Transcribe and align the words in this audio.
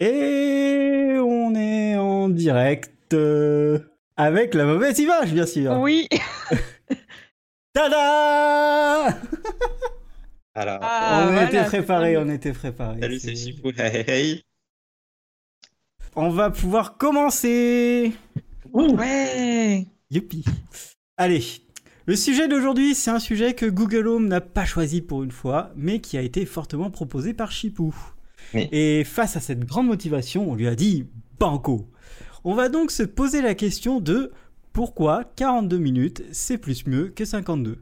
Et 0.00 1.16
on 1.22 1.54
est 1.54 1.94
en 1.96 2.28
direct 2.30 3.12
euh, 3.12 3.78
avec 4.16 4.54
la 4.54 4.64
mauvaise 4.64 4.98
image, 4.98 5.32
bien 5.32 5.46
sûr. 5.46 5.78
Oui. 5.78 6.08
Tada 7.74 9.06
Alors, 10.54 10.78
Ah, 10.82 11.24
On 11.28 11.32
voilà, 11.32 11.44
était 11.44 11.82
pas 11.82 12.00
on 12.18 12.28
était 12.30 12.52
préparés. 12.52 13.00
salut, 13.00 13.18
c'est 13.20 13.36
Chipou. 13.36 13.70
Hey, 13.76 13.96
hey, 13.96 14.04
hey. 14.10 14.44
On 16.16 16.30
va 16.30 16.50
pouvoir 16.50 16.96
commencer. 16.96 18.12
Ouais. 18.72 19.86
Youpi. 20.10 20.44
Allez, 21.16 21.44
le 22.06 22.16
sujet 22.16 22.48
d'aujourd'hui, 22.48 22.94
c'est 22.94 23.10
un 23.10 23.20
sujet 23.20 23.54
que 23.54 23.66
Google 23.66 24.08
Home 24.08 24.26
n'a 24.26 24.40
pas 24.40 24.64
choisi 24.64 25.02
pour 25.02 25.22
une 25.22 25.30
fois, 25.30 25.70
mais 25.76 26.00
qui 26.00 26.16
a 26.16 26.22
été 26.22 26.46
fortement 26.46 26.90
proposé 26.90 27.32
par 27.34 27.52
Chipou. 27.52 27.94
Oui. 28.54 28.68
Et 28.72 29.04
face 29.04 29.36
à 29.36 29.40
cette 29.40 29.64
grande 29.64 29.86
motivation, 29.86 30.50
on 30.50 30.54
lui 30.54 30.66
a 30.66 30.74
dit 30.74 31.06
Banco. 31.38 31.88
On 32.44 32.54
va 32.54 32.68
donc 32.68 32.90
se 32.90 33.02
poser 33.02 33.42
la 33.42 33.54
question 33.54 34.00
de 34.00 34.32
pourquoi 34.72 35.24
42 35.36 35.78
minutes, 35.78 36.22
c'est 36.32 36.58
plus 36.58 36.86
mieux 36.86 37.08
que 37.08 37.24
52 37.24 37.78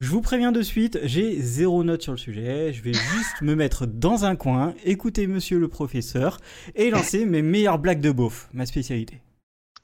je 0.00 0.10
vous 0.10 0.20
préviens 0.20 0.52
de 0.52 0.60
suite, 0.60 0.98
j'ai 1.04 1.40
zéro 1.40 1.82
note 1.82 2.02
sur 2.02 2.12
le 2.12 2.18
sujet, 2.18 2.70
je 2.72 2.82
vais 2.82 2.92
juste 2.92 3.40
me 3.40 3.54
mettre 3.54 3.86
dans 3.86 4.26
un 4.26 4.36
coin, 4.36 4.74
écouter 4.84 5.26
monsieur 5.26 5.58
le 5.58 5.68
professeur 5.68 6.38
et 6.74 6.90
lancer 6.90 7.24
mes 7.24 7.40
meilleures 7.40 7.78
blagues 7.78 8.02
de 8.02 8.10
beauf, 8.10 8.50
ma 8.52 8.66
spécialité. 8.66 9.22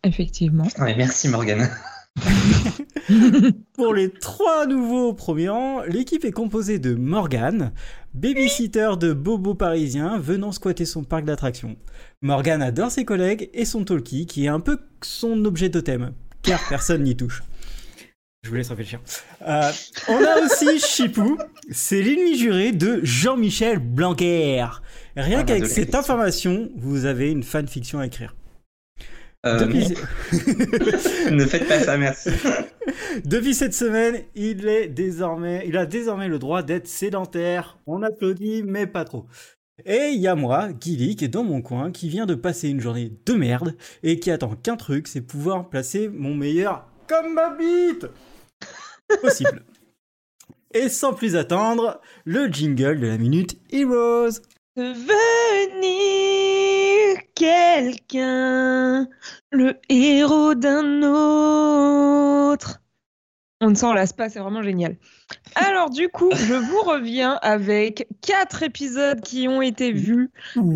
Effectivement. 0.04 0.68
Ouais, 0.78 0.94
merci 0.96 1.28
Morgane. 1.28 1.70
Pour 3.74 3.94
les 3.94 4.10
trois 4.10 4.66
nouveaux 4.66 5.12
premiers 5.12 5.48
rangs, 5.48 5.82
l'équipe 5.82 6.24
est 6.24 6.32
composée 6.32 6.78
de 6.78 6.94
Morgane, 6.94 7.72
babysitter 8.14 8.90
de 8.98 9.12
Bobo 9.12 9.54
parisien 9.54 10.18
venant 10.18 10.52
squatter 10.52 10.84
son 10.84 11.02
parc 11.04 11.24
d'attractions. 11.24 11.76
Morgane 12.20 12.62
adore 12.62 12.90
ses 12.90 13.04
collègues 13.04 13.50
et 13.54 13.64
son 13.64 13.84
talkie 13.84 14.26
qui 14.26 14.44
est 14.44 14.48
un 14.48 14.60
peu 14.60 14.78
son 15.02 15.44
objet 15.44 15.70
totem, 15.70 16.12
car 16.42 16.60
personne 16.68 17.02
n'y 17.02 17.16
touche. 17.16 17.42
Je 18.44 18.50
vous 18.50 18.56
laisse 18.56 18.68
réfléchir. 18.70 19.00
Euh, 19.46 19.70
on 20.08 20.16
a 20.16 20.44
aussi 20.44 20.78
Chipou, 20.84 21.38
c'est 21.70 22.02
l'ennemi 22.02 22.36
juré 22.36 22.72
de 22.72 23.00
Jean-Michel 23.04 23.78
Blanquer. 23.78 24.66
Rien 25.16 25.40
Ah, 25.40 25.44
qu'avec 25.44 25.62
bah, 25.62 25.68
de 25.68 25.72
cette 25.72 25.94
information, 25.94 26.70
vous 26.76 27.04
avez 27.04 27.30
une 27.30 27.44
fanfiction 27.44 28.00
à 28.00 28.06
écrire. 28.06 28.34
Euh, 29.44 29.66
ne 31.30 31.44
faites 31.44 31.66
pas 31.66 31.80
ça, 31.80 31.96
merci. 31.96 32.30
Depuis 33.24 33.54
cette 33.54 33.74
semaine, 33.74 34.22
il 34.36 34.68
est 34.68 34.88
désormais, 34.88 35.64
il 35.66 35.76
a 35.76 35.84
désormais 35.84 36.28
le 36.28 36.38
droit 36.38 36.62
d'être 36.62 36.86
sédentaire. 36.86 37.78
On 37.86 38.02
applaudit, 38.02 38.62
mais 38.62 38.86
pas 38.86 39.04
trop. 39.04 39.26
Et 39.84 40.10
il 40.12 40.20
y 40.20 40.28
a 40.28 40.36
moi, 40.36 40.72
Guily, 40.72 41.16
qui 41.16 41.24
est 41.24 41.28
dans 41.28 41.42
mon 41.42 41.60
coin, 41.60 41.90
qui 41.90 42.08
vient 42.08 42.26
de 42.26 42.36
passer 42.36 42.68
une 42.68 42.80
journée 42.80 43.12
de 43.26 43.32
merde 43.32 43.74
et 44.04 44.20
qui 44.20 44.30
attend 44.30 44.54
qu'un 44.54 44.76
truc, 44.76 45.08
c'est 45.08 45.22
pouvoir 45.22 45.68
placer 45.68 46.08
mon 46.08 46.34
meilleur 46.34 46.86
comme 47.08 47.34
ma 47.34 47.50
bite 47.56 48.06
possible. 49.22 49.64
Et 50.72 50.88
sans 50.88 51.14
plus 51.14 51.36
attendre, 51.36 52.00
le 52.24 52.46
jingle 52.46 53.00
de 53.00 53.08
la 53.08 53.18
minute 53.18 53.58
Heroes. 53.70 54.40
Devenir 54.76 56.41
quelqu'un, 57.34 59.08
le 59.50 59.74
héros 59.88 60.54
d'un 60.54 61.02
autre. 61.02 62.80
On 63.60 63.70
ne 63.70 63.74
s'en 63.76 63.92
lasse 63.92 64.12
pas, 64.12 64.28
c'est 64.28 64.40
vraiment 64.40 64.62
génial. 64.62 64.96
Alors 65.54 65.90
du 65.90 66.08
coup, 66.08 66.30
je 66.34 66.54
vous 66.54 66.80
reviens 66.82 67.38
avec 67.42 68.08
quatre 68.20 68.64
épisodes 68.64 69.20
qui 69.20 69.46
ont 69.46 69.62
été 69.62 69.92
vus. 69.92 70.30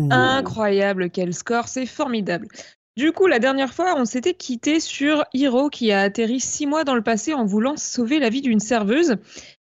Incroyable, 0.09 1.09
quel 1.09 1.33
score, 1.33 1.67
c'est 1.67 1.85
formidable. 1.85 2.47
Du 2.95 3.11
coup, 3.11 3.27
la 3.27 3.39
dernière 3.39 3.73
fois, 3.73 3.95
on 3.97 4.05
s'était 4.05 4.33
quitté 4.33 4.79
sur 4.79 5.25
Hiro 5.33 5.69
qui 5.69 5.91
a 5.91 6.01
atterri 6.01 6.39
six 6.39 6.65
mois 6.65 6.83
dans 6.83 6.95
le 6.95 7.03
passé 7.03 7.33
en 7.33 7.45
voulant 7.45 7.77
sauver 7.77 8.19
la 8.19 8.29
vie 8.29 8.41
d'une 8.41 8.59
serveuse. 8.59 9.17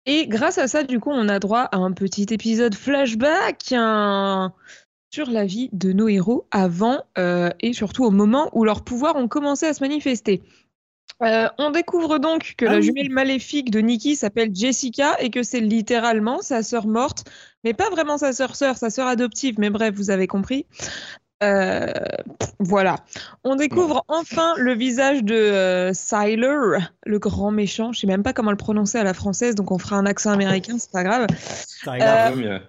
Et 0.04 0.28
grâce 0.28 0.58
à 0.58 0.68
ça, 0.68 0.84
du 0.84 1.00
coup, 1.00 1.10
on 1.10 1.28
a 1.28 1.40
droit 1.40 1.62
à 1.62 1.78
un 1.78 1.90
petit 1.92 2.26
épisode 2.30 2.76
flashback 2.76 3.72
sur 5.10 5.30
la 5.30 5.46
vie 5.46 5.70
de 5.72 5.92
nos 5.92 6.08
héros 6.08 6.46
avant 6.50 7.02
euh, 7.18 7.50
et 7.60 7.72
surtout 7.72 8.04
au 8.04 8.10
moment 8.10 8.50
où 8.52 8.64
leurs 8.64 8.82
pouvoirs 8.82 9.16
ont 9.16 9.28
commencé 9.28 9.66
à 9.66 9.74
se 9.74 9.82
manifester. 9.82 10.42
Euh, 11.22 11.48
on 11.58 11.70
découvre 11.70 12.18
donc 12.18 12.54
que 12.58 12.66
Ah 12.66 12.72
la 12.72 12.78
oui. 12.78 12.84
jumelle 12.84 13.10
maléfique 13.10 13.70
de 13.70 13.80
Nikki 13.80 14.16
s'appelle 14.16 14.54
Jessica 14.54 15.16
et 15.20 15.30
que 15.30 15.42
c'est 15.42 15.60
littéralement 15.60 16.42
sa 16.42 16.62
sœur 16.62 16.86
morte, 16.86 17.24
mais 17.64 17.72
pas 17.72 17.88
vraiment 17.88 18.18
sa 18.18 18.32
sœur 18.32 18.54
sœur, 18.54 18.76
sa 18.76 18.90
sœur 18.90 19.06
adoptive, 19.06 19.54
mais 19.58 19.70
bref, 19.70 19.94
vous 19.94 20.10
avez 20.10 20.26
compris. 20.26 20.66
Euh, 21.42 21.86
voilà. 22.58 22.96
On 23.44 23.56
découvre 23.56 24.04
enfin 24.08 24.54
le 24.56 24.74
visage 24.74 25.22
de 25.22 25.34
euh, 25.34 25.92
Sylar, 25.92 26.80
le 27.04 27.18
grand 27.18 27.50
méchant. 27.50 27.92
Je 27.92 28.00
sais 28.00 28.06
même 28.06 28.22
pas 28.22 28.32
comment 28.32 28.50
le 28.50 28.56
prononcer 28.56 28.98
à 28.98 29.04
la 29.04 29.14
française, 29.14 29.54
donc 29.54 29.70
on 29.70 29.78
fera 29.78 29.96
un 29.96 30.06
accent 30.06 30.30
américain, 30.32 30.76
c'est 30.78 30.92
pas 30.92 31.04
grave. 31.04 31.26
Ça. 31.38 31.94
Euh, 31.94 32.36
mieux. 32.36 32.60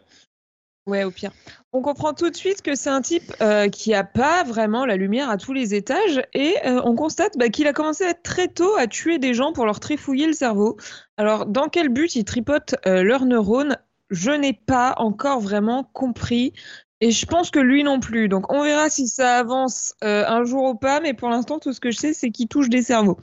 Ouais, 0.88 1.04
au 1.04 1.12
pire. 1.12 1.32
On 1.74 1.82
comprend 1.82 2.14
tout 2.14 2.30
de 2.30 2.36
suite 2.36 2.62
que 2.62 2.74
c'est 2.74 2.90
un 2.90 3.02
type 3.02 3.34
euh, 3.42 3.68
qui 3.68 3.94
a 3.94 4.06
pas 4.06 4.46
vraiment 4.46 4.86
la 4.86 4.96
lumière 4.96 5.30
à 5.30 5.36
tous 5.36 5.52
les 5.52 5.76
étages 5.76 6.22
et 6.34 6.56
euh, 6.66 6.82
on 6.86 6.96
constate 6.96 7.38
bah, 7.38 7.50
qu'il 7.50 7.68
a 7.68 7.74
commencé 7.74 8.06
très 8.24 8.48
tôt 8.48 8.74
à 8.78 8.88
tuer 8.88 9.20
des 9.20 9.34
gens 9.34 9.52
pour 9.52 9.66
leur 9.66 9.82
trifouiller 9.82 10.28
le 10.28 10.34
cerveau. 10.34 10.78
Alors, 11.18 11.46
dans 11.46 11.68
quel 11.68 11.90
but 11.90 12.16
il 12.16 12.24
tripote 12.24 12.76
euh, 12.86 13.04
leurs 13.04 13.26
neurones? 13.26 13.76
Je 14.12 14.32
n'ai 14.32 14.54
pas 14.54 14.96
encore 14.98 15.42
vraiment 15.42 15.84
compris. 15.84 16.54
Et 17.02 17.12
je 17.12 17.26
pense 17.26 17.52
que 17.52 17.60
lui 17.60 17.84
non 17.84 18.00
plus. 18.00 18.30
Donc 18.30 18.52
on 18.52 18.64
verra 18.64 18.90
si 18.90 19.08
ça 19.08 19.38
avance 19.38 19.94
un 20.02 20.46
jour 20.46 20.64
ou 20.64 20.76
pas, 20.76 21.00
mais 21.00 21.14
pour 21.14 21.30
l'instant 21.30 21.60
tout 21.60 21.72
ce 21.72 21.80
que 21.80 21.92
je 21.92 21.98
sais 21.98 22.14
c'est 22.14 22.32
qu'il 22.32 22.48
touche 22.48 22.70
des 22.70 22.82
cerveaux. 22.82 23.20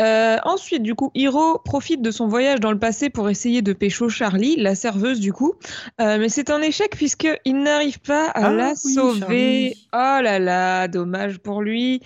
Euh, 0.00 0.38
ensuite, 0.44 0.82
du 0.82 0.94
coup, 0.96 1.10
Hiro 1.14 1.58
profite 1.64 2.02
de 2.02 2.10
son 2.10 2.26
voyage 2.26 2.58
dans 2.60 2.72
le 2.72 2.78
passé 2.78 3.10
pour 3.10 3.28
essayer 3.30 3.62
de 3.62 3.72
pécho 3.72 4.08
Charlie, 4.08 4.56
la 4.56 4.74
serveuse 4.74 5.20
du 5.20 5.32
coup. 5.32 5.54
Euh, 6.00 6.18
mais 6.18 6.28
c'est 6.28 6.50
un 6.50 6.60
échec 6.62 6.90
puisqu'il 6.96 7.62
n'arrive 7.62 8.00
pas 8.00 8.26
à 8.30 8.46
Ah 8.46 8.52
la 8.52 8.70
oui, 8.84 8.94
sauver. 8.94 9.20
Charlie. 9.20 9.74
Oh 9.92 10.20
là 10.22 10.38
là, 10.40 10.88
dommage 10.88 11.38
pour 11.38 11.62
lui. 11.62 12.00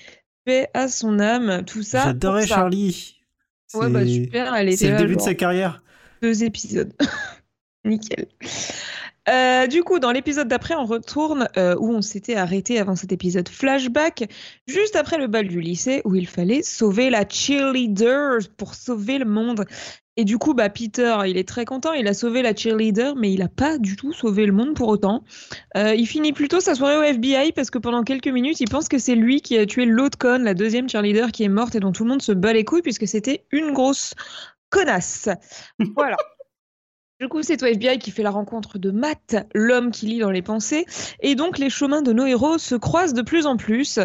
Paix 0.44 0.68
à 0.74 0.88
son 0.88 1.18
âme, 1.18 1.62
tout 1.66 1.82
ça. 1.82 2.04
J'adorais. 2.04 2.46
Charlie. 2.46 3.16
Ouais, 3.74 3.88
bah 3.88 4.00
C'est- 4.04 4.12
super, 4.14 4.54
elle 4.54 4.68
était 4.68 4.76
C'est 4.76 4.90
le 4.92 4.96
début 4.98 5.16
de 5.16 5.20
sa 5.22 5.34
carrière. 5.34 5.82
deux 6.22 6.44
épisodes. 6.44 6.92
Nickel. 7.84 8.26
Euh, 9.28 9.66
du 9.66 9.82
coup, 9.82 9.98
dans 9.98 10.12
l'épisode 10.12 10.48
d'après, 10.48 10.74
on 10.74 10.86
retourne 10.86 11.48
euh, 11.56 11.76
où 11.78 11.92
on 11.92 12.02
s'était 12.02 12.36
arrêté 12.36 12.78
avant 12.78 12.96
cet 12.96 13.12
épisode 13.12 13.48
flashback, 13.48 14.30
juste 14.66 14.96
après 14.96 15.18
le 15.18 15.26
bal 15.26 15.48
du 15.48 15.60
lycée, 15.60 16.00
où 16.04 16.14
il 16.14 16.26
fallait 16.26 16.62
sauver 16.62 17.10
la 17.10 17.28
cheerleader 17.28 18.38
pour 18.56 18.74
sauver 18.74 19.18
le 19.18 19.26
monde. 19.26 19.64
Et 20.16 20.24
du 20.24 20.38
coup, 20.38 20.54
bah, 20.54 20.68
Peter, 20.68 21.16
il 21.26 21.36
est 21.36 21.46
très 21.46 21.64
content, 21.64 21.92
il 21.92 22.08
a 22.08 22.14
sauvé 22.14 22.42
la 22.42 22.54
cheerleader, 22.54 23.14
mais 23.14 23.30
il 23.32 23.38
n'a 23.38 23.48
pas 23.48 23.78
du 23.78 23.94
tout 23.94 24.12
sauvé 24.12 24.46
le 24.46 24.52
monde 24.52 24.74
pour 24.74 24.88
autant. 24.88 25.22
Euh, 25.76 25.94
il 25.94 26.06
finit 26.06 26.32
plutôt 26.32 26.58
sa 26.58 26.74
soirée 26.74 26.96
au 26.96 27.02
FBI 27.02 27.52
parce 27.52 27.70
que 27.70 27.78
pendant 27.78 28.02
quelques 28.02 28.28
minutes, 28.28 28.60
il 28.60 28.68
pense 28.68 28.88
que 28.88 28.98
c'est 28.98 29.14
lui 29.14 29.42
qui 29.42 29.56
a 29.58 29.66
tué 29.66 29.84
l'autre 29.84 30.18
conne, 30.18 30.42
la 30.42 30.54
deuxième 30.54 30.88
cheerleader 30.88 31.30
qui 31.30 31.44
est 31.44 31.48
morte 31.48 31.76
et 31.76 31.80
dont 31.80 31.92
tout 31.92 32.02
le 32.02 32.10
monde 32.10 32.22
se 32.22 32.32
bat 32.32 32.52
les 32.52 32.64
couilles 32.64 32.82
puisque 32.82 33.06
c'était 33.06 33.44
une 33.52 33.72
grosse 33.72 34.14
connasse. 34.70 35.28
Voilà. 35.94 36.16
Du 37.20 37.28
coup, 37.28 37.42
c'est 37.42 37.60
au 37.64 37.66
FBI 37.66 37.98
qui 37.98 38.12
fait 38.12 38.22
la 38.22 38.30
rencontre 38.30 38.78
de 38.78 38.92
Matt, 38.92 39.34
l'homme 39.52 39.90
qui 39.90 40.06
lit 40.06 40.20
dans 40.20 40.30
les 40.30 40.42
pensées, 40.42 40.86
et 41.20 41.34
donc 41.34 41.58
les 41.58 41.68
chemins 41.68 42.00
de 42.00 42.12
nos 42.12 42.26
héros 42.26 42.58
se 42.58 42.76
croisent 42.76 43.12
de 43.12 43.22
plus 43.22 43.46
en 43.46 43.56
plus. 43.56 43.98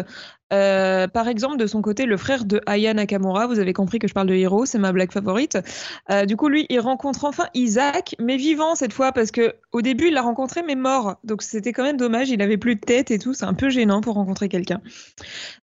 Euh, 0.52 1.06
par 1.06 1.28
exemple, 1.28 1.56
de 1.56 1.66
son 1.66 1.80
côté, 1.80 2.06
le 2.06 2.16
frère 2.16 2.44
de 2.44 2.60
Aya 2.66 2.92
Nakamura, 2.92 3.46
vous 3.46 3.60
avez 3.60 3.72
compris 3.72 4.00
que 4.00 4.08
je 4.08 4.14
parle 4.14 4.26
de 4.26 4.34
héros, 4.34 4.66
c'est 4.66 4.78
ma 4.78 4.90
blague 4.90 5.12
favorite. 5.12 5.58
Euh, 6.10 6.26
du 6.26 6.36
coup, 6.36 6.48
lui, 6.48 6.66
il 6.68 6.80
rencontre 6.80 7.24
enfin 7.24 7.46
Isaac, 7.54 8.16
mais 8.18 8.36
vivant 8.36 8.74
cette 8.74 8.92
fois, 8.92 9.12
parce 9.12 9.30
que 9.30 9.54
au 9.70 9.80
début, 9.80 10.08
il 10.08 10.14
l'a 10.14 10.22
rencontré, 10.22 10.62
mais 10.62 10.74
mort. 10.74 11.16
Donc 11.22 11.42
c'était 11.42 11.72
quand 11.72 11.84
même 11.84 11.96
dommage, 11.96 12.30
il 12.30 12.42
avait 12.42 12.58
plus 12.58 12.74
de 12.74 12.80
tête 12.80 13.12
et 13.12 13.20
tout, 13.20 13.32
c'est 13.32 13.46
un 13.46 13.54
peu 13.54 13.68
gênant 13.68 14.00
pour 14.00 14.14
rencontrer 14.14 14.48
quelqu'un. 14.48 14.80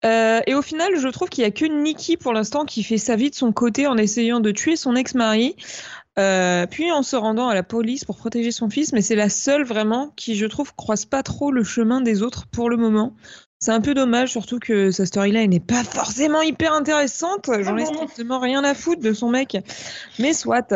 Euh, 0.05 0.41
et 0.47 0.55
au 0.55 0.61
final, 0.61 0.97
je 0.97 1.07
trouve 1.09 1.29
qu'il 1.29 1.43
y 1.43 1.47
a 1.47 1.51
que 1.51 1.65
Nikki 1.65 2.17
pour 2.17 2.33
l'instant 2.33 2.65
qui 2.65 2.83
fait 2.83 2.97
sa 2.97 3.15
vie 3.15 3.29
de 3.29 3.35
son 3.35 3.53
côté 3.53 3.87
en 3.87 3.97
essayant 3.97 4.39
de 4.39 4.51
tuer 4.51 4.75
son 4.75 4.95
ex-mari. 4.95 5.55
Euh, 6.19 6.67
puis 6.67 6.91
en 6.91 7.01
se 7.01 7.15
rendant 7.15 7.47
à 7.47 7.55
la 7.55 7.63
police 7.63 8.05
pour 8.05 8.17
protéger 8.17 8.51
son 8.51 8.69
fils, 8.69 8.93
mais 8.93 9.01
c'est 9.01 9.15
la 9.15 9.29
seule 9.29 9.63
vraiment 9.63 10.13
qui, 10.15 10.35
je 10.35 10.45
trouve, 10.45 10.73
croise 10.75 11.05
pas 11.05 11.23
trop 11.23 11.51
le 11.51 11.63
chemin 11.63 12.01
des 12.01 12.21
autres 12.21 12.45
pour 12.47 12.69
le 12.69 12.77
moment. 12.77 13.15
C'est 13.59 13.71
un 13.71 13.81
peu 13.81 13.93
dommage, 13.93 14.29
surtout 14.29 14.59
que 14.59 14.91
sa 14.91 15.05
storyline 15.05 15.49
n'est 15.49 15.59
pas 15.59 15.83
forcément 15.83 16.41
hyper 16.41 16.73
intéressante. 16.73 17.49
J'en 17.61 17.77
ai 17.77 17.85
strictement 17.85 18.39
rien 18.39 18.63
à 18.63 18.73
foutre 18.73 19.01
de 19.01 19.13
son 19.13 19.29
mec. 19.29 19.57
Mais 20.19 20.33
soit. 20.33 20.73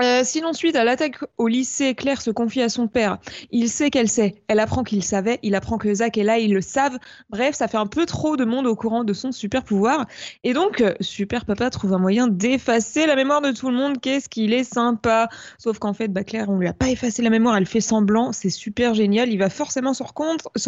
Euh, 0.00 0.22
sinon, 0.24 0.52
suite 0.52 0.76
à 0.76 0.84
l'attaque 0.84 1.18
au 1.36 1.48
lycée, 1.48 1.94
Claire 1.94 2.22
se 2.22 2.30
confie 2.30 2.62
à 2.62 2.68
son 2.68 2.88
père. 2.88 3.18
Il 3.50 3.68
sait 3.68 3.90
qu'elle 3.90 4.08
sait. 4.08 4.42
Elle 4.48 4.60
apprend 4.60 4.82
qu'il 4.82 5.02
savait. 5.02 5.38
Il 5.42 5.54
apprend 5.54 5.78
que 5.78 5.92
Zach 5.92 6.16
est 6.16 6.24
là. 6.24 6.38
Ils 6.38 6.54
le 6.54 6.60
savent. 6.60 6.98
Bref, 7.28 7.54
ça 7.54 7.68
fait 7.68 7.76
un 7.76 7.86
peu 7.86 8.06
trop 8.06 8.36
de 8.36 8.44
monde 8.44 8.66
au 8.66 8.76
courant 8.76 9.04
de 9.04 9.12
son 9.12 9.32
super 9.32 9.64
pouvoir. 9.64 10.06
Et 10.44 10.52
donc, 10.52 10.80
euh, 10.80 10.94
Super 11.00 11.44
Papa 11.44 11.70
trouve 11.70 11.92
un 11.92 11.98
moyen 11.98 12.28
d'effacer 12.28 13.06
la 13.06 13.16
mémoire 13.16 13.42
de 13.42 13.52
tout 13.52 13.70
le 13.70 13.76
monde. 13.76 14.00
Qu'est-ce 14.00 14.28
qu'il 14.28 14.52
est 14.52 14.64
sympa. 14.64 15.28
Sauf 15.58 15.78
qu'en 15.78 15.92
fait, 15.92 16.08
bah, 16.08 16.24
Claire, 16.24 16.48
on 16.48 16.58
lui 16.58 16.68
a 16.68 16.74
pas 16.74 16.88
effacé 16.88 17.22
la 17.22 17.30
mémoire. 17.30 17.56
Elle 17.56 17.66
fait 17.66 17.80
semblant. 17.80 18.32
C'est 18.32 18.50
super 18.50 18.94
génial. 18.94 19.30
Il 19.30 19.38
va 19.38 19.50
forcément 19.50 19.94
se, 19.94 20.02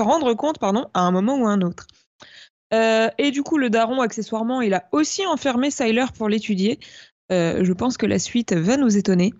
rendre 0.02 0.34
compte 0.34 0.56
à 0.62 1.00
un 1.00 1.10
moment 1.10 1.36
ou 1.36 1.46
à 1.46 1.50
un 1.50 1.62
autre. 1.62 1.86
Euh, 2.72 3.08
et 3.18 3.30
du 3.30 3.42
coup, 3.42 3.58
le 3.58 3.70
daron, 3.70 4.00
accessoirement, 4.00 4.62
il 4.62 4.74
a 4.74 4.88
aussi 4.92 5.26
enfermé 5.26 5.70
Syler 5.70 6.06
pour 6.16 6.28
l'étudier. 6.28 6.78
Euh, 7.30 7.64
je 7.64 7.72
pense 7.72 7.96
que 7.96 8.06
la 8.06 8.18
suite 8.18 8.52
va 8.52 8.76
nous 8.76 8.96
étonner. 8.96 9.32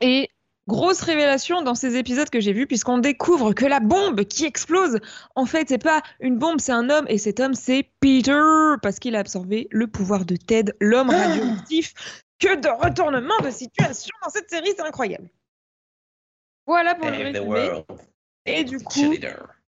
Et 0.00 0.28
grosse 0.66 1.02
révélation 1.02 1.62
dans 1.62 1.74
ces 1.74 1.96
épisodes 1.96 2.30
que 2.30 2.40
j'ai 2.40 2.52
vus, 2.52 2.66
puisqu'on 2.66 2.98
découvre 2.98 3.52
que 3.52 3.66
la 3.66 3.80
bombe 3.80 4.24
qui 4.24 4.44
explose, 4.44 4.98
en 5.34 5.46
fait, 5.46 5.68
c'est 5.68 5.82
pas 5.82 6.02
une 6.20 6.38
bombe, 6.38 6.60
c'est 6.60 6.72
un 6.72 6.88
homme, 6.88 7.04
et 7.08 7.18
cet 7.18 7.40
homme, 7.40 7.54
c'est 7.54 7.90
Peter, 8.00 8.40
parce 8.82 8.98
qu'il 8.98 9.16
a 9.16 9.18
absorbé 9.18 9.68
le 9.70 9.86
pouvoir 9.86 10.24
de 10.24 10.36
Ted, 10.36 10.72
l'homme 10.80 11.10
radioactif. 11.10 11.94
Que 12.40 12.56
de 12.56 12.68
retournement 12.68 13.38
de 13.44 13.50
situation 13.50 14.10
dans 14.22 14.28
cette 14.28 14.50
série, 14.50 14.72
c'est 14.76 14.82
incroyable. 14.82 15.30
Voilà 16.66 16.94
pour 16.94 17.08
le 17.08 17.14
Save 17.14 17.48
résumé. 17.48 17.84
Et 18.44 18.64
du 18.64 18.78
coup. 18.78 19.14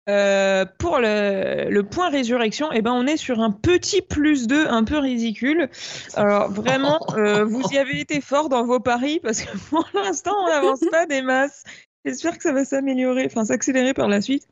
Euh, 0.09 0.65
pour 0.79 0.99
le, 0.99 1.69
le 1.69 1.83
point 1.83 2.09
résurrection, 2.09 2.71
eh 2.73 2.81
ben, 2.81 2.91
on 2.91 3.07
est 3.07 3.17
sur 3.17 3.39
un 3.39 3.51
petit 3.51 4.01
plus 4.01 4.47
2 4.47 4.67
un 4.67 4.83
peu 4.83 4.97
ridicule. 4.97 5.69
Alors 6.15 6.51
vraiment, 6.51 6.99
euh, 7.17 7.45
vous 7.45 7.61
y 7.71 7.77
avez 7.77 7.99
été 7.99 8.19
fort 8.19 8.49
dans 8.49 8.65
vos 8.65 8.79
paris 8.79 9.19
parce 9.23 9.41
que 9.41 9.57
pour 9.69 9.87
l'instant, 9.93 10.33
on 10.43 10.47
n'avance 10.47 10.81
pas 10.91 11.05
des 11.05 11.21
masses. 11.21 11.63
J'espère 12.05 12.35
que 12.35 12.43
ça 12.43 12.51
va 12.51 12.65
s'améliorer, 12.65 13.25
enfin 13.25 13.45
s'accélérer 13.45 13.93
par 13.93 14.09
la 14.09 14.19
suite. 14.19 14.45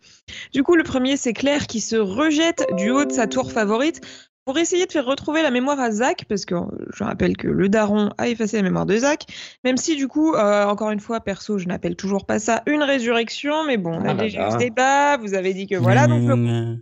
Du 0.53 0.63
coup, 0.63 0.75
le 0.75 0.83
premier, 0.83 1.17
c'est 1.17 1.33
Claire 1.33 1.67
qui 1.67 1.81
se 1.81 1.97
rejette 1.97 2.65
du 2.77 2.91
haut 2.91 3.03
de 3.03 3.11
sa 3.11 3.27
tour 3.27 3.51
favorite 3.51 3.99
pour 4.45 4.57
essayer 4.57 4.85
de 4.85 4.91
faire 4.91 5.05
retrouver 5.05 5.41
la 5.41 5.51
mémoire 5.51 5.79
à 5.79 5.91
Zach, 5.91 6.25
parce 6.27 6.45
que 6.45 6.55
euh, 6.55 6.65
je 6.93 7.03
rappelle 7.03 7.37
que 7.37 7.47
le 7.47 7.69
daron 7.69 8.09
a 8.17 8.27
effacé 8.27 8.57
la 8.57 8.63
mémoire 8.63 8.85
de 8.85 8.97
Zach, 8.97 9.25
même 9.63 9.77
si 9.77 9.95
du 9.95 10.07
coup, 10.07 10.33
euh, 10.33 10.65
encore 10.65 10.91
une 10.91 10.99
fois, 10.99 11.19
perso, 11.19 11.57
je 11.57 11.67
n'appelle 11.67 11.95
toujours 11.95 12.25
pas 12.25 12.39
ça 12.39 12.63
une 12.65 12.83
résurrection, 12.83 13.65
mais 13.65 13.77
bon, 13.77 13.93
on 13.93 14.05
a 14.05 14.11
Ah 14.11 14.13
déjà 14.15 14.47
eu 14.47 14.51
ce 14.51 14.57
débat, 14.57 15.17
vous 15.17 15.33
avez 15.33 15.53
dit 15.53 15.67
que 15.67 15.75
voilà, 15.75 16.07
donc 16.07 16.27
le 16.27 16.35
Mmh. 16.35 16.81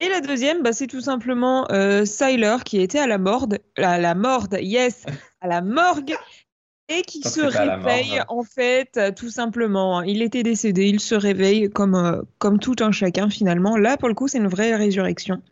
et 0.00 0.08
la 0.08 0.20
deuxième, 0.20 0.62
bah, 0.62 0.72
c'est 0.72 0.86
tout 0.86 1.00
simplement 1.02 1.70
euh, 1.70 2.04
Syler 2.04 2.56
qui 2.64 2.80
était 2.80 2.98
à 2.98 3.06
la 3.06 3.18
morgue, 3.18 3.58
à 3.76 3.98
la 3.98 4.14
morgue, 4.14 4.58
yes, 4.60 5.04
à 5.40 5.48
la 5.48 5.60
morgue, 5.60 6.14
et 6.88 7.02
qui 7.02 7.20
se 7.22 7.40
réveille 7.40 8.22
en 8.28 8.42
fait, 8.42 8.96
euh, 8.96 9.10
tout 9.10 9.28
simplement. 9.28 10.02
Il 10.02 10.22
était 10.22 10.42
décédé, 10.42 10.86
il 10.86 11.00
se 11.00 11.14
réveille 11.14 11.68
comme, 11.68 11.94
euh, 11.94 12.22
comme 12.38 12.58
tout 12.58 12.76
un 12.80 12.92
chacun 12.92 13.28
finalement. 13.28 13.76
Là, 13.76 13.96
pour 13.96 14.08
le 14.08 14.14
coup, 14.14 14.28
c'est 14.28 14.38
une 14.38 14.48
vraie 14.48 14.74
résurrection. 14.76 15.42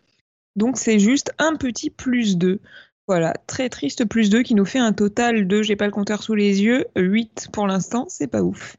Donc 0.56 0.78
c'est 0.78 0.98
juste 0.98 1.32
un 1.38 1.56
petit 1.56 1.90
plus 1.90 2.36
2. 2.36 2.60
Voilà, 3.06 3.34
très 3.46 3.68
triste 3.68 4.06
plus 4.06 4.30
2 4.30 4.42
qui 4.42 4.54
nous 4.54 4.64
fait 4.64 4.78
un 4.78 4.92
total 4.92 5.46
de, 5.46 5.62
j'ai 5.62 5.76
pas 5.76 5.84
le 5.84 5.90
compteur 5.90 6.22
sous 6.22 6.34
les 6.34 6.62
yeux, 6.62 6.86
8 6.96 7.48
pour 7.52 7.66
l'instant, 7.66 8.06
c'est 8.08 8.28
pas 8.28 8.42
ouf. 8.42 8.76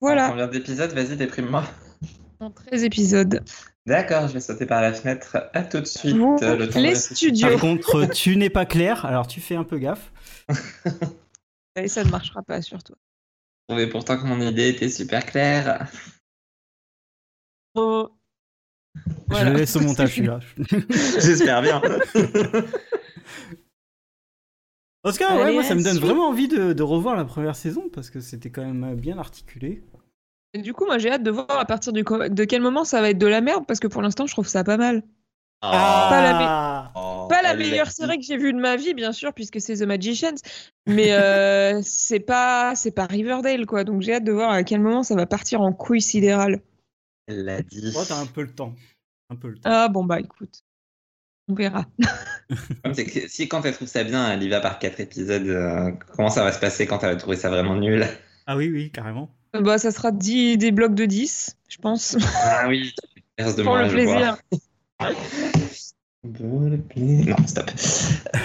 Voilà, 0.00 0.28
Combien 0.28 0.48
d'épisodes 0.48 0.92
Vas-y, 0.92 1.16
déprime-moi. 1.16 1.64
en 2.40 2.50
13 2.50 2.84
épisodes. 2.84 3.42
D'accord, 3.86 4.28
je 4.28 4.34
vais 4.34 4.40
sauter 4.40 4.66
par 4.66 4.82
la 4.82 4.92
fenêtre. 4.92 5.38
À 5.54 5.62
tout 5.62 5.80
de 5.80 5.86
suite. 5.86 6.16
Vous, 6.16 6.36
euh, 6.42 6.56
le 6.56 6.68
temps 6.68 6.80
de 6.80 6.84
les 6.84 6.94
studios. 6.96 7.48
Par 7.48 7.60
contre, 7.60 8.06
tu 8.12 8.36
n'es 8.36 8.50
pas 8.50 8.66
clair, 8.66 9.06
alors 9.06 9.26
tu 9.26 9.40
fais 9.40 9.56
un 9.56 9.64
peu 9.64 9.78
gaffe. 9.78 10.12
Et 11.76 11.88
ça 11.88 12.04
ne 12.04 12.10
marchera 12.10 12.42
pas 12.42 12.60
sur 12.62 12.82
toi. 12.82 12.96
Je 13.68 13.74
trouvais 13.74 13.88
pourtant 13.88 14.18
que 14.18 14.26
mon 14.26 14.40
idée 14.40 14.68
était 14.68 14.88
super 14.88 15.24
claire. 15.24 15.86
Oh. 17.74 18.10
Je 19.30 19.44
le 19.44 19.54
laisse 19.54 19.76
au 19.76 19.80
montage, 19.80 20.14
celui-là. 20.14 20.40
J'espère 21.20 21.62
bien. 21.62 21.82
En 25.04 25.12
tout 25.12 25.18
cas, 25.18 25.36
ouais, 25.36 25.52
moi, 25.52 25.62
ça 25.62 25.74
me 25.74 25.82
donne 25.84 25.98
vraiment 25.98 26.28
envie 26.28 26.48
de, 26.48 26.72
de 26.72 26.82
revoir 26.82 27.16
la 27.16 27.24
première 27.24 27.54
saison 27.54 27.84
parce 27.92 28.10
que 28.10 28.20
c'était 28.20 28.50
quand 28.50 28.64
même 28.64 28.94
bien 28.96 29.18
articulé. 29.18 29.82
Et 30.52 30.62
du 30.62 30.72
coup, 30.72 30.86
moi, 30.86 30.98
j'ai 30.98 31.10
hâte 31.10 31.22
de 31.22 31.30
voir 31.30 31.46
à 31.50 31.64
partir 31.64 31.92
du 31.92 32.02
co- 32.02 32.28
de 32.28 32.44
quel 32.44 32.62
moment 32.62 32.84
ça 32.84 33.00
va 33.00 33.10
être 33.10 33.18
de 33.18 33.26
la 33.26 33.40
merde, 33.40 33.64
parce 33.66 33.78
que 33.78 33.86
pour 33.86 34.02
l'instant, 34.02 34.26
je 34.26 34.32
trouve 34.32 34.48
ça 34.48 34.64
pas 34.64 34.76
mal. 34.76 35.02
Pas 35.60 36.22
la 36.22 36.38
Ah 36.38 36.92
Oh, 36.94 37.26
Pas 37.28 37.42
la 37.42 37.50
elle 37.52 37.58
meilleure 37.58 37.90
série 37.90 38.18
que 38.18 38.24
j'ai 38.24 38.36
vue 38.36 38.52
de 38.52 38.58
ma 38.58 38.76
vie, 38.76 38.94
bien 38.94 39.12
sûr, 39.12 39.32
puisque 39.32 39.60
c'est 39.60 39.76
The 39.76 39.82
Magicians, 39.82 40.36
mais 40.86 41.12
euh, 41.12 41.80
c'est 41.84 42.20
pas 42.20 42.74
c'est 42.74 42.90
pas 42.90 43.04
Riverdale, 43.06 43.66
quoi. 43.66 43.84
Donc 43.84 44.00
j'ai 44.02 44.14
hâte 44.14 44.24
de 44.24 44.32
voir 44.32 44.50
à 44.50 44.62
quel 44.64 44.80
moment 44.80 45.02
ça 45.02 45.14
va 45.14 45.26
partir 45.26 45.60
en 45.60 45.72
couille 45.72 46.00
sidérale. 46.00 46.62
Elle 47.26 47.44
l'a 47.44 47.62
dit. 47.62 47.92
Oh, 47.96 48.02
t'as 48.06 48.20
un 48.20 48.26
peu 48.26 48.42
le 48.42 48.52
temps. 48.52 48.74
Un 49.30 49.36
peu 49.36 49.48
le 49.48 49.54
temps. 49.56 49.70
Ah 49.70 49.88
bon 49.88 50.04
bah 50.04 50.20
écoute, 50.20 50.62
on 51.48 51.54
verra. 51.54 51.86
C'est 52.94 53.04
que 53.04 53.28
si 53.28 53.48
quand 53.48 53.64
elle 53.64 53.74
trouve 53.74 53.88
ça 53.88 54.04
bien, 54.04 54.30
elle 54.32 54.42
y 54.42 54.48
va 54.48 54.60
par 54.60 54.78
quatre 54.78 55.00
épisodes, 55.00 55.46
euh, 55.48 55.90
comment 56.14 56.28
ça 56.28 56.44
va 56.44 56.52
se 56.52 56.60
passer 56.60 56.86
quand 56.86 57.02
elle 57.02 57.14
va 57.14 57.16
trouver 57.16 57.36
ça 57.36 57.50
vraiment 57.50 57.74
nul? 57.74 58.06
Ah 58.46 58.56
oui, 58.56 58.70
oui, 58.70 58.92
carrément. 58.92 59.34
Euh, 59.56 59.60
bah 59.60 59.78
ça 59.78 59.90
sera 59.90 60.12
10 60.12 60.58
des 60.58 60.70
blocs 60.70 60.94
de 60.94 61.04
10, 61.04 61.56
je 61.68 61.78
pense, 61.78 62.16
Ah 62.36 62.66
oui, 62.68 62.94
de 63.38 63.62
pour 63.62 63.64
moi, 63.64 63.82
le 63.82 63.90
plaisir. 63.90 64.36
Pour 66.22 66.60
le 66.60 66.78
plaisir. 66.78 67.36
Non, 67.38 67.46
stop. 67.46 67.70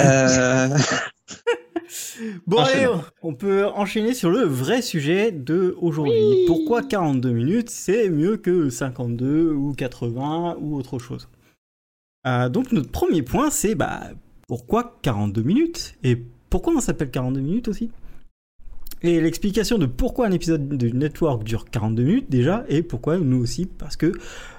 Euh, 0.02 0.78
Bon, 2.48 2.58
allez, 2.58 2.88
on 3.22 3.34
peut 3.34 3.66
enchaîner 3.66 4.14
sur 4.14 4.30
le 4.30 4.42
vrai 4.44 4.82
sujet 4.82 5.32
de 5.32 5.76
aujourd'hui. 5.80 6.14
Oui. 6.14 6.44
Pourquoi 6.48 6.84
42 6.84 7.32
minutes, 7.32 7.70
c'est 7.70 8.10
mieux 8.10 8.38
que 8.38 8.70
52 8.70 9.52
ou 9.52 9.74
80 9.74 10.58
ou 10.60 10.76
autre 10.76 11.00
chose? 11.00 11.28
Euh, 12.28 12.50
Donc, 12.50 12.72
notre 12.72 12.92
premier 12.92 13.24
point, 13.24 13.50
c'est 13.50 13.76
bah, 13.76 14.02
pourquoi 14.48 14.98
42 15.02 15.42
minutes? 15.42 15.96
Et 16.04 16.18
pourquoi 16.50 16.74
on 16.76 16.80
s'appelle 16.80 17.12
42 17.12 17.40
minutes 17.42 17.68
aussi? 17.68 17.92
Et 19.04 19.20
l'explication 19.20 19.78
de 19.80 19.88
pourquoi 19.88 20.28
un 20.28 20.32
épisode 20.32 20.70
de 20.78 20.90
Network 20.90 21.44
dure 21.44 21.66
42 21.66 22.04
minutes 22.04 22.30
déjà, 22.30 22.64
et 22.70 22.84
pourquoi 22.84 23.18
nous 23.18 23.42
aussi, 23.42 23.66
parce 23.66 23.96
que 23.98 24.12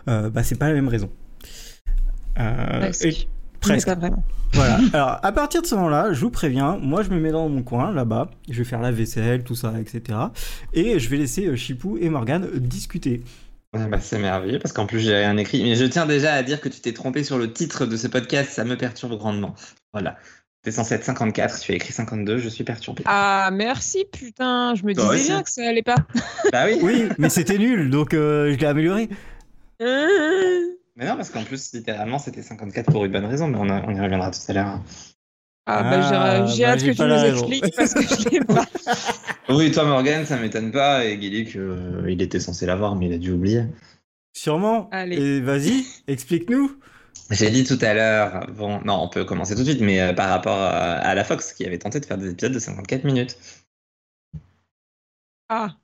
euh, 0.08 0.30
bah, 0.30 0.42
c'est 0.42 0.58
pas 0.58 0.66
la 0.68 0.74
même 0.74 0.88
raison. 0.88 1.10
Euh, 2.38 2.90
et- 3.04 3.28
presque. 3.62 3.86
Mais 3.88 3.94
pas 3.94 4.00
vraiment. 4.00 4.24
Voilà. 4.52 4.78
Alors, 4.92 5.18
à 5.22 5.32
partir 5.32 5.62
de 5.62 5.66
ce 5.66 5.74
moment-là, 5.76 6.12
je 6.12 6.20
vous 6.20 6.30
préviens, 6.30 6.76
moi, 6.80 7.02
je 7.02 7.10
me 7.10 7.18
mets 7.18 7.30
dans 7.30 7.48
mon 7.48 7.62
coin, 7.62 7.92
là-bas. 7.92 8.30
Je 8.50 8.58
vais 8.58 8.64
faire 8.64 8.80
la 8.80 8.92
vaisselle, 8.92 9.44
tout 9.44 9.54
ça, 9.54 9.72
etc. 9.80 10.18
Et 10.74 10.98
je 10.98 11.08
vais 11.08 11.16
laisser 11.16 11.46
euh, 11.46 11.56
Chipou 11.56 11.96
et 11.98 12.08
Morgane 12.10 12.44
euh, 12.44 12.58
discuter. 12.60 13.22
ouais, 13.74 13.86
bah, 13.86 13.98
c'est 14.00 14.18
merveilleux 14.18 14.58
parce 14.58 14.72
qu'en 14.74 14.86
plus 14.86 15.00
j'ai 15.00 15.14
rien 15.16 15.36
écrit. 15.38 15.62
Mais 15.62 15.74
je 15.76 15.84
tiens 15.86 16.04
déjà 16.06 16.34
à 16.34 16.42
dire 16.42 16.60
que 16.60 16.68
tu 16.68 16.80
t'es 16.80 16.92
trompé 16.92 17.24
sur 17.24 17.38
le 17.38 17.52
titre 17.52 17.86
de 17.86 17.96
ce 17.96 18.08
podcast, 18.08 18.50
ça 18.52 18.64
me 18.64 18.76
perturbe 18.76 19.16
grandement. 19.16 19.54
Voilà. 19.92 20.16
T'es 20.64 20.70
censé 20.70 20.94
être 20.94 21.04
54, 21.04 21.58
tu 21.58 21.72
as 21.72 21.74
écrit 21.74 21.92
52, 21.92 22.38
je 22.38 22.48
suis 22.48 22.62
perturbé. 22.62 23.02
Ah 23.06 23.50
merci 23.52 24.04
putain, 24.12 24.74
je 24.76 24.84
me 24.84 24.94
Toi 24.94 25.04
disais 25.04 25.14
aussi. 25.16 25.26
bien 25.32 25.42
que 25.42 25.50
ça 25.50 25.68
allait 25.68 25.82
pas. 25.82 25.96
Bah 26.52 26.66
oui. 26.66 26.78
Oui, 26.82 27.08
mais 27.18 27.30
c'était 27.30 27.58
nul, 27.58 27.90
donc 27.90 28.14
euh, 28.14 28.52
je 28.52 28.58
l'ai 28.58 28.66
amélioré. 28.66 29.08
Mais 30.96 31.06
non, 31.06 31.16
parce 31.16 31.30
qu'en 31.30 31.44
plus, 31.44 31.72
littéralement, 31.72 32.18
c'était 32.18 32.42
54 32.42 32.90
pour 32.92 33.04
une 33.04 33.12
bonne 33.12 33.24
raison, 33.24 33.48
mais 33.48 33.56
on, 33.58 33.68
a- 33.70 33.82
on 33.86 33.94
y 33.94 34.00
reviendra 34.00 34.30
tout 34.30 34.40
à 34.48 34.52
l'heure. 34.52 34.80
Ah 35.64 35.82
bah 35.84 35.90
Ah, 36.12 36.44
j'ai 36.46 36.54
j'ai 36.56 36.62
bah, 36.64 36.70
hâte 36.70 36.80
j'ai 36.80 36.90
que 36.90 36.96
tu 36.96 37.02
nous 37.02 37.24
expliques 37.24 37.76
parce 37.76 37.94
que 37.94 38.02
je 38.02 38.28
l'ai 38.28 38.40
pas. 38.44 38.64
Oui, 39.48 39.70
toi, 39.70 39.84
Morgan, 39.84 40.26
ça 40.26 40.36
m'étonne 40.36 40.70
pas, 40.72 41.04
et 41.04 41.20
Gillick, 41.20 41.56
euh, 41.56 42.04
il 42.08 42.20
était 42.20 42.40
censé 42.40 42.66
l'avoir, 42.66 42.96
mais 42.96 43.06
il 43.06 43.12
a 43.14 43.18
dû 43.18 43.30
oublier. 43.32 43.64
Sûrement. 44.34 44.88
Allez. 44.90 45.16
Et 45.16 45.40
vas-y, 45.40 45.84
explique-nous. 46.08 46.76
J'ai 47.30 47.50
dit 47.50 47.64
tout 47.64 47.78
à 47.80 47.94
l'heure, 47.94 48.46
bon, 48.52 48.80
non, 48.84 49.02
on 49.02 49.08
peut 49.08 49.24
commencer 49.24 49.54
tout 49.54 49.60
de 49.62 49.70
suite, 49.70 49.80
mais 49.80 50.00
euh, 50.00 50.12
par 50.12 50.28
rapport 50.30 50.58
à, 50.58 50.70
à 50.96 51.14
la 51.14 51.24
Fox 51.24 51.52
qui 51.52 51.64
avait 51.64 51.78
tenté 51.78 52.00
de 52.00 52.06
faire 52.06 52.18
des 52.18 52.30
épisodes 52.30 52.52
de 52.52 52.58
54 52.58 53.04
minutes. 53.04 53.38
Ah, 55.48 55.76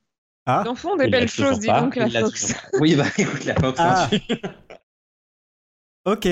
Ah, 0.47 0.63
ils 0.65 0.69
en 0.69 0.75
font 0.75 0.97
des 0.97 1.05
Il 1.05 1.11
belles 1.11 1.29
choses, 1.29 1.61
dis 1.61 1.67
pas, 1.69 1.81
donc 1.83 1.97
la 1.97 2.09
Fox. 2.11 2.55
Oui, 2.81 2.97
bah 2.97 3.05
écoute, 3.17 3.45
la 3.45 3.55
Fox. 3.55 3.79
Ah. 3.81 4.09
hein, 4.13 4.19
tu- 4.29 4.37
ok. 6.13 6.29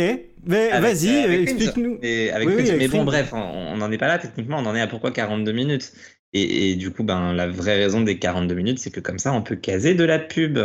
Mais 0.49 0.81
vas-y, 0.81 1.09
euh, 1.09 1.43
explique-nous. 1.43 1.99
Et 2.03 2.31
avec 2.31 2.49
Oui, 2.49 2.55
oui, 2.55 2.63
Prince. 2.63 2.71
avec 2.71 2.83
mais 2.93 2.99
bon, 2.99 3.05
bref, 3.05 3.33
on 3.33 3.77
n'en 3.77 3.91
est 3.91 3.99
pas 3.99 4.07
là, 4.09 4.19
techniquement, 4.19 4.59
on 4.59 4.67
en 4.67 4.75
est 4.75 4.81
à 4.81 4.87
pourquoi 4.87 5.11
42 5.11 5.53
minutes. 5.53 5.93
Et, 6.33 6.73
et 6.73 6.77
du 6.77 6.91
coup, 6.91 7.05
ben, 7.05 7.33
la 7.33 7.49
vraie 7.49 7.77
raison 7.77 8.01
des 8.01 8.19
42 8.19 8.55
minutes, 8.55 8.79
c'est 8.79 8.91
que 8.91 9.01
comme 9.01 9.19
ça, 9.19 9.33
on 9.33 9.43
peut 9.43 9.57
caser 9.57 9.95
de 9.95 10.05
la 10.05 10.19
pub. 10.19 10.59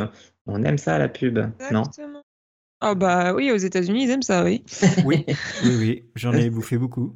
On 0.45 0.63
aime 0.63 0.77
ça, 0.77 0.97
la 0.97 1.07
pub, 1.07 1.39
non? 1.71 1.83
Exactement. 1.83 2.21
Ah 2.81 2.95
bah 2.95 3.33
oui, 3.33 3.51
aux 3.51 3.57
États-Unis, 3.57 4.05
ils 4.05 4.09
aiment 4.09 4.23
ça, 4.23 4.43
oui. 4.43 4.63
Oui, 5.05 5.25
oui, 5.63 5.75
oui, 5.79 6.03
j'en 6.15 6.33
ai 6.33 6.49
bouffé 6.49 6.77
beaucoup. 6.77 7.15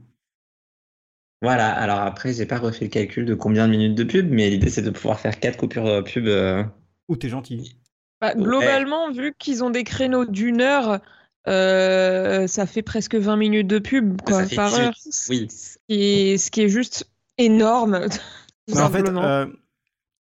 Voilà, 1.42 1.70
alors 1.72 2.00
après, 2.00 2.34
j'ai 2.34 2.46
pas 2.46 2.58
refait 2.58 2.86
le 2.86 2.90
calcul 2.90 3.26
de 3.26 3.36
combien 3.36 3.68
de 3.68 3.72
minutes 3.72 3.96
de 3.96 4.04
pub, 4.04 4.30
mais 4.32 4.50
l'idée, 4.50 4.70
c'est 4.70 4.82
de 4.82 4.90
pouvoir 4.90 5.20
faire 5.20 5.40
4 5.40 5.58
coupures 5.58 5.86
euh, 5.86 6.02
pub. 6.02 6.28
euh, 6.28 6.64
Ouh, 7.10 7.16
t'es 7.18 7.30
gentil. 7.30 7.78
Bah, 8.22 8.34
globalement, 8.34 9.12
vu 9.12 9.34
qu'ils 9.38 9.64
ont 9.64 9.70
des 9.70 9.84
créneaux 9.84 10.26
d'une 10.26 10.62
heure, 10.62 11.02
euh, 11.48 12.48
ça 12.48 12.66
fait 12.66 12.82
presque 12.82 13.16
20 13.16 13.36
minutes 13.38 13.68
de 13.68 13.80
pub 13.80 14.22
quoi, 14.22 14.42
Ça 14.42 14.48
fait 14.48 14.56
par 14.56 14.70
18, 14.70 14.82
heure. 14.84 14.94
oui. 15.30 15.48
Ce 15.50 15.78
qui 15.88 16.04
est, 16.04 16.38
ce 16.38 16.52
qui 16.52 16.62
est 16.62 16.70
juste 16.70 17.08
énorme. 17.38 18.00
Mais 18.68 18.82
en 18.82 18.90
fait, 18.90 18.98
Simplement. 19.00 19.24
euh, 19.24 19.46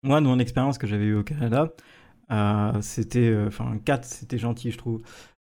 moi, 0.02 0.20
de 0.20 0.26
mon 0.26 0.38
expérience 0.38 0.78
que 0.78 0.86
j'avais 0.86 1.04
eue 1.04 1.16
au 1.16 1.22
Canada, 1.22 1.68
euh, 2.32 2.72
c'était. 2.80 3.18
euh, 3.28 3.48
Enfin, 3.48 3.78
4, 3.84 4.04
c'était 4.04 4.38
gentil, 4.38 4.70
je 4.70 4.78
trouve. 4.78 5.02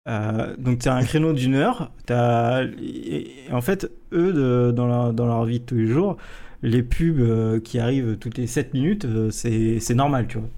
Euh, 0.08 0.54
donc, 0.58 0.80
tu 0.80 0.88
as 0.88 0.94
un 0.94 1.04
créneau 1.04 1.32
d'une 1.32 1.54
heure. 1.54 1.90
T'as- 2.06 2.64
Et, 2.82 3.46
et 3.48 3.52
en 3.52 3.60
fait, 3.62 3.90
eux, 4.12 4.32
de- 4.32 4.72
dans, 4.74 4.86
leur, 4.86 5.12
dans 5.14 5.26
leur 5.26 5.44
vie 5.44 5.60
de 5.60 5.64
tous 5.64 5.76
les 5.76 5.86
jours, 5.86 6.16
les 6.62 6.82
pubs 6.82 7.18
euh, 7.20 7.60
qui 7.60 7.78
arrivent 7.78 8.16
toutes 8.18 8.36
les 8.36 8.46
7 8.46 8.74
minutes, 8.74 9.04
euh, 9.06 9.30
c'est 9.30 9.94
normal, 9.94 10.26
tu 10.28 10.38
vois. 10.38 10.48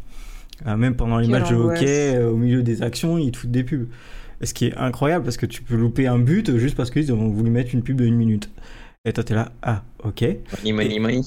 Euh, 0.66 0.76
même 0.76 0.96
pendant 0.96 1.18
les 1.18 1.26
Quelle 1.28 1.40
matchs 1.40 1.50
de 1.50 1.56
hockey, 1.56 2.14
euh, 2.16 2.30
au 2.30 2.36
milieu 2.36 2.62
des 2.62 2.82
actions, 2.82 3.18
ils 3.18 3.30
te 3.32 3.36
foutent 3.38 3.50
des 3.50 3.64
pubs. 3.64 3.86
Ce 4.44 4.54
qui 4.54 4.66
est 4.66 4.76
incroyable 4.76 5.24
parce 5.24 5.36
que 5.36 5.46
tu 5.46 5.62
peux 5.62 5.76
louper 5.76 6.06
un 6.06 6.18
but 6.18 6.56
juste 6.58 6.76
parce 6.76 6.90
qu'ils 6.90 7.12
ont 7.12 7.28
voulu 7.28 7.50
mettre 7.50 7.74
une 7.74 7.82
pub 7.82 7.96
de 7.96 8.04
une 8.04 8.16
minute. 8.16 8.50
Et 9.04 9.12
toi, 9.12 9.24
t'es 9.24 9.34
là, 9.34 9.52
ah, 9.62 9.82
ok. 10.02 10.22
Money, 10.64 10.72
money, 10.72 10.98
money. 10.98 11.20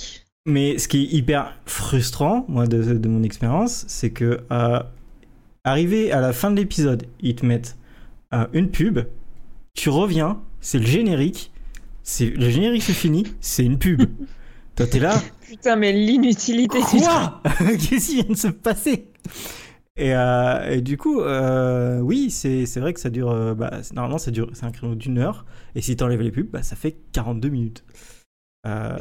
Mais 0.45 0.77
ce 0.77 0.87
qui 0.87 1.03
est 1.03 1.13
hyper 1.13 1.53
frustrant, 1.65 2.45
moi, 2.47 2.67
de, 2.67 2.81
de 2.81 3.07
mon 3.07 3.23
expérience, 3.23 3.85
c'est 3.87 4.11
que 4.11 4.41
euh, 4.51 4.79
arrivé 5.63 6.11
à 6.11 6.21
la 6.21 6.33
fin 6.33 6.51
de 6.51 6.55
l'épisode, 6.55 7.05
ils 7.19 7.35
te 7.35 7.45
mettent 7.45 7.75
euh, 8.33 8.45
une 8.53 8.69
pub, 8.69 8.99
tu 9.73 9.89
reviens, 9.89 10.39
c'est 10.61 10.79
le 10.79 10.85
générique, 10.85 11.51
c'est 12.03 12.29
le 12.29 12.49
générique 12.49 12.83
se 12.83 12.93
finit, 12.93 13.25
c'est 13.41 13.65
une 13.65 13.77
pub. 13.77 14.01
Toi, 14.75 14.87
t'es 14.87 14.99
là, 14.99 15.21
Putain, 15.47 15.75
mais 15.75 15.91
l'inutilité 15.91 16.79
quoi? 16.79 17.41
Qu'est-ce 17.59 18.09
qui 18.09 18.15
vient 18.15 18.29
de 18.29 18.37
se 18.37 18.47
passer? 18.47 19.07
Et, 19.97 20.15
euh, 20.15 20.69
et 20.71 20.81
du 20.81 20.97
coup, 20.97 21.21
euh, 21.21 21.99
oui, 21.99 22.29
c'est 22.29 22.65
vrai 22.79 22.93
que 22.93 22.99
ça 22.99 23.09
dure. 23.09 23.31
euh, 23.31 23.53
bah, 23.55 23.71
normalement, 23.93 24.17
ça 24.17 24.31
dure. 24.31 24.49
C'est 24.53 24.65
un 24.65 24.71
créneau 24.71 24.95
d'une 24.95 25.17
heure. 25.17 25.45
Et 25.75 25.81
si 25.81 25.95
t'enlèves 25.95 26.21
les 26.21 26.31
pubs, 26.31 26.49
bah, 26.49 26.63
ça 26.63 26.75
fait 26.75 26.97
42 27.13 27.49
minutes. 27.49 27.83
Euh, 28.67 28.97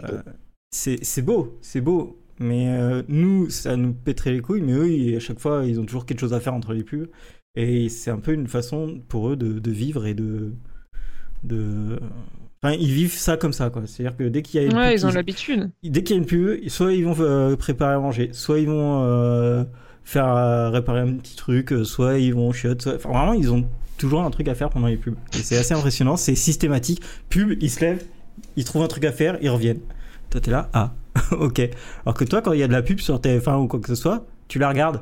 c'est 0.71 1.23
beau, 1.23 1.59
c'est 1.63 1.81
beau. 1.81 2.21
Mais 2.39 3.03
nous, 3.09 3.49
ça 3.51 3.77
nous 3.77 3.95
pèterait 3.95 4.33
les 4.33 4.41
couilles. 4.41 4.63
Mais 4.63 4.73
eux, 4.73 4.91
ils- 4.93 5.17
à 5.17 5.21
chaque 5.21 5.39
fois, 5.41 5.65
ils 5.67 5.81
ont 5.81 5.85
toujours 5.87 6.07
quelque 6.07 6.21
chose 6.21 6.35
à 6.35 6.41
faire 6.41 6.55
entre 6.55 6.73
les 6.75 6.85
pubs. 6.85 7.09
Et 7.57 7.89
c'est 7.89 8.11
un 8.11 8.19
peu 8.19 8.33
une 8.33 8.47
façon 8.49 9.01
pour 9.09 9.31
eux 9.31 9.37
de, 9.37 9.59
de 9.59 9.71
vivre 9.71 10.07
et 10.07 10.15
de. 10.15 10.53
de... 11.45 11.99
Enfin, 12.63 12.75
ils 12.75 12.91
vivent 12.93 13.13
ça 13.15 13.37
comme 13.37 13.53
ça, 13.53 13.71
quoi. 13.71 13.87
C'est-à-dire 13.87 14.17
que 14.17 14.25
dès 14.25 14.43
qu'il 14.43 14.61
y 14.61 14.65
a 14.65 14.67
une 14.67 14.77
Ouais, 14.77 14.93
pub 14.93 14.93
ils 14.95 15.07
ont 15.07 15.11
l'habitude. 15.11 15.71
dès 15.83 16.03
qu'il 16.03 16.17
y 16.17 16.19
a 16.19 16.23
une 16.23 16.27
pub, 16.27 16.69
soit 16.69 16.93
ils 16.93 17.05
vont 17.07 17.57
préparer 17.57 17.95
à 17.95 18.01
manger, 18.01 18.31
soit 18.33 18.59
ils 18.59 18.67
vont 18.69 19.67
faire 20.07 20.29
euh, 20.29 20.71
réparer 20.71 21.01
un 21.01 21.15
petit 21.15 21.35
truc, 21.37 21.73
euh, 21.73 21.83
soit 21.85 22.19
ils 22.19 22.33
vont 22.33 22.53
chiotte. 22.53 22.81
soit- 22.81 22.95
Enfin, 22.95 23.09
vraiment, 23.11 23.33
ils 23.35 23.53
ont 23.53 23.67
toujours 23.99 24.23
un 24.23 24.31
truc 24.31 24.47
à 24.49 24.55
faire 24.55 24.71
pendant 24.71 24.87
les 24.87 24.97
pubs. 24.97 25.17
Et 25.35 25.43
c'est 25.43 25.59
assez 25.59 25.75
impressionnant, 25.75 26.17
c'est 26.17 26.35
systématique. 26.37 27.03
Pub, 27.29 27.59
ils 27.61 27.71
se 27.71 27.81
lèvent, 27.81 28.05
ils 28.57 28.65
trouvent 28.65 28.83
un 28.83 28.89
truc 28.89 29.05
à 29.05 29.11
faire, 29.13 29.37
ils 29.43 29.51
reviennent. 29.51 29.81
Toi, 30.31 30.41
t'es 30.41 30.51
là, 30.53 30.69
ah, 30.75 30.93
ok. 31.33 31.61
Alors 32.05 32.15
que 32.15 32.25
toi, 32.25 32.41
quand 32.41 32.53
il 32.53 32.61
y 32.61 32.63
a 32.63 32.69
de 32.69 32.73
la 32.73 32.83
pub 32.83 33.01
sur 33.01 33.19
TF1 33.21 33.57
ou 33.63 33.67
quoi 33.67 33.81
que 33.81 33.89
ce 33.89 33.95
soit, 33.97 34.25
tu 34.49 34.59
la 34.61 34.69
regardes. 34.69 35.01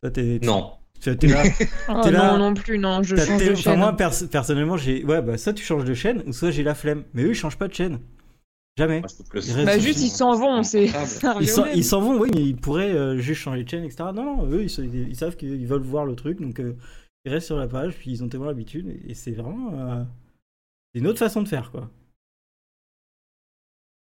Toi, 0.00 0.10
t'es, 0.10 0.40
Non. 0.42 0.70
t'es 1.00 1.26
là. 1.26 1.42
Oh, 1.90 2.00
T'es 2.04 2.10
là- 2.10 2.32
non, 2.32 2.38
non 2.38 2.54
plus, 2.54 2.78
non, 2.78 3.02
je 3.02 3.14
T'as 3.16 3.26
change 3.26 3.44
de 3.44 3.52
enfin, 3.52 3.60
chaîne. 3.60 3.78
moi, 3.78 3.96
pers- 3.96 4.28
personnellement, 4.30 4.76
j'ai. 4.78 5.04
Ouais, 5.04 5.20
bah, 5.20 5.36
soit 5.36 5.52
tu 5.52 5.62
changes 5.64 5.84
de 5.84 5.92
chaîne, 5.94 6.22
ou 6.26 6.32
soit 6.32 6.50
j'ai 6.50 6.62
la 6.62 6.74
flemme. 6.74 7.02
Mais 7.12 7.22
eux, 7.24 7.30
ils 7.30 7.34
changent 7.34 7.58
pas 7.58 7.68
de 7.68 7.74
chaîne. 7.74 7.98
Jamais. 8.78 9.02
Bah, 9.02 9.78
juste, 9.78 10.00
ils 10.00 10.08
s'en 10.08 10.34
vont, 10.34 10.62
c'est 10.62 10.86
Ils 10.86 10.90
s'en, 11.46 11.64
même. 11.64 11.72
ils 11.74 11.84
s'en 11.84 12.00
vont, 12.00 12.18
oui, 12.18 12.30
mais 12.34 12.42
ils 12.42 12.56
pourraient 12.56 12.90
euh, 12.92 13.18
juste 13.18 13.42
changer 13.42 13.64
de 13.64 13.68
chaîne, 13.68 13.84
etc. 13.84 14.04
Non, 14.14 14.36
non, 14.36 14.46
eux, 14.50 14.62
ils, 14.64 15.14
savent 15.16 15.36
qu'ils 15.36 15.66
veulent 15.66 15.82
voir 15.82 16.06
le 16.06 16.14
truc, 16.16 16.40
donc 16.40 16.58
euh, 16.58 16.74
ils 17.26 17.32
restent 17.32 17.46
sur 17.48 17.58
la 17.58 17.68
page, 17.68 17.94
puis 17.98 18.10
ils 18.10 18.24
ont 18.24 18.28
tellement 18.28 18.46
l'habitude, 18.46 18.98
et 19.06 19.12
c'est 19.14 19.32
vraiment 19.32 19.72
euh, 19.78 20.02
c'est 20.94 21.00
une 21.00 21.06
autre 21.06 21.18
façon 21.18 21.42
de 21.42 21.48
faire, 21.48 21.70
quoi. 21.70 21.90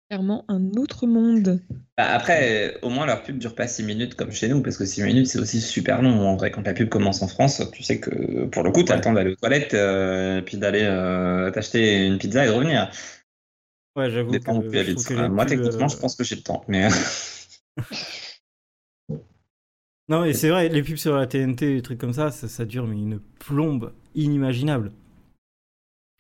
Clairement 0.09 0.43
un 0.49 0.71
autre 0.71 1.07
monde. 1.07 1.61
Bah, 1.97 2.05
après, 2.13 2.73
euh, 2.75 2.77
au 2.81 2.89
moins 2.89 3.05
leur 3.05 3.23
pub 3.23 3.37
dure 3.37 3.55
pas 3.55 3.67
6 3.67 3.83
minutes 3.83 4.15
comme 4.15 4.31
chez 4.31 4.49
nous, 4.49 4.61
parce 4.61 4.77
que 4.77 4.85
6 4.85 5.03
minutes 5.03 5.27
c'est 5.27 5.39
aussi 5.39 5.61
super 5.61 6.01
long. 6.01 6.27
En 6.27 6.35
vrai, 6.35 6.51
quand 6.51 6.65
la 6.65 6.73
pub 6.73 6.89
commence 6.89 7.21
en 7.21 7.27
France, 7.29 7.61
tu 7.71 7.81
sais 7.83 7.99
que 7.99 8.45
pour 8.45 8.63
le 8.63 8.71
coup, 8.71 8.83
tu 8.83 8.91
as 8.91 8.95
Ouais. 8.95 8.97
le 8.97 9.01
temps 9.01 9.13
d'aller 9.13 9.31
aux 9.31 9.35
toilettes, 9.35 9.73
euh, 9.73 10.39
et 10.39 10.41
puis 10.41 10.57
d'aller 10.57 10.83
euh, 10.83 11.49
t'acheter 11.51 12.05
une 12.05 12.17
pizza 12.17 12.43
et 12.43 12.47
de 12.47 12.53
revenir. 12.53 12.89
Ouais, 13.95 14.09
j'avoue. 14.09 14.31
Dépend 14.31 14.57
où 14.57 14.63
tu 14.63 14.79
habites. 14.79 15.11
Euh, 15.11 15.29
Moi, 15.29 15.45
techniquement, 15.45 15.87
euh, 15.87 15.87
je 15.87 15.97
pense 15.97 16.15
que 16.15 16.23
j'ai 16.23 16.35
le 16.35 16.43
temps. 16.43 16.63
Mais 16.67 16.87
Non, 20.09 20.23
et 20.25 20.33
c'est 20.35 20.49
vrai, 20.49 20.69
les 20.69 20.83
pubs 20.83 20.97
sur 20.97 21.15
la 21.15 21.25
TNT, 21.25 21.73
les 21.73 21.81
trucs 21.81 21.97
comme 21.99 22.13
ça, 22.13 22.29
ça, 22.29 22.47
ça 22.47 22.65
dure, 22.65 22.85
mais 22.85 22.97
une 22.97 23.19
plombe 23.39 23.93
inimaginable. 24.13 24.91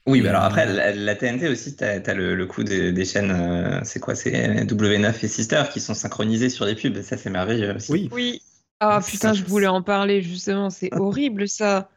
oui, 0.07 0.21
mais 0.21 0.29
alors 0.29 0.43
Euh, 0.43 0.47
après, 0.47 0.65
la, 0.65 0.93
la 0.95 1.15
TNT 1.15 1.47
aussi, 1.47 1.75
tu 1.75 1.83
as, 1.83 2.13
le, 2.15 2.35
le 2.35 2.45
coup 2.47 2.63
des, 2.63 2.91
des 2.91 3.05
chaînes, 3.05 3.31
euh, 3.31 3.81
c'est 3.83 3.99
quoi 3.99 4.15
C'est 4.15 4.65
W9 4.65 5.23
et 5.23 5.27
Sister 5.27 5.63
qui 5.71 5.79
sont 5.79 5.93
synchronisés 5.93 6.49
sur 6.49 6.65
les 6.65 6.75
pubs. 6.75 6.97
Et 6.97 7.03
ça, 7.03 7.17
c'est 7.17 7.29
merveilleux 7.29 7.75
aussi. 7.75 7.91
Oui. 7.91 8.09
Oui. 8.09 8.41
Ah 8.79 9.01
putain, 9.01 9.33
je- 9.33 9.43
voulais 9.43 9.67
en 9.67 9.83
parler 9.83 10.21
justement, 10.21 10.69
c'est 10.69 10.91
horrible 10.97 11.47
ça. 11.47 11.89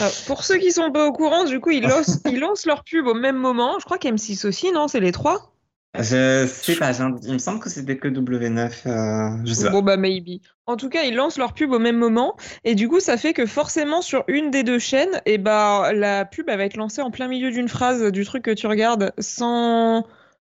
Ah, 0.00 0.10
pour 0.26 0.44
ceux 0.44 0.58
qui 0.58 0.72
sont 0.72 0.90
pas 0.90 1.06
au 1.06 1.12
courant, 1.12 1.44
du 1.44 1.60
coup, 1.60 1.70
ils 1.70 1.82
lancent, 1.88 2.20
ils 2.26 2.38
lancent 2.38 2.66
leur 2.66 2.84
pub 2.84 3.06
au 3.06 3.14
même 3.14 3.36
moment. 3.36 3.78
Je 3.78 3.84
crois 3.84 3.98
qu'M6 3.98 4.46
aussi, 4.46 4.72
non? 4.72 4.88
C'est 4.88 5.00
les 5.00 5.12
trois? 5.12 5.52
Je 5.94 6.46
sais 6.46 6.76
pas, 6.76 6.92
il 7.22 7.34
me 7.34 7.38
semble 7.38 7.60
que 7.60 7.68
c'était 7.68 7.98
que 7.98 8.08
W9. 8.08 8.72
euh, 8.86 9.42
je 9.44 9.52
sais 9.52 9.64
pas. 9.64 9.70
Bon 9.70 9.82
bah 9.82 9.98
maybe. 9.98 10.40
En 10.64 10.78
tout 10.78 10.88
cas, 10.88 11.02
ils 11.02 11.14
lancent 11.14 11.36
leur 11.36 11.52
pub 11.52 11.70
au 11.70 11.78
même 11.78 11.98
moment 11.98 12.34
et 12.64 12.74
du 12.74 12.88
coup, 12.88 12.98
ça 12.98 13.18
fait 13.18 13.34
que 13.34 13.44
forcément 13.44 14.00
sur 14.00 14.24
une 14.26 14.50
des 14.50 14.62
deux 14.62 14.78
chaînes, 14.78 15.20
et 15.26 15.36
bah 15.36 15.92
la 15.92 16.24
pub 16.24 16.48
elle 16.48 16.56
va 16.56 16.64
être 16.64 16.78
lancée 16.78 17.02
en 17.02 17.10
plein 17.10 17.28
milieu 17.28 17.50
d'une 17.50 17.68
phrase 17.68 18.10
du 18.10 18.24
truc 18.24 18.42
que 18.42 18.52
tu 18.52 18.66
regardes 18.66 19.12
sans 19.18 20.06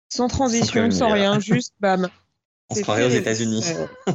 sans 0.10 0.28
transition, 0.28 0.92
sans 0.92 1.10
rien, 1.10 1.40
juste 1.40 1.74
bam. 1.80 2.08
On 2.70 2.75
se 2.75 2.82
croirait 2.82 3.06
aux. 3.06 3.10
États-Unis. 3.10 3.66
Euh, 4.08 4.13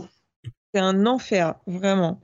C'est 0.73 0.81
un 0.81 1.07
enfer, 1.07 1.55
vraiment. 1.67 2.21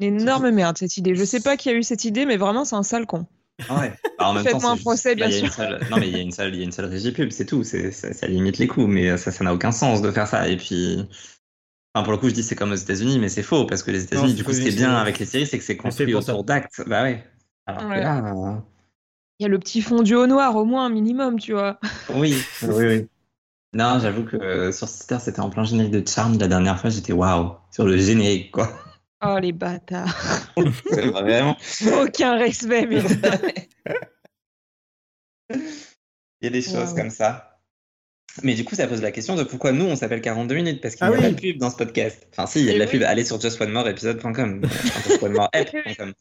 Une 0.00 0.20
énorme 0.20 0.50
merde 0.50 0.76
cette 0.78 0.96
idée. 0.96 1.14
Je 1.14 1.24
sais 1.24 1.40
pas 1.40 1.56
qui 1.56 1.68
a 1.70 1.74
eu 1.74 1.82
cette 1.82 2.04
idée, 2.04 2.26
mais 2.26 2.36
vraiment 2.36 2.64
c'est 2.64 2.76
un 2.76 2.82
sale 2.82 3.06
con. 3.06 3.26
Ah 3.68 3.80
ouais. 3.80 3.92
Alors, 4.18 4.30
en 4.32 4.34
même 4.34 4.44
temps, 4.44 4.50
Faites-moi 4.50 4.70
un 4.70 4.76
procès, 4.76 5.14
bien 5.14 5.26
bah, 5.26 5.30
il 5.32 5.38
y 5.38 5.42
a 5.42 5.44
une 5.44 5.52
sûr. 5.52 5.78
Non, 5.90 5.96
mais 5.98 6.08
il 6.08 6.16
y 6.16 6.18
a 6.18 6.22
une 6.22 6.32
seule, 6.32 6.54
il 6.54 6.58
y 6.58 6.62
a 6.62 6.64
une 6.64 6.72
seule 6.72 6.86
régie 6.86 7.12
pub, 7.12 7.30
c'est 7.30 7.46
tout. 7.46 7.62
C'est, 7.64 7.92
ça, 7.92 8.12
ça 8.12 8.26
limite 8.26 8.58
les 8.58 8.66
coûts, 8.66 8.86
mais 8.86 9.16
ça, 9.16 9.30
ça 9.30 9.44
n'a 9.44 9.54
aucun 9.54 9.72
sens 9.72 10.02
de 10.02 10.10
faire 10.10 10.26
ça. 10.26 10.48
Et 10.48 10.56
puis, 10.56 11.06
enfin, 11.94 12.02
pour 12.04 12.12
le 12.12 12.18
coup, 12.18 12.28
je 12.28 12.34
dis 12.34 12.42
c'est 12.42 12.56
comme 12.56 12.72
aux 12.72 12.76
États-Unis, 12.76 13.18
mais 13.18 13.28
c'est 13.28 13.42
faux 13.42 13.66
parce 13.66 13.82
que 13.82 13.90
les 13.90 14.02
États-Unis, 14.04 14.34
du 14.34 14.44
coup, 14.44 14.52
ce 14.52 14.60
qui 14.60 14.68
est 14.68 14.76
bien 14.76 14.94
euh, 14.94 15.00
avec 15.00 15.18
les 15.18 15.26
séries, 15.26 15.46
c'est 15.46 15.58
que 15.58 15.64
c'est 15.64 15.74
c'est 15.74 15.76
construit 15.78 16.14
autour 16.14 16.44
d'actes. 16.44 16.82
Bah 16.86 17.02
ouais. 17.04 17.24
Alors 17.66 17.82
que 17.82 17.88
Ouais. 17.88 18.00
là, 18.00 18.18
euh, 18.34 18.56
Il 19.38 19.42
y 19.44 19.46
a 19.46 19.48
le 19.48 19.58
petit 19.58 19.82
fondu 19.82 20.14
au 20.16 20.26
noir 20.26 20.56
au 20.56 20.64
moins 20.64 20.86
un 20.86 20.90
minimum, 20.90 21.38
tu 21.38 21.52
vois. 21.52 21.78
oui, 22.14 22.36
oui, 22.62 22.86
oui. 22.86 23.08
Non, 23.74 23.98
j'avoue 24.00 24.24
que 24.24 24.36
euh, 24.36 24.72
sur 24.72 24.88
Sister, 24.88 25.18
c'était 25.20 25.40
en 25.40 25.48
plein 25.48 25.64
générique 25.64 25.92
de 25.92 26.06
Charm. 26.06 26.38
La 26.38 26.48
dernière 26.48 26.78
fois, 26.78 26.90
j'étais 26.90 27.12
waouh 27.12 27.52
sur 27.70 27.86
le 27.86 27.96
générique, 27.96 28.50
quoi. 28.50 28.70
Oh 29.24 29.38
les 29.40 29.52
bâtards. 29.52 30.50
C'est 30.90 31.06
vraiment. 31.06 31.56
Aucun 32.02 32.36
respect, 32.38 32.86
mais 32.86 33.00
Il 35.50 35.58
y 36.42 36.46
a 36.46 36.50
des 36.50 36.62
choses 36.62 36.90
Wow. 36.90 36.96
comme 36.96 37.10
ça. 37.10 37.60
Mais 38.42 38.54
du 38.54 38.64
coup, 38.64 38.74
ça 38.74 38.86
pose 38.86 39.02
la 39.02 39.12
question 39.12 39.36
de 39.36 39.42
pourquoi 39.44 39.72
nous, 39.72 39.84
on 39.84 39.94
s'appelle 39.94 40.22
42 40.22 40.54
minutes, 40.54 40.80
parce 40.80 40.94
qu'il 40.94 41.04
Ah 41.06 41.10
n'y 41.10 41.16
a 41.16 41.18
oui. 41.18 41.24
pas 41.24 41.30
de 41.32 41.40
pub 41.40 41.58
dans 41.58 41.68
ce 41.70 41.76
podcast. 41.76 42.26
Enfin, 42.32 42.46
si, 42.46 42.60
il 42.60 42.66
y 42.66 42.70
a 42.70 42.74
de 42.74 42.78
la 42.78 42.86
oui. 42.86 42.92
pub. 42.92 43.02
Allez 43.02 43.24
sur 43.24 43.40
justonemoreepisode.com. 43.40 44.62
Enfin, 44.64 45.00
justonemoreapp.com. 45.10 46.12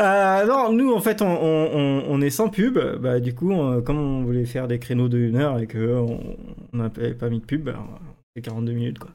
Euh, 0.00 0.46
non, 0.46 0.72
nous 0.72 0.92
en 0.92 1.00
fait 1.00 1.22
on, 1.22 1.26
on- 1.28 1.70
on- 1.72 2.04
on 2.08 2.20
est 2.20 2.30
sans 2.30 2.48
pub. 2.50 2.78
Bah 3.00 3.20
du 3.20 3.34
coup, 3.34 3.52
on- 3.52 3.80
comme 3.82 3.98
on 3.98 4.24
voulait 4.24 4.44
faire 4.44 4.68
des 4.68 4.78
créneaux 4.78 5.08
de 5.08 5.18
1 5.30 5.34
heure 5.36 5.58
et 5.60 5.66
que 5.66 5.96
on 5.96 6.36
on 6.72 6.76
n'avait 6.76 7.14
pas 7.14 7.30
mis 7.30 7.40
de 7.40 7.46
pub, 7.46 7.62
bah, 7.62 7.78
on 7.78 7.98
fait 8.34 8.42
42 8.42 8.72
minutes 8.72 8.98
quoi. 8.98 9.10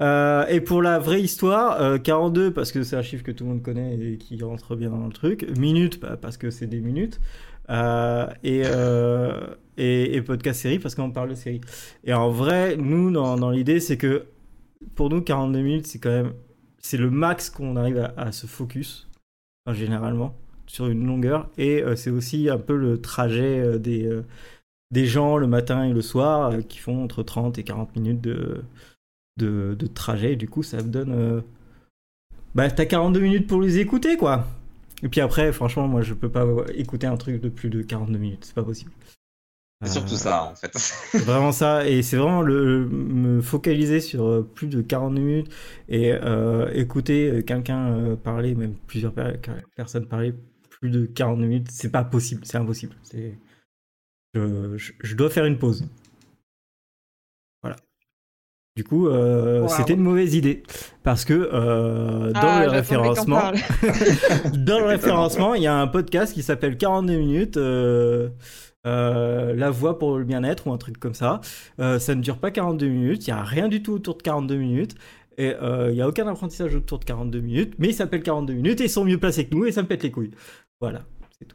Euh, 0.00 0.46
et 0.46 0.60
pour 0.60 0.80
la 0.80 0.98
vraie 0.98 1.20
histoire, 1.20 1.80
euh, 1.80 1.98
42 1.98 2.52
parce 2.52 2.72
que 2.72 2.82
c'est 2.82 2.96
un 2.96 3.02
chiffre 3.02 3.22
que 3.22 3.32
tout 3.32 3.44
le 3.44 3.50
monde 3.50 3.62
connaît 3.62 3.98
et 3.98 4.16
qui 4.16 4.42
rentre 4.42 4.74
bien 4.74 4.90
dans 4.90 5.06
le 5.06 5.12
truc. 5.12 5.46
Minutes 5.58 6.00
bah, 6.00 6.16
parce 6.20 6.36
que 6.36 6.50
c'est 6.50 6.66
des 6.66 6.80
minutes. 6.80 7.20
Euh, 7.68 8.26
et, 8.42 8.62
euh, 8.64 9.54
et, 9.76 10.20
podcast 10.22 10.60
série 10.60 10.78
parce 10.78 10.94
qu'on 10.94 11.10
parle 11.10 11.30
de 11.30 11.34
série. 11.34 11.60
Et 12.04 12.14
en 12.14 12.30
vrai, 12.30 12.76
nous 12.76 13.10
dans, 13.10 13.50
l'idée 13.50 13.78
c'est 13.78 13.98
que 13.98 14.26
pour 14.94 15.10
nous 15.10 15.20
42 15.20 15.60
minutes 15.60 15.86
c'est 15.86 15.98
quand 15.98 16.10
même 16.10 16.32
c'est 16.78 16.96
le 16.96 17.10
max 17.10 17.50
qu'on 17.50 17.76
arrive 17.76 18.10
à, 18.16 18.32
se 18.32 18.46
focus 18.46 19.06
généralement 19.70 20.34
sur 20.66 20.86
une 20.86 21.06
longueur 21.06 21.50
et 21.58 21.84
c'est 21.96 22.10
aussi 22.10 22.48
un 22.48 22.56
peu 22.56 22.74
le 22.74 23.00
trajet 23.00 23.78
des, 23.78 24.10
des 24.90 25.04
gens 25.04 25.36
le 25.36 25.46
matin 25.46 25.84
et 25.84 25.92
le 25.92 26.00
soir 26.00 26.54
qui 26.66 26.78
font 26.78 27.04
entre 27.04 27.22
30 27.22 27.58
et 27.58 27.62
40 27.62 27.94
minutes 27.94 28.22
de, 28.22 28.62
de, 29.40 29.74
de 29.78 29.86
trajet 29.86 30.32
et 30.34 30.36
du 30.36 30.48
coup 30.48 30.62
ça 30.62 30.78
me 30.78 30.88
donne 30.88 31.12
euh, 31.12 31.40
bah 32.54 32.70
t'as 32.70 32.86
42 32.86 33.20
minutes 33.20 33.46
pour 33.46 33.60
les 33.60 33.78
écouter 33.78 34.16
quoi 34.16 34.46
et 35.02 35.08
puis 35.08 35.20
après 35.20 35.52
franchement 35.52 35.88
moi 35.88 36.02
je 36.02 36.14
peux 36.14 36.28
pas 36.30 36.46
écouter 36.74 37.06
un 37.06 37.16
truc 37.16 37.40
de 37.40 37.48
plus 37.48 37.70
de 37.70 37.82
42 37.82 38.18
minutes 38.18 38.44
c'est 38.44 38.54
pas 38.54 38.64
possible 38.64 38.90
C'est 39.82 39.92
surtout 39.92 40.14
Euh, 40.14 40.18
ça, 40.18 40.44
en 40.44 40.54
fait. 40.54 40.72
vraiment 41.24 41.52
ça, 41.52 41.88
et 41.88 42.02
c'est 42.02 42.16
vraiment 42.18 42.42
le, 42.42 42.86
me 42.86 43.40
focaliser 43.40 44.00
sur 44.00 44.26
euh, 44.26 44.42
plus 44.42 44.66
de 44.66 44.82
40 44.82 45.14
minutes 45.14 45.50
et 45.88 46.12
euh, 46.12 46.70
écouter 46.74 47.42
quelqu'un 47.46 48.16
parler, 48.22 48.54
même 48.54 48.74
plusieurs 48.86 49.14
per- 49.14 49.38
personnes 49.76 50.06
parler 50.06 50.34
plus 50.80 50.90
de 50.90 51.06
40 51.06 51.38
minutes, 51.38 51.68
c'est 51.70 51.90
pas 51.90 52.04
possible, 52.04 52.42
c'est 52.44 52.58
impossible. 52.58 52.94
C'est, 53.02 53.38
je, 54.34 54.76
je- 54.76 54.92
je 55.02 55.14
dois 55.16 55.30
faire 55.30 55.46
une 55.46 55.58
pause. 55.58 55.86
Du 58.76 58.84
coup, 58.84 59.08
euh, 59.08 59.62
Wow. 59.62 59.68
c'était 59.68 59.94
une 59.94 60.00
mauvaise 60.02 60.34
idée 60.34 60.62
parce 61.02 61.24
que 61.24 61.34
euh, 61.52 62.32
dans 62.32 62.40
Ah, 62.42 62.64
le 62.64 62.70
référencement, 62.70 63.42
dans 64.54 64.78
le 64.78 64.86
référencement, 64.86 65.54
il 65.54 65.62
y 65.62 65.66
a 65.66 65.76
un 65.76 65.86
podcast 65.88 66.32
qui 66.32 66.42
s'appelle 66.42 66.76
42 66.76 67.16
minutes. 67.16 67.56
euh, 67.56 68.28
la 68.84 69.70
voix 69.70 69.98
pour 69.98 70.16
le 70.18 70.24
bien-être 70.24 70.66
ou 70.66 70.72
un 70.72 70.78
truc 70.78 70.98
comme 70.98 71.14
ça. 71.14 71.40
Ça 71.78 72.14
ne 72.14 72.20
dure 72.22 72.38
pas 72.38 72.50
42 72.50 72.86
minutes, 72.88 73.26
il 73.26 73.30
n'y 73.34 73.38
a 73.38 73.42
rien 73.42 73.68
du 73.68 73.82
tout 73.82 73.92
autour 73.92 74.16
de 74.16 74.22
42 74.22 74.56
minutes. 74.56 74.94
Et 75.36 75.54
euh, 75.62 75.88
il 75.90 75.94
n'y 75.94 76.02
a 76.02 76.08
aucun 76.08 76.26
apprentissage 76.26 76.74
autour 76.74 76.98
de 76.98 77.04
42 77.04 77.40
minutes, 77.40 77.74
mais 77.78 77.88
ils 77.88 77.94
s'appellent 77.94 78.22
42 78.22 78.52
minutes 78.54 78.80
et 78.80 78.84
ils 78.84 78.90
sont 78.90 79.04
mieux 79.04 79.16
placés 79.18 79.46
que 79.46 79.54
nous 79.54 79.64
et 79.64 79.72
ça 79.72 79.82
me 79.82 79.86
pète 79.88 80.02
les 80.02 80.10
couilles. 80.10 80.32
Voilà. 80.80 81.00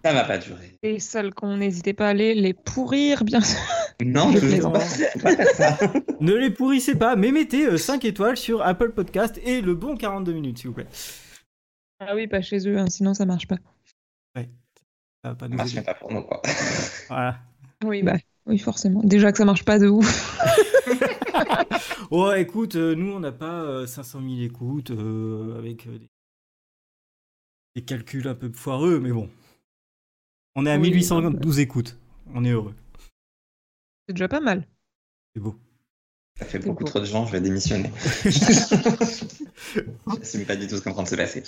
Ça 0.03 0.13
va 0.13 0.23
pas 0.23 0.37
durer. 0.37 0.77
Et 0.83 0.99
celles 0.99 1.33
qu'on 1.33 1.57
n'hésitait 1.57 1.93
pas 1.93 2.07
à 2.07 2.09
aller 2.09 2.33
les 2.33 2.53
pourrir, 2.53 3.23
bien 3.23 3.41
sûr. 3.41 3.59
Non, 4.03 4.31
Je 4.31 4.61
pas, 4.61 4.69
pas 4.71 5.35
faire 5.35 5.55
ça. 5.55 5.77
Ne 6.19 6.33
les 6.33 6.49
pourrissez 6.49 6.95
pas, 6.95 7.15
mais 7.15 7.31
mettez 7.31 7.77
5 7.77 8.03
étoiles 8.05 8.35
sur 8.37 8.61
Apple 8.61 8.91
Podcast 8.91 9.39
et 9.43 9.61
le 9.61 9.75
bon 9.75 9.95
42 9.95 10.33
minutes, 10.33 10.57
s'il 10.57 10.67
vous 10.69 10.73
plaît. 10.73 10.87
Ah 11.99 12.15
oui, 12.15 12.27
pas 12.27 12.41
chez 12.41 12.67
eux, 12.67 12.77
hein, 12.77 12.87
sinon 12.89 13.13
ça 13.13 13.25
marche 13.25 13.47
pas. 13.47 13.57
Ça 14.35 15.29
va 15.29 15.35
pas 15.35 15.45
Ça 15.45 15.49
nous 15.49 15.55
marche 15.57 15.71
aider. 15.73 15.81
pas 15.81 15.93
pour 15.95 16.11
nous, 16.11 16.21
quoi. 16.23 16.41
Voilà. 17.07 17.39
Oui, 17.83 18.03
bah 18.03 18.15
oui, 18.45 18.59
forcément. 18.59 19.01
Déjà 19.03 19.31
que 19.31 19.37
ça 19.37 19.45
marche 19.45 19.65
pas 19.65 19.79
de 19.79 19.87
ouf. 19.87 20.39
Oh, 22.11 22.31
écoute, 22.33 22.75
euh, 22.75 22.93
nous, 22.95 23.11
on 23.11 23.19
n'a 23.19 23.31
pas 23.31 23.63
euh, 23.63 23.87
500 23.87 24.19
000 24.21 24.41
écoutes 24.41 24.91
euh, 24.91 25.57
avec 25.57 25.87
euh, 25.87 25.97
des... 25.97 26.07
des 27.75 27.81
calculs 27.83 28.27
un 28.27 28.35
peu 28.35 28.51
foireux, 28.53 28.99
mais 28.99 29.11
bon. 29.11 29.29
On 30.55 30.65
est 30.65 30.71
à 30.71 30.77
Oui, 30.77 30.91
1812 30.91 31.59
écoutes. 31.59 31.97
On 32.33 32.43
est 32.45 32.51
heureux. 32.51 32.73
C'est 34.07 34.13
déjà 34.13 34.27
pas 34.27 34.39
mal. 34.39 34.65
C'est 35.33 35.41
beau. 35.41 35.55
Ça 36.39 36.45
fait 36.45 36.59
beaucoup 36.59 36.83
beau. 36.83 36.89
trop 36.89 36.99
de 36.99 37.05
gens, 37.05 37.25
je 37.25 37.31
vais 37.31 37.39
démissionner. 37.39 37.89
J'assume 38.25 39.27
pas 40.45 40.57
du 40.57 40.67
tout 40.67 40.75
ce 40.75 40.81
qui 40.81 40.89
est 40.89 40.91
en 40.91 40.93
train 40.93 41.03
de 41.03 41.07
se 41.07 41.15
passer. 41.15 41.43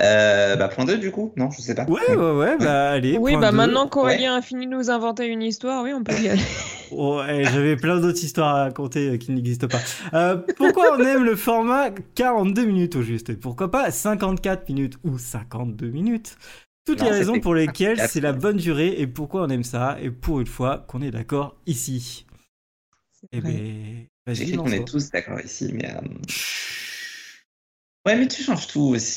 Euh, 0.00 0.56
bah, 0.56 0.68
point 0.68 0.84
2 0.84 0.98
du 0.98 1.12
coup 1.12 1.32
Non, 1.36 1.50
je 1.50 1.60
sais 1.60 1.74
pas. 1.74 1.84
Ouais, 1.84 2.16
ouais, 2.16 2.32
ouais, 2.32 2.56
bah 2.58 2.90
allez. 2.90 3.16
oui, 3.16 3.32
point 3.32 3.40
bah 3.40 3.52
maintenant 3.52 3.88
qu'Aurélien 3.88 4.36
a 4.36 4.42
fini 4.42 4.66
de 4.66 4.72
nous 4.72 4.90
inventer 4.90 5.26
une 5.26 5.42
histoire, 5.42 5.84
oui, 5.84 5.92
on 5.92 6.02
peut 6.02 6.18
y 6.20 6.28
aller. 6.28 6.42
Ouais, 6.90 7.44
j'avais 7.44 7.76
plein 7.76 8.00
d'autres 8.00 8.24
histoires 8.24 8.56
à 8.56 8.62
raconter 8.64 9.10
euh, 9.10 9.16
qui 9.18 9.30
n'existent 9.30 9.68
pas. 9.68 9.78
Euh, 10.14 10.38
pourquoi 10.56 10.96
on 10.96 11.04
aime 11.04 11.22
le 11.22 11.36
format 11.36 11.90
42 11.90 12.64
minutes 12.64 12.96
au 12.96 13.02
juste? 13.02 13.28
Et 13.28 13.34
Pourquoi 13.34 13.70
pas 13.70 13.90
54 13.90 14.66
minutes 14.70 14.94
ou 15.04 15.18
52 15.18 15.90
minutes? 15.90 16.38
Toutes 16.88 17.00
Non, 17.00 17.06
les 17.10 17.10
raisons 17.10 17.38
pour 17.38 17.54
lesquelles 17.54 17.98
54. 17.98 18.00
c'est 18.00 18.22
la 18.22 18.32
bonne 18.32 18.56
durée 18.56 18.94
et 18.98 19.06
pourquoi 19.06 19.42
on 19.42 19.48
aime 19.50 19.62
ça 19.62 19.98
et 20.00 20.10
pour 20.10 20.40
une 20.40 20.46
fois 20.46 20.86
qu'on 20.88 21.02
est 21.02 21.10
d'accord 21.10 21.56
ici. 21.66 22.24
Eh 23.32 23.40
vrai. 23.40 23.62
ben, 24.26 24.34
qu'on 24.56 24.72
est 24.72 24.86
tous 24.86 25.10
d'accord 25.10 25.40
ici, 25.40 25.70
mais. 25.74 25.94
euh, 25.94 26.00
Ouais, 28.06 28.16
mais 28.16 28.26
tu 28.28 28.42
changes 28.42 28.66
tout 28.68 28.80
aussi. 28.94 29.16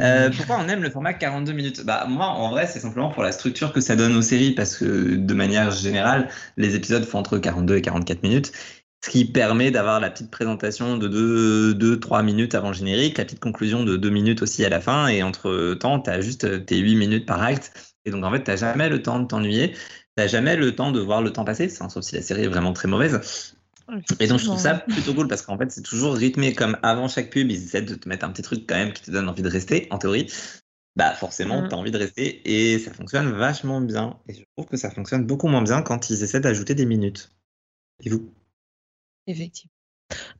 Euh, 0.00 0.30
pourquoi 0.36 0.58
on 0.58 0.68
aime 0.68 0.82
le 0.82 0.90
format 0.90 1.14
42 1.14 1.52
minutes? 1.52 1.82
Bah 1.84 2.06
moi, 2.08 2.26
en 2.26 2.50
vrai, 2.50 2.66
c'est 2.66 2.80
simplement 2.80 3.10
pour 3.10 3.22
la 3.22 3.30
structure 3.30 3.72
que 3.72 3.80
ça 3.80 3.94
donne 3.94 4.16
aux 4.16 4.22
séries, 4.22 4.52
parce 4.54 4.76
que 4.76 5.14
de 5.14 5.34
manière 5.34 5.70
générale, 5.70 6.28
les 6.56 6.74
épisodes 6.74 7.04
font 7.04 7.18
entre 7.18 7.38
42 7.38 7.76
et 7.76 7.82
44 7.82 8.22
minutes, 8.24 8.52
ce 9.04 9.10
qui 9.10 9.24
permet 9.24 9.70
d'avoir 9.70 10.00
la 10.00 10.10
petite 10.10 10.30
présentation 10.30 10.96
de 10.96 11.72
2-3 11.72 12.22
minutes 12.22 12.54
avant 12.54 12.68
le 12.68 12.74
générique, 12.74 13.18
la 13.18 13.24
petite 13.24 13.40
conclusion 13.40 13.82
de 13.84 13.96
2 13.96 14.10
minutes 14.10 14.42
aussi 14.42 14.64
à 14.64 14.68
la 14.68 14.80
fin, 14.80 15.08
et 15.08 15.22
entre 15.22 15.74
temps, 15.74 16.00
tu 16.00 16.10
as 16.10 16.20
juste 16.20 16.66
tes 16.66 16.78
8 16.78 16.94
minutes 16.94 17.26
par 17.26 17.42
acte, 17.42 17.72
et 18.04 18.10
donc 18.10 18.24
en 18.24 18.30
fait, 18.30 18.44
tu 18.44 18.56
jamais 18.56 18.88
le 18.88 19.02
temps 19.02 19.18
de 19.18 19.26
t'ennuyer, 19.26 19.74
tu 20.16 20.28
jamais 20.28 20.56
le 20.56 20.74
temps 20.74 20.92
de 20.92 21.00
voir 21.00 21.20
le 21.22 21.32
temps 21.32 21.44
passer, 21.44 21.68
sauf 21.68 22.00
si 22.02 22.14
la 22.14 22.22
série 22.22 22.44
est 22.44 22.48
vraiment 22.48 22.72
très 22.72 22.86
mauvaise. 22.88 23.54
Et 24.20 24.26
donc 24.26 24.38
je 24.38 24.46
trouve 24.46 24.58
ça 24.58 24.74
plutôt 24.74 25.12
cool 25.14 25.28
parce 25.28 25.42
qu'en 25.42 25.58
fait 25.58 25.70
c'est 25.70 25.82
toujours 25.82 26.14
rythmé 26.14 26.54
comme 26.54 26.78
avant 26.82 27.08
chaque 27.08 27.30
pub, 27.30 27.50
ils 27.50 27.62
essaient 27.62 27.82
de 27.82 27.94
te 27.94 28.08
mettre 28.08 28.24
un 28.24 28.30
petit 28.30 28.42
truc 28.42 28.64
quand 28.66 28.76
même 28.76 28.92
qui 28.92 29.02
te 29.02 29.10
donne 29.10 29.28
envie 29.28 29.42
de 29.42 29.48
rester, 29.48 29.86
en 29.90 29.98
théorie. 29.98 30.32
Bah 30.96 31.12
forcément, 31.12 31.62
Mhm. 31.62 31.68
tu 31.68 31.74
as 31.74 31.78
envie 31.78 31.90
de 31.90 31.98
rester 31.98 32.40
et 32.44 32.78
ça 32.78 32.92
fonctionne 32.92 33.32
vachement 33.32 33.80
bien. 33.80 34.18
Et 34.28 34.34
je 34.34 34.42
trouve 34.56 34.66
que 34.66 34.76
ça 34.76 34.90
fonctionne 34.90 35.26
beaucoup 35.26 35.48
moins 35.48 35.62
bien 35.62 35.82
quand 35.82 36.10
ils 36.10 36.22
essaient 36.22 36.40
d'ajouter 36.40 36.74
des 36.74 36.86
minutes. 36.86 37.32
Et 38.04 38.10
vous? 38.10 38.30
Effectivement. 39.26 39.70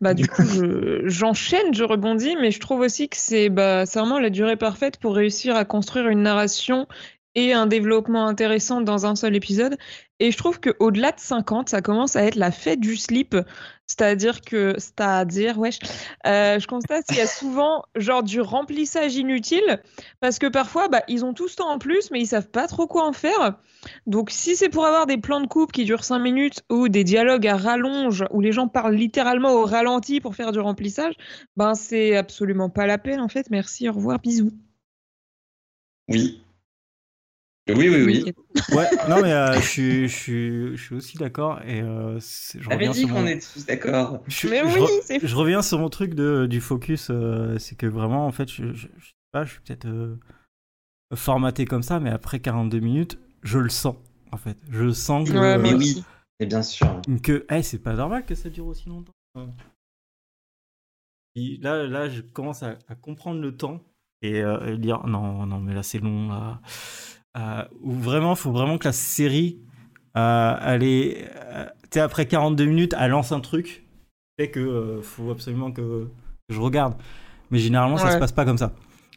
Bah 0.01 0.13
du 0.13 0.27
coup, 0.27 0.43
je- 0.45 1.03
j'enchaîne, 1.09 1.73
je 1.73 1.83
rebondis, 1.85 2.37
mais 2.37 2.51
je 2.51 2.61
trouve 2.61 2.81
aussi 2.81 3.09
que 3.09 3.17
c'est 3.17 3.49
bah, 3.49 3.85
vraiment 3.85 4.19
la 4.19 4.29
durée 4.29 4.57
parfaite 4.57 4.99
pour 4.99 5.15
réussir 5.15 5.57
à 5.57 5.65
construire 5.65 6.09
une 6.09 6.23
narration 6.23 6.87
et 7.35 7.55
un 7.55 7.67
développement 7.67 8.27
intéressant 8.27 8.83
dans 8.83 9.07
un 9.07 9.17
seul 9.17 9.35
épisode. 9.35 9.79
Et 10.19 10.31
je 10.31 10.37
trouve 10.37 10.61
qu'au-delà 10.61 11.13
de 11.13 11.21
50, 11.21 11.71
ça 11.71 11.81
commence 11.81 12.17
à 12.17 12.25
être 12.25 12.35
la 12.35 12.51
fête 12.51 12.81
du 12.81 12.97
slip. 12.97 13.35
C'est-à-dire 13.93 14.41
que, 14.41 14.75
c'est-à-dire, 14.79 15.59
wesh, 15.59 15.79
euh, 16.27 16.59
je 16.59 16.67
constate 16.67 17.05
qu'il 17.07 17.19
y 17.19 17.21
a 17.21 17.27
souvent 17.27 17.85
genre 17.95 18.23
du 18.23 18.41
remplissage 18.41 19.17
inutile 19.17 19.83
parce 20.21 20.39
que 20.39 20.47
parfois, 20.47 20.89
bah, 20.89 21.03
ils 21.09 21.27
ont 21.27 21.35
tout 21.35 21.47
ce 21.47 21.57
temps 21.57 21.69
en 21.69 21.79
plus, 21.79 22.11
mais 22.11 22.19
ils 22.21 22.27
savent 22.27 22.49
pas 22.49 22.67
trop 22.67 22.87
quoi 22.87 23.07
en 23.07 23.13
faire. 23.13 23.59
Donc, 24.07 24.31
si 24.31 24.57
c'est 24.57 24.71
pour 24.71 24.87
avoir 24.87 25.05
des 25.05 25.19
plans 25.19 25.43
de 25.43 25.47
coupe 25.47 25.73
qui 25.73 25.85
durent 25.85 26.05
5 26.05 26.21
minutes 26.21 26.63
ou 26.71 26.89
des 26.89 27.05
dialogues 27.05 27.47
à 27.47 27.57
rallonge 27.57 28.25
où 28.31 28.41
les 28.41 28.53
gens 28.53 28.67
parlent 28.67 28.95
littéralement 28.95 29.53
au 29.53 29.67
ralenti 29.67 30.21
pour 30.21 30.35
faire 30.35 30.53
du 30.53 30.61
remplissage, 30.61 31.15
ben 31.59 31.75
c'est 31.75 32.17
absolument 32.17 32.71
pas 32.71 32.87
la 32.87 32.97
peine 32.97 33.21
en 33.21 33.29
fait. 33.29 33.51
Merci, 33.51 33.91
au 33.91 33.93
revoir, 33.93 34.21
bisous. 34.21 34.53
Oui. 36.09 36.43
Oui, 37.69 37.89
oui, 37.89 38.03
oui. 38.05 38.33
Ouais, 38.71 38.89
non 39.05 39.21
mais 39.21 39.33
euh, 39.33 39.61
je, 39.61 39.67
suis, 39.67 40.09
je, 40.09 40.15
suis, 40.17 40.77
je 40.77 40.83
suis 40.83 40.95
aussi 40.95 41.17
d'accord 41.19 41.61
et 41.63 41.83
euh, 41.83 42.19
je 42.21 42.69
J'avais 42.69 42.85
reviens 42.85 42.93
dit 42.93 43.01
sur 43.01 43.09
qu'on 43.09 43.21
mon... 43.21 43.27
est 43.27 43.53
tous 43.53 43.67
d'accord. 43.67 44.25
je- 44.27 44.49
Mais 44.49 44.63
je 44.63 44.79
oui, 44.79 44.81
re- 44.81 45.27
je 45.27 45.37
reviens 45.37 45.63
sur 45.63 45.79
mon 45.79 45.89
truc 45.91 46.15
de, 46.15 46.47
du 46.47 46.61
focus, 46.61 47.09
euh, 47.11 47.59
c'est 47.59 47.77
que 47.77 47.87
vraiment, 47.87 48.27
en 48.27 48.33
fait, 48.33 48.49
je, 48.51 48.73
je, 48.73 48.89
je 48.99 49.07
sais 49.09 49.15
pas, 49.33 49.45
je 49.45 49.53
suis 49.53 49.61
peut-être 49.61 49.87
euh, 49.87 50.19
formaté 51.15 51.65
comme 51.65 51.83
ça, 51.83 52.01
mais 52.01 52.11
après 52.11 52.41
42 52.41 52.81
minutes, 52.81 53.19
je 53.43 53.59
le 53.59 53.69
sens, 53.69 53.97
en 54.33 54.37
fait. 54.37 54.57
Je 54.71 54.91
sens 54.93 55.29
que, 55.31 55.37
Ouais, 55.37 55.59
Mais 55.59 55.75
euh, 55.75 55.79
oui. 55.79 56.05
Et 56.39 56.47
bien 56.47 56.63
sûr. 56.63 57.03
que 57.23 57.47
eh, 57.51 57.63
c'est 57.63 57.79
pas 57.79 57.95
normal 57.95 58.25
que 58.25 58.35
ça 58.35 58.49
dure 58.51 58.67
aussi 58.67 58.89
longtemps. 58.89 59.13
Et 61.35 61.57
là, 61.59 61.87
là, 61.87 62.09
je 62.09 62.21
commence 62.21 62.63
à, 62.63 62.79
à 62.89 62.95
comprendre 62.95 63.41
le 63.41 63.57
temps 63.57 63.81
et, 64.21 64.43
euh, 64.43 64.75
et 64.75 64.79
dire 64.79 65.07
non, 65.07 65.47
non, 65.47 65.61
mais 65.61 65.75
là, 65.75 65.83
c'est 65.83 65.99
long. 65.99 66.29
Là. 66.29 66.61
Euh, 67.39 67.63
ou 67.83 67.93
vraiment, 67.93 68.35
faut 68.35 68.53
vraiment 68.53 68.77
que 68.79 68.87
la 68.89 68.93
série, 68.93 69.59
euh, 70.17 70.55
elle 70.65 70.83
est, 70.83 71.29
euh, 71.53 71.65
tu 71.85 71.89
sais, 71.95 72.01
après 72.01 72.27
42 72.27 72.65
minutes, 72.67 72.95
elle 72.99 73.11
lance 73.13 73.33
un 73.33 73.41
truc, 73.41 73.85
fait 74.39 74.51
que 74.51 74.61
euh, 74.61 75.03
faut 75.03 75.31
absolument 75.31 75.71
que, 75.73 75.81
que 76.49 76.55
je 76.55 76.61
regarde. 76.61 76.95
Mais 77.51 77.59
généralement, 77.59 77.97
ça 77.97 78.07
Ouais. 78.07 78.13
se 78.13 78.19
passe 78.19 78.33
pas 78.33 78.45
comme 78.45 78.59
ça. 78.59 78.73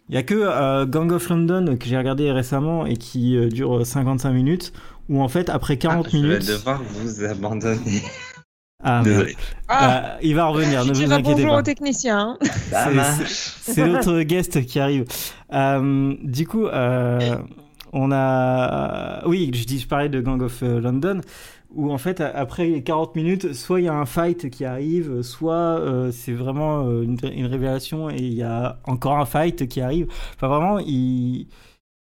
Il 0.08 0.16
y 0.16 0.18
a 0.18 0.24
que 0.24 0.36
euh, 0.36 0.86
Gang 0.86 1.12
of 1.12 1.28
London 1.30 1.78
que 1.78 1.86
j'ai 1.88 1.98
regardé 1.98 2.32
récemment 2.32 2.86
et 2.86 2.96
qui 2.96 3.36
euh, 3.36 3.50
dure 3.50 3.86
55 3.86 4.32
minutes, 4.32 4.72
où 5.10 5.22
en 5.22 5.28
fait, 5.28 5.50
après 5.50 5.78
40 5.78 6.06
Ah, 6.06 6.10
je 6.12 6.18
minutes. 6.18 6.44
vais 6.44 6.54
devoir 6.54 6.82
vous 6.84 7.24
abandonner. 7.26 8.02
Ah. 8.84 9.02
Désolé. 9.04 9.36
Ah, 9.68 9.98
Euh, 10.16 10.18
il 10.22 10.36
va 10.36 10.46
revenir, 10.46 10.84
je 10.84 10.90
ne 10.90 10.94
vous 10.94 11.12
inquiétez 11.12 11.32
bonjour 11.42 11.52
pas. 11.54 11.60
aux 11.60 11.64
techniciens. 11.64 12.38
hein. 12.42 12.48
Ça 12.72 12.90
C'est- 13.26 13.88
notre 13.88 14.22
guest 14.22 14.64
qui 14.66 14.80
arrive. 14.80 15.06
Euh, 15.54 16.14
du 16.22 16.46
coup, 16.46 16.68
euh, 16.68 17.38
on 17.96 18.12
a. 18.12 19.26
Oui, 19.26 19.50
je 19.54 19.66
dis, 19.66 19.80
je 19.80 19.88
parlais 19.88 20.10
de 20.10 20.22
Gang 20.22 20.42
of 20.42 20.62
euh, 20.62 20.80
London, 20.80 21.22
où 21.74 21.92
en 21.92 21.98
fait, 21.98 22.22
après 22.22 22.68
les 22.68 22.84
40 22.84 23.16
minutes, 23.16 23.54
soit 23.54 23.80
il 23.80 23.86
y 23.86 23.88
a 23.88 23.94
un 23.94 24.06
fight 24.06 24.50
qui 24.50 24.66
arrive, 24.66 25.22
soit 25.22 25.80
euh, 25.80 26.12
c'est 26.12 26.34
vraiment 26.34 26.86
euh, 26.88 27.04
une, 27.04 27.46
révélation 27.46 28.10
et 28.10 28.18
il 28.18 28.34
y 28.34 28.44
a 28.44 28.80
encore 28.84 29.18
un 29.18 29.26
fight 29.26 29.68
qui 29.68 29.82
arrive. 29.82 30.08
Enfin, 30.36 30.48
vraiment, 30.48 30.80
ils, 30.80 31.48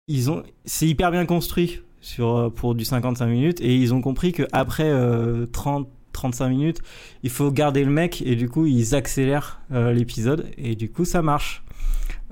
ils 0.07 0.31
ont. 0.31 0.43
C'est 0.65 0.87
hyper 0.87 1.11
bien 1.11 1.25
construit 1.25 1.81
sur, 1.99 2.37
euh, 2.37 2.49
pour 2.49 2.73
du 2.73 2.85
55 2.85 3.27
minutes 3.27 3.61
et 3.61 3.75
ils 3.75 3.93
ont 3.93 4.01
compris 4.01 4.31
qu'après 4.33 4.89
euh, 4.89 5.45
30. 5.45 5.87
35 6.13 6.49
minutes, 6.49 6.81
il 7.23 7.29
faut 7.29 7.51
garder 7.51 7.83
le 7.83 7.89
mec 7.89 8.21
et 8.21 8.35
du 8.35 8.49
coup 8.49 8.65
ils 8.65 8.95
accélèrent 8.95 9.61
euh, 9.71 9.93
l'épisode 9.93 10.51
et 10.57 10.75
du 10.75 10.91
coup 10.91 11.05
ça 11.05 11.21
marche. 11.21 11.63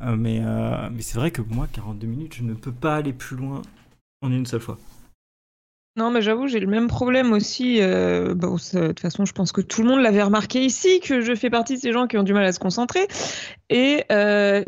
Euh, 0.01 0.15
mais 0.15 0.41
euh, 0.41 0.89
mais 0.91 1.01
c'est 1.01 1.17
vrai 1.17 1.31
que 1.31 1.41
moi 1.41 1.67
42 1.71 2.07
minutes 2.07 2.35
je 2.35 2.43
ne 2.43 2.53
peux 2.53 2.71
pas 2.71 2.95
aller 2.95 3.13
plus 3.13 3.35
loin 3.35 3.61
en 4.21 4.31
une 4.31 4.45
seule 4.45 4.61
fois. 4.61 4.77
Non, 5.95 6.11
mais 6.11 6.21
j'avoue, 6.21 6.47
j'ai 6.47 6.61
le 6.61 6.67
même 6.67 6.87
problème 6.87 7.33
aussi. 7.33 7.81
euh, 7.81 8.33
bon, 8.33 8.57
ça, 8.57 8.79
de 8.79 8.87
toute 8.87 9.01
façon, 9.01 9.25
je 9.25 9.33
pense 9.33 9.51
que 9.51 9.59
tout 9.59 9.81
le 9.81 9.89
monde 9.89 9.99
l'avait 9.99 10.23
remarqué 10.23 10.63
ici, 10.63 11.01
que 11.01 11.19
je 11.19 11.35
fais 11.35 11.49
partie 11.49 11.75
de 11.75 11.79
ces 11.81 11.91
gens 11.91 12.07
qui 12.07 12.17
ont 12.17 12.23
du 12.23 12.31
mal 12.31 12.45
à 12.45 12.53
se 12.53 12.59
concentrer. 12.59 13.05
Et 13.69 14.05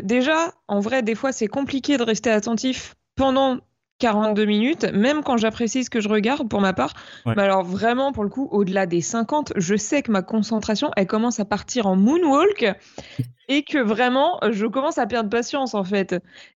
déjà, 0.02 0.52
en 0.68 0.80
vrai, 0.80 1.02
des 1.02 1.14
fois, 1.14 1.32
c'est 1.32 1.46
compliqué 1.46 1.96
de 1.96 2.02
rester 2.02 2.28
attentif 2.28 2.96
pendant 3.14 3.60
42 4.02 4.44
minutes, 4.46 4.84
même 4.92 5.22
quand 5.22 5.36
j'apprécie 5.36 5.84
ce 5.84 5.90
que 5.90 6.00
je 6.00 6.08
regarde 6.08 6.48
pour 6.48 6.60
ma 6.60 6.72
part. 6.72 6.92
Ouais. 7.24 7.34
Mais 7.36 7.42
alors, 7.44 7.62
vraiment, 7.62 8.10
pour 8.10 8.24
le 8.24 8.30
coup, 8.30 8.48
au-delà 8.50 8.84
des 8.84 9.00
50, 9.00 9.52
je 9.54 9.76
sais 9.76 10.02
que 10.02 10.10
ma 10.10 10.22
concentration, 10.22 10.90
elle 10.96 11.06
commence 11.06 11.38
à 11.38 11.44
partir 11.44 11.86
en 11.86 11.94
moonwalk 11.94 12.66
et 13.52 13.64
que 13.64 13.76
vraiment, 13.76 14.38
je 14.50 14.64
commence 14.66 14.96
à 14.96 15.06
perdre 15.06 15.28
patience, 15.28 15.74
en 15.74 15.84
fait. 15.84 16.14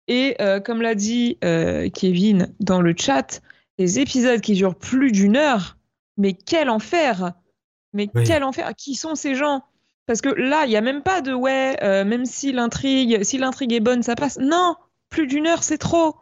Et 0.07 0.37
euh, 0.41 0.61
comme 0.61 0.81
l'a 0.81 0.95
dit 0.95 1.39
euh, 1.43 1.89
Kevin 1.91 2.55
dans 2.61 2.81
le 2.81 2.95
chat, 2.97 3.41
les 3.79 3.99
épisodes 3.99 4.41
qui 4.41 4.53
durent 4.55 4.77
plus 4.77 5.11
d'une 5.11 5.37
heure, 5.37 5.77
mais 6.17 6.35
quel 6.35 6.71
enfer! 6.71 7.33
Mais 7.93 8.09
Oui. 8.15 8.23
quel 8.25 8.45
enfer! 8.45 8.71
Qui 8.77 8.95
sont 8.95 9.17
ces 9.17 9.35
gens? 9.35 9.65
Parce 10.07 10.21
que 10.21 10.29
là, 10.29 10.67
il 10.67 10.71
y 10.71 10.77
a 10.77 10.81
même 10.81 11.03
pas 11.03 11.21
de 11.21 11.33
ouais, 11.35 11.77
euh, 11.83 12.05
même 12.05 12.27
si 12.27 12.53
l'intrigue, 12.53 13.25
si 13.25 13.39
l'intrigue 13.39 13.73
est 13.73 13.81
bonne, 13.81 14.05
ça 14.05 14.15
passe. 14.15 14.39
Non, 14.39 14.77
plus 15.09 15.27
d'une 15.27 15.49
heure, 15.49 15.65
c'est 15.65 15.79
trop. 15.79 16.15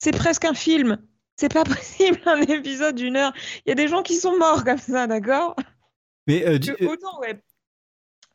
C'est 0.00 0.16
presque 0.16 0.44
un 0.44 0.54
film. 0.54 0.98
C'est 1.36 1.52
pas 1.52 1.62
possible 1.64 2.18
un 2.26 2.40
épisode 2.42 2.96
d'une 2.96 3.14
heure. 3.16 3.32
Il 3.64 3.68
y 3.68 3.72
a 3.72 3.76
des 3.76 3.86
gens 3.86 4.02
qui 4.02 4.16
sont 4.16 4.36
morts 4.38 4.64
comme 4.64 4.78
ça, 4.78 5.06
d'accord? 5.06 5.54
Mais 6.26 6.44
euh, 6.48 6.58
Que 6.58 6.82
euh, 6.82 6.88
Autant 6.90 7.20
ouais. 7.20 7.40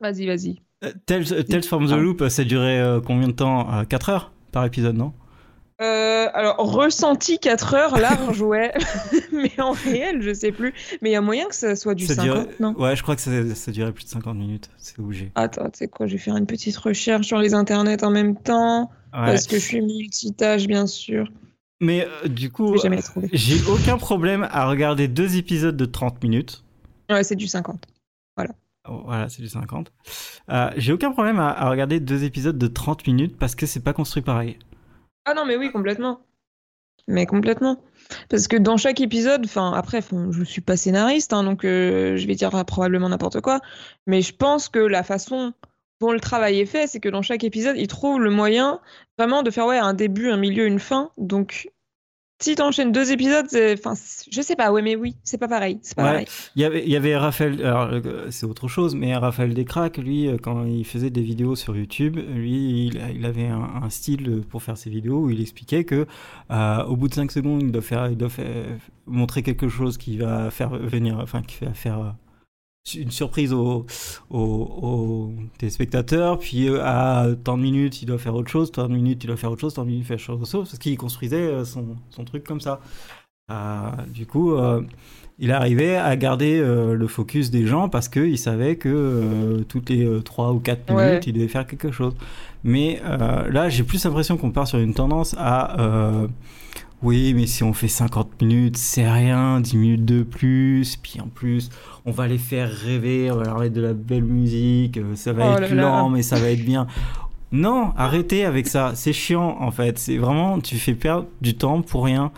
Vas-y, 0.00 0.26
vas-y. 0.26 0.62
Euh, 0.82 0.92
Tales, 1.06 1.44
Tales 1.44 1.62
from 1.62 1.86
the 1.86 1.92
Loop, 1.92 2.28
ça 2.28 2.44
durait 2.44 2.80
euh, 2.80 3.00
combien 3.00 3.28
de 3.28 3.32
temps 3.32 3.84
4 3.88 4.08
heures 4.08 4.32
par 4.52 4.64
épisode, 4.64 4.96
non? 4.96 5.12
Euh, 5.80 6.28
alors, 6.32 6.58
ressenti 6.58 7.38
4 7.38 7.74
heures 7.74 7.98
large, 7.98 8.40
ouais. 8.42 8.72
Mais 9.32 9.52
en 9.58 9.72
réel, 9.72 10.22
je 10.22 10.32
sais 10.32 10.52
plus. 10.52 10.72
Mais 11.00 11.10
il 11.10 11.12
y 11.12 11.16
a 11.16 11.20
moyen 11.20 11.46
que 11.46 11.54
ça 11.54 11.74
soit 11.74 11.94
du 11.94 12.06
ça 12.06 12.14
50, 12.14 12.24
durait... 12.24 12.48
non? 12.60 12.74
Ouais, 12.78 12.94
je 12.94 13.02
crois 13.02 13.16
que 13.16 13.20
ça, 13.20 13.54
ça 13.54 13.72
durait 13.72 13.92
plus 13.92 14.04
de 14.04 14.10
50 14.10 14.36
minutes. 14.36 14.70
C'est 14.76 14.98
obligé. 14.98 15.32
Attends, 15.34 15.70
tu 15.70 15.78
sais 15.78 15.88
quoi, 15.88 16.06
je 16.06 16.12
vais 16.12 16.18
faire 16.18 16.36
une 16.36 16.46
petite 16.46 16.76
recherche 16.76 17.26
sur 17.26 17.38
les 17.38 17.54
internets 17.54 18.04
en 18.04 18.10
même 18.10 18.36
temps. 18.36 18.90
Ouais. 19.12 19.26
Parce 19.26 19.46
que 19.46 19.56
je 19.56 19.62
suis 19.62 19.80
multitâche, 19.80 20.66
bien 20.66 20.86
sûr. 20.86 21.28
Mais 21.80 22.06
euh, 22.06 22.28
du 22.28 22.50
coup, 22.50 22.76
j'ai 23.32 23.60
aucun 23.68 23.98
problème 23.98 24.46
à 24.52 24.68
regarder 24.68 25.08
deux 25.08 25.36
épisodes 25.36 25.76
de 25.76 25.84
30 25.84 26.22
minutes. 26.22 26.62
Ouais, 27.10 27.24
c'est 27.24 27.34
du 27.34 27.48
50. 27.48 27.84
Voilà, 28.88 29.28
c'est 29.28 29.42
du 29.42 29.48
50. 29.48 29.92
Euh, 30.50 30.70
j'ai 30.76 30.92
aucun 30.92 31.12
problème 31.12 31.38
à, 31.38 31.68
regarder 31.70 32.00
deux 32.00 32.24
épisodes 32.24 32.58
de 32.58 32.66
30 32.66 33.06
minutes 33.06 33.38
parce 33.38 33.54
que 33.54 33.66
c'est 33.66 33.82
pas 33.82 33.92
construit 33.92 34.22
pareil. 34.22 34.58
Ah 35.24 35.34
non, 35.34 35.44
mais 35.44 35.56
oui, 35.56 35.70
complètement. 35.70 36.20
Mais 37.08 37.26
complètement. 37.26 37.82
Parce 38.28 38.48
que 38.48 38.56
dans 38.56 38.76
chaque 38.76 39.00
épisode, 39.00 39.44
enfin, 39.44 39.72
après, 39.72 40.00
je 40.30 40.44
suis 40.44 40.60
pas 40.60 40.76
scénariste, 40.76 41.32
hein, 41.32 41.44
donc 41.44 41.64
euh, 41.64 42.16
je 42.16 42.26
vais 42.26 42.34
dire 42.34 42.54
euh, 42.54 42.64
probablement 42.64 43.08
n'importe 43.08 43.40
quoi, 43.40 43.60
mais 44.06 44.22
je 44.22 44.34
pense 44.34 44.68
que 44.68 44.78
la 44.78 45.02
façon 45.02 45.52
dont 46.00 46.12
le 46.12 46.20
travail 46.20 46.60
est 46.60 46.66
fait, 46.66 46.86
c'est 46.86 47.00
que 47.00 47.08
dans 47.08 47.22
chaque 47.22 47.44
épisode, 47.44 47.76
ils 47.76 47.88
trouvent 47.88 48.20
le 48.20 48.30
moyen 48.30 48.80
vraiment 49.18 49.42
de 49.42 49.50
faire 49.50 49.66
ouais, 49.66 49.78
un 49.78 49.94
début, 49.94 50.30
un 50.30 50.36
milieu, 50.36 50.66
une 50.66 50.80
fin. 50.80 51.10
Donc, 51.16 51.70
si 52.42 52.54
t'enchaînes 52.54 52.92
deux 52.92 53.12
épisodes, 53.12 53.46
enfin, 53.74 53.94
je 54.30 54.40
sais 54.42 54.56
pas, 54.56 54.72
ouais, 54.72 54.82
mais 54.82 54.96
oui, 54.96 55.14
c'est 55.24 55.38
pas 55.38 55.48
pareil. 55.48 55.78
C'est 55.82 55.94
pas 55.96 56.02
Ouais. 56.02 56.10
pareil. 56.10 56.26
Il 56.56 56.62
y 56.62 56.64
avait, 56.64 56.82
il 56.84 56.90
y 56.90 56.96
avait 56.96 57.16
Raphaël, 57.16 57.60
alors 57.64 57.88
euh, 57.92 58.26
c'est 58.30 58.46
autre 58.46 58.68
chose, 58.68 58.94
mais 58.94 59.14
Raphaël 59.16 59.54
Descraques, 59.54 59.98
lui, 59.98 60.26
euh, 60.28 60.36
quand 60.42 60.64
il 60.66 60.84
faisait 60.84 61.10
des 61.10 61.22
vidéos 61.22 61.54
sur 61.56 61.76
YouTube, 61.76 62.16
lui, 62.16 62.86
il, 62.88 63.00
il 63.14 63.24
avait 63.24 63.46
un, 63.48 63.82
un 63.82 63.90
style 63.90 64.42
pour 64.48 64.62
faire 64.62 64.76
ses 64.76 64.90
vidéos 64.90 65.20
où 65.20 65.30
il 65.30 65.40
expliquait 65.40 65.84
que 65.84 66.06
euh, 66.50 66.84
au 66.84 66.96
bout 66.96 67.08
de 67.08 67.14
5 67.14 67.30
secondes, 67.30 67.62
il 67.62 67.72
doit 67.72 67.82
faire, 67.82 68.08
il 68.08 68.16
doit 68.16 68.28
faire- 68.28 68.46
montrer 69.06 69.42
quelque 69.42 69.68
chose 69.68 69.98
qui 69.98 70.16
va 70.16 70.50
faire 70.50 70.70
venir, 70.70 71.18
enfin, 71.20 71.42
qui 71.42 71.64
va 71.64 71.72
faire 71.74 72.14
une 72.96 73.10
surprise 73.12 73.52
aux, 73.52 73.86
aux, 74.30 74.38
aux 74.38 75.32
téléspectateurs, 75.58 76.38
puis 76.38 76.68
euh, 76.68 76.80
à 76.82 77.26
tant 77.44 77.56
de 77.56 77.62
minutes, 77.62 78.02
il 78.02 78.06
doit 78.06 78.18
faire 78.18 78.34
autre 78.34 78.50
chose, 78.50 78.72
tant 78.72 78.88
de 78.88 78.92
minutes, 78.94 79.22
il 79.22 79.28
doit 79.28 79.36
faire 79.36 79.52
autre 79.52 79.60
chose, 79.60 79.74
tant 79.74 79.84
de 79.84 79.88
minutes, 79.90 80.04
il 80.04 80.08
doit 80.08 80.16
faire 80.18 80.34
autre 80.34 80.50
chose, 80.50 80.68
parce 80.68 80.78
qu'il 80.78 80.98
construisait 80.98 81.36
euh, 81.36 81.64
son, 81.64 81.96
son 82.10 82.24
truc 82.24 82.44
comme 82.44 82.60
ça. 82.60 82.80
Euh, 83.50 83.88
du 84.12 84.26
coup, 84.26 84.52
euh, 84.54 84.82
il 85.38 85.52
arrivait 85.52 85.96
à 85.96 86.16
garder 86.16 86.58
euh, 86.58 86.94
le 86.94 87.06
focus 87.06 87.50
des 87.50 87.66
gens 87.66 87.88
parce 87.88 88.08
qu'il 88.08 88.38
savait 88.38 88.76
que 88.76 89.64
toutes 89.68 89.90
les 89.90 90.22
3 90.22 90.52
ou 90.52 90.58
4 90.58 90.78
minutes, 90.90 90.96
Ouais. 90.96 91.20
il 91.26 91.32
devait 91.34 91.48
faire 91.48 91.66
quelque 91.66 91.90
chose. 91.92 92.14
Mais 92.64 93.00
là, 93.04 93.68
j'ai 93.68 93.82
plus 93.82 94.04
l'impression 94.04 94.36
qu'on 94.36 94.50
part 94.50 94.66
sur 94.68 94.78
une 94.78 94.94
tendance 94.94 95.34
à... 95.38 95.76
oui, 97.02 97.34
mais 97.34 97.46
si 97.46 97.62
on 97.64 97.72
fait 97.72 97.88
50 97.88 98.40
minutes, 98.42 98.76
c'est 98.76 99.08
rien, 99.10 99.60
10 99.60 99.76
minutes 99.76 100.04
de 100.04 100.22
plus, 100.22 100.96
puis 100.96 101.20
en 101.20 101.26
plus, 101.28 101.68
on 102.04 102.12
va 102.12 102.28
les 102.28 102.38
faire 102.38 102.70
rêver, 102.70 103.30
on 103.30 103.36
va 103.36 103.44
leur 103.44 103.58
mettre 103.58 103.74
de 103.74 103.80
la 103.80 103.92
belle 103.94 104.24
musique, 104.24 104.98
euh, 104.98 105.14
ça 105.16 105.32
va 105.32 105.50
Oh 105.50 105.52
être 105.62 105.70
là 105.70 105.74
là. 105.74 105.82
lent, 105.82 106.08
mais 106.10 106.22
ça 106.22 106.38
va 106.38 106.50
être 106.50 106.64
bien. 106.64 106.86
Non, 107.50 107.92
arrêtez 107.96 108.44
avec 108.44 108.66
ça, 108.68 108.92
c'est 108.94 109.12
chiant 109.12 109.56
en 109.60 109.70
fait, 109.70 109.98
c'est 109.98 110.16
vraiment, 110.16 110.60
tu 110.60 110.76
fais 110.76 110.94
perdre 110.94 111.26
du 111.40 111.54
temps 111.54 111.82
pour 111.82 112.04
rien. 112.04 112.32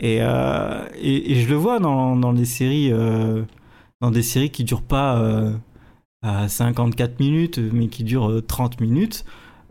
Et, 0.00 0.18
euh, 0.20 0.84
et, 1.00 1.32
et 1.32 1.34
je 1.42 1.48
le 1.48 1.54
vois 1.56 1.78
dans, 1.78 2.16
dans 2.16 2.32
des 2.32 2.44
séries, 2.44 2.90
euh, 2.92 3.42
dans 4.00 4.10
des 4.10 4.22
séries 4.22 4.50
qui 4.50 4.64
durent 4.64 4.82
pas 4.82 5.18
euh, 5.20 5.52
à 6.22 6.48
54 6.48 7.20
minutes, 7.20 7.58
mais 7.72 7.88
qui 7.88 8.02
durent 8.04 8.30
euh, 8.30 8.42
30 8.42 8.80
minutes. 8.80 9.24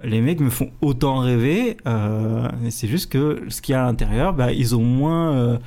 Les 0.03 0.21
mecs 0.21 0.39
me 0.41 0.49
font 0.49 0.69
autant 0.81 1.19
rêver. 1.19 1.77
euh, 1.87 2.47
c'est 2.69 2.87
juste 2.87 3.11
que 3.11 3.43
ce 3.49 3.61
qu'il 3.61 3.73
y 3.73 3.75
a 3.75 3.83
à 3.83 3.85
l'intérieur, 3.87 4.33
bah, 4.33 4.51
ils 4.51 4.75
ont 4.75 4.83
moins, 4.83 5.33
euh, 5.33 5.57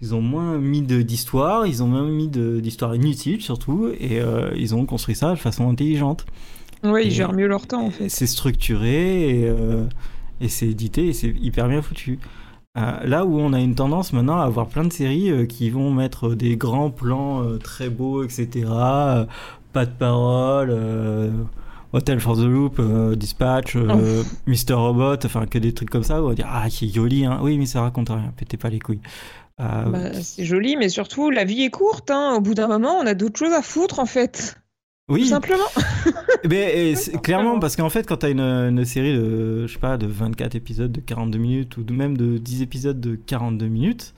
ils 0.00 0.14
ont 0.14 0.20
moins 0.22 0.58
mis 0.58 0.82
d'histoire, 0.82 1.66
ils 1.66 1.82
ont 1.82 1.88
même 1.88 2.08
mis 2.14 2.28
de- 2.28 2.60
d'histoire 2.60 2.94
inutile 2.94 3.40
surtout, 3.42 3.88
et 3.98 4.20
euh, 4.20 4.50
ils 4.56 4.74
ont 4.74 4.86
construit 4.86 5.14
ça 5.16 5.30
de 5.30 5.36
façon 5.36 5.68
intelligente. 5.68 6.24
Ouais, 6.84 7.02
Et- 7.04 7.06
ils 7.08 7.10
gèrent 7.12 7.32
mieux 7.32 7.46
leur 7.48 7.66
temps, 7.66 7.84
en 7.86 7.90
fait. 7.90 8.08
C'est 8.08 8.26
structuré 8.26 9.40
et, 9.42 9.52
et 10.40 10.48
c'est 10.48 10.68
édité 10.68 11.08
et 11.08 11.12
c'est 11.12 11.28
hyper 11.40 11.68
bien 11.68 11.82
foutu. 11.82 12.18
Là 12.76 13.24
où 13.24 13.38
on 13.38 13.52
a 13.52 13.60
une 13.60 13.74
tendance 13.76 14.12
maintenant 14.12 14.40
à 14.40 14.44
avoir 14.44 14.66
plein 14.66 14.82
de 14.84 14.92
séries 14.92 15.46
qui 15.46 15.70
vont 15.70 15.92
mettre 15.92 16.34
des 16.34 16.56
grands 16.56 16.90
plans 16.90 17.42
très 17.62 17.88
beaux, 17.88 18.22
etc. 18.24 18.66
pas 19.72 19.86
de 19.86 19.92
parole, 19.98 20.70
Hotel 21.94 22.18
for 22.20 22.36
the 22.36 22.40
Loop, 22.44 22.76
euh, 22.80 23.14
Dispatch, 23.14 23.76
euh, 23.76 24.22
Mr. 24.46 24.74
Robot, 24.74 25.24
enfin 25.24 25.46
que 25.46 25.58
des 25.58 25.72
trucs 25.72 25.90
comme 25.90 26.02
ça 26.02 26.20
où 26.20 26.26
on 26.26 26.28
va 26.30 26.34
dire 26.34 26.48
Ah, 26.50 26.66
c'est 26.68 26.88
joli, 26.88 27.24
hein. 27.24 27.38
oui, 27.42 27.56
mais 27.56 27.66
ça 27.66 27.80
raconte 27.82 28.08
rien, 28.08 28.32
pétez 28.36 28.56
pas 28.56 28.68
les 28.68 28.80
couilles. 28.80 29.00
Euh, 29.60 29.84
Bah, 29.90 30.12
c'est 30.22 30.44
joli, 30.44 30.76
mais 30.76 30.88
surtout, 30.88 31.30
la 31.30 31.44
vie 31.44 31.62
est 31.62 31.70
courte. 31.70 32.10
Hein. 32.10 32.34
Au 32.36 32.40
bout 32.40 32.54
d'un 32.54 32.66
moment, 32.66 32.96
on 33.00 33.06
a 33.06 33.14
d'autres 33.14 33.38
choses 33.38 33.52
à 33.52 33.62
foutre, 33.62 34.00
en 34.00 34.06
fait. 34.06 34.56
Tout 35.08 35.14
oui, 35.14 35.26
simplement. 35.28 35.62
Et 36.50 36.96
c'est- 36.96 37.14
Ouais, 37.14 37.20
clairement, 37.20 37.60
parce 37.60 37.76
qu'en 37.76 37.90
fait, 37.90 38.04
quand 38.06 38.16
t'as 38.16 38.30
une, 38.30 38.40
une 38.40 38.84
série 38.84 39.14
de, 39.16 39.66
je 39.68 39.72
sais 39.72 39.78
pas, 39.78 39.96
de 39.96 40.06
24 40.08 40.56
épisodes 40.56 40.90
de 40.90 41.00
42 41.00 41.38
minutes, 41.38 41.76
ou 41.76 41.84
même 41.92 42.16
de 42.16 42.38
10 42.38 42.62
épisodes 42.62 43.00
de 43.00 43.14
42 43.14 43.66
minutes, 43.68 44.14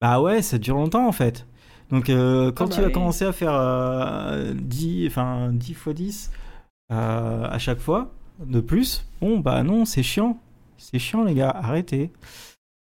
bah 0.00 0.20
ouais, 0.22 0.40
ça 0.40 0.56
dure 0.58 0.76
longtemps, 0.76 1.06
en 1.06 1.12
fait. 1.12 1.46
Donc, 1.90 2.08
euh, 2.08 2.50
quand 2.52 2.64
Ah 2.64 2.68
bah 2.68 2.74
tu 2.76 2.80
vas 2.80 2.86
oui. 2.86 2.92
commencer 2.94 3.24
à 3.26 3.32
faire 3.32 3.52
euh, 3.54 4.54
10, 4.54 5.06
enfin, 5.08 5.50
10 5.52 5.72
x 5.72 5.88
10 5.94 6.30
euh, 6.92 7.46
à 7.48 7.58
chaque 7.58 7.78
fois, 7.80 8.12
de 8.44 8.60
plus, 8.60 9.04
bon, 9.20 9.38
bah 9.40 9.62
non, 9.62 9.84
c'est 9.84 10.02
chiant. 10.02 10.38
C'est 10.78 10.98
chiant, 10.98 11.24
les 11.24 11.34
gars, 11.34 11.50
arrêtez. 11.50 12.10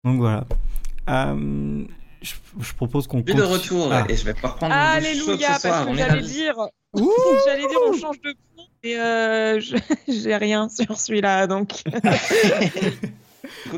Donc, 0.05 0.19
voilà. 0.19 0.45
Euh, 1.09 1.85
je, 2.23 2.35
je 2.61 2.75
propose 2.75 3.07
qu'on 3.07 3.19
suis 3.19 3.25
de 3.25 3.33
continue- 3.43 3.53
retour 3.53 3.89
Ah. 3.93 4.05
et 4.09 4.17
je 4.17 4.25
vais 4.25 4.35
pouvoir 4.35 4.57
prendre 4.57 4.75
une 4.75 5.01
douche 5.01 5.19
chaude 5.19 5.29
Alléluia, 5.31 5.55
ce 5.55 5.61
soir. 5.61 5.85
parce 5.85 5.91
que 5.91 5.97
j'allais 5.97 6.23
dire, 6.23 6.55
j'allais 7.47 7.67
dire, 7.69 7.79
on 7.89 7.93
change 7.93 8.21
de 8.23 8.31
fond, 8.57 8.63
et 8.83 8.99
euh, 8.99 9.61
j'ai 10.09 10.37
rien 10.37 10.69
sur 10.69 10.99
celui-là, 10.99 11.47
donc. 11.47 11.83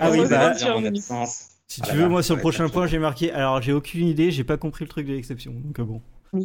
Ah 0.01 0.11
oui, 0.11 0.21
bah, 0.29 0.55
en 0.75 0.85
absence. 0.85 1.49
Si 1.67 1.81
Ah 1.83 1.87
tu 1.87 1.91
là 1.91 1.97
veux, 1.97 2.03
là, 2.05 2.09
moi, 2.09 2.23
sur 2.23 2.35
le 2.35 2.41
prochain 2.41 2.69
point, 2.69 2.87
j'ai 2.87 2.99
marqué. 2.99 3.31
Alors, 3.33 3.61
j'ai 3.61 3.73
aucune 3.73 4.07
idée, 4.09 4.31
j'ai 4.31 4.45
pas 4.45 4.57
compris 4.57 4.85
le 4.85 4.89
truc 4.89 5.07
de 5.07 5.13
l'exception. 5.13 5.53
Donc, 5.53 5.79
euh, 5.79 5.85
bon. 5.85 6.01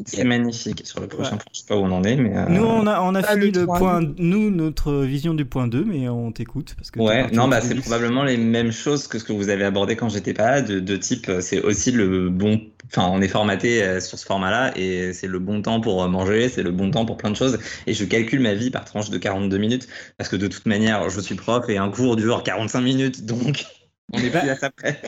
C'est 0.05 0.23
magnifique. 0.23 0.81
Sur 0.85 1.01
le 1.01 1.07
prochain 1.07 1.37
point, 1.37 1.45
je 1.53 1.59
sais 1.59 1.65
pas 1.67 1.75
où 1.75 1.81
on 1.81 1.91
en 1.91 2.03
est, 2.03 2.15
mais. 2.15 2.35
euh, 2.37 2.45
Nous, 2.49 2.63
on 2.63 2.87
a, 2.87 3.01
on 3.01 3.15
a 3.15 3.21
Ah, 3.23 3.33
fini 3.33 3.51
le 3.51 3.65
point. 3.65 4.01
Nous, 4.17 4.49
notre 4.51 5.03
vision 5.03 5.33
du 5.33 5.45
point 5.45 5.67
2, 5.67 5.83
mais 5.83 6.07
on 6.09 6.31
t'écoute. 6.31 6.73
parce 6.77 6.91
que 6.91 6.99
Ouais, 6.99 7.29
non, 7.31 7.47
bah 7.47 7.61
c'est 7.61 7.75
probablement 7.75 8.23
les 8.23 8.37
mêmes 8.37 8.71
choses 8.71 9.07
que 9.07 9.19
ce 9.19 9.23
que 9.23 9.33
vous 9.33 9.49
avez 9.49 9.63
abordé 9.65 9.95
quand 9.95 10.09
j'étais 10.09 10.33
pas 10.33 10.51
là, 10.51 10.61
de, 10.61 10.79
de 10.79 10.97
type, 10.97 11.27
euh, 11.29 11.41
c'est 11.41 11.61
aussi 11.61 11.91
le 11.91 12.29
bon, 12.29 12.61
enfin, 12.87 13.09
on 13.11 13.21
est 13.21 13.27
formaté 13.27 13.83
euh, 13.83 13.99
sur 13.99 14.17
ce 14.17 14.25
format-là 14.25 14.71
et 14.77 15.13
c'est 15.13 15.27
le 15.27 15.39
bon 15.39 15.61
temps 15.61 15.81
pour 15.81 16.07
manger, 16.07 16.49
c'est 16.49 16.63
le 16.63 16.71
bon 16.71 16.91
temps 16.91 17.05
pour 17.05 17.17
plein 17.17 17.29
de 17.31 17.35
choses 17.35 17.59
et 17.87 17.93
je 17.93 18.05
calcule 18.05 18.39
ma 18.41 18.53
vie 18.53 18.69
par 18.69 18.85
tranche 18.85 19.09
de 19.09 19.17
42 19.17 19.57
minutes 19.57 19.87
parce 20.17 20.29
que 20.29 20.35
de 20.35 20.47
toute 20.47 20.65
manière, 20.65 21.09
je 21.09 21.19
suis 21.19 21.35
prof 21.35 21.67
et 21.69 21.77
un 21.77 21.89
cours 21.89 22.15
dure 22.15 22.43
45 22.43 22.81
minutes, 22.81 23.25
donc 23.25 23.65
on 24.13 24.19
est 24.19 24.29
plus 24.29 24.49
à 24.49 24.55
ça 24.55 24.69
près. 24.69 25.01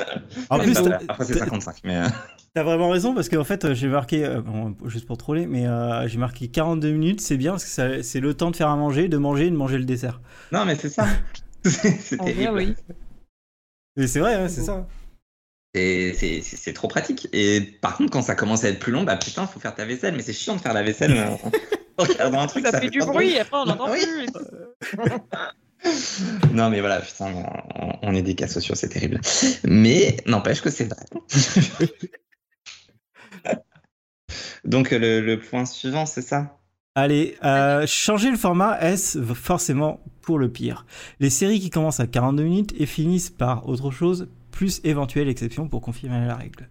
En 0.50 0.58
Ouais, 0.58 0.64
plus, 0.64 0.74
bah, 0.74 0.82
ouais, 0.82 0.98
après 1.08 1.24
c'est 1.26 1.34
t'as- 1.34 1.46
55, 1.46 1.76
mais 1.84 1.96
euh, 1.98 2.08
t'as 2.56 2.64
vraiment 2.64 2.90
raison 2.90 3.14
parce 3.14 3.30
qu'en 3.30 3.44
fait, 3.44 3.66
euh, 3.66 3.74
j'ai 3.76 3.88
marqué, 3.88 4.26
euh, 4.26 4.42
bon, 4.42 4.76
juste 4.86 5.06
pour 5.06 5.18
troller, 5.18 5.46
mais 5.46 5.68
euh, 5.68 6.08
j'ai 6.08 6.18
marqué 6.18 6.48
42 6.48 6.92
minutes, 6.92 7.22
c'est 7.22 7.38
bien 7.38 7.52
parce 7.52 7.66
que 7.66 7.70
ça- 7.70 8.02
c'est 8.02 8.20
le 8.22 8.34
temps 8.34 8.50
de 8.50 8.56
faire 8.56 8.70
à 8.70 8.76
manger, 8.78 9.08
de 9.10 9.18
manger 9.18 9.48
et 9.48 9.50
de 9.52 9.56
manger 9.56 9.78
le 9.78 9.84
dessert. 9.86 10.22
non, 10.52 10.66
mais 10.66 10.76
c'est 10.76 10.90
ça. 10.90 11.06
c'est 11.66 12.00
c'est 12.02 12.20
En 12.20 12.24
vrai, 12.24 12.34
terrible. 12.34 12.76
oui. 13.98 14.08
C'est 14.08 14.20
vrai, 14.20 14.36
hein, 14.36 14.48
c'est 14.48 14.62
ça. 14.64 14.88
C'est- 15.76 16.14
c'est 16.14 16.42
c'est 16.42 16.72
trop 16.74 16.88
pratique. 16.88 17.28
Et 17.34 17.60
par 17.60 17.98
contre, 17.98 18.12
quand 18.12 18.22
ça 18.22 18.36
commence 18.36 18.64
à 18.64 18.70
être 18.70 18.80
plus 18.80 18.94
long, 18.94 19.04
bah 19.04 19.18
putain, 19.18 19.46
faut 19.48 19.60
faire 19.60 19.76
ta 19.76 19.84
vaisselle. 19.86 20.16
Mais 20.16 20.22
c'est 20.22 20.32
chiant 20.34 20.56
de 20.56 20.62
faire 20.62 20.74
la 20.74 20.84
vaisselle 20.84 21.12
en 21.98 22.04
regardant 22.04 22.40
un 22.40 22.48
truc. 22.48 22.66
Ça 22.66 22.80
fait 22.80 22.90
du 22.90 23.00
bruit, 23.00 23.38
après 23.38 23.58
on 23.58 23.66
n'entend 23.66 23.92
Oui. 23.92 24.00
plus. 24.06 24.98
Non, 26.54 26.70
mais 26.72 26.80
voilà, 26.80 27.00
putain, 27.02 27.28
on, 27.28 27.92
on 28.02 28.16
est 28.16 28.24
des 28.24 28.34
cas 28.34 28.48
sociaux, 28.48 28.74
c'est 28.74 28.90
terrible. 28.90 29.20
Mais 29.66 30.18
n'empêche 30.26 30.62
que 30.62 30.72
c'est 30.72 30.86
vrai. 30.86 31.06
Donc, 34.66 34.92
le, 34.92 35.22
le 35.22 35.40
point 35.40 35.66
suivant, 35.66 36.06
c'est 36.06 36.22
ça? 36.22 36.58
Allez, 36.98 37.36
euh, 37.44 37.86
changer 37.86 38.32
le 38.32 38.38
format, 38.38 38.80
est-ce 38.80 39.22
forcément 39.22 40.00
pour 40.22 40.40
le 40.40 40.50
pire? 40.50 40.86
Les 41.20 41.30
séries 41.30 41.60
qui 41.60 41.70
commencent 41.70 42.00
à 42.00 42.08
42 42.08 42.44
minutes 42.44 42.74
et 42.80 42.86
finissent 42.86 43.30
par 43.30 43.68
autre 43.68 43.92
chose, 43.92 44.30
plus 44.52 44.80
éventuelle 44.86 45.28
exception 45.28 45.68
pour 45.68 45.82
confirmer 45.82 46.26
la 46.26 46.36
règle. 46.36 46.70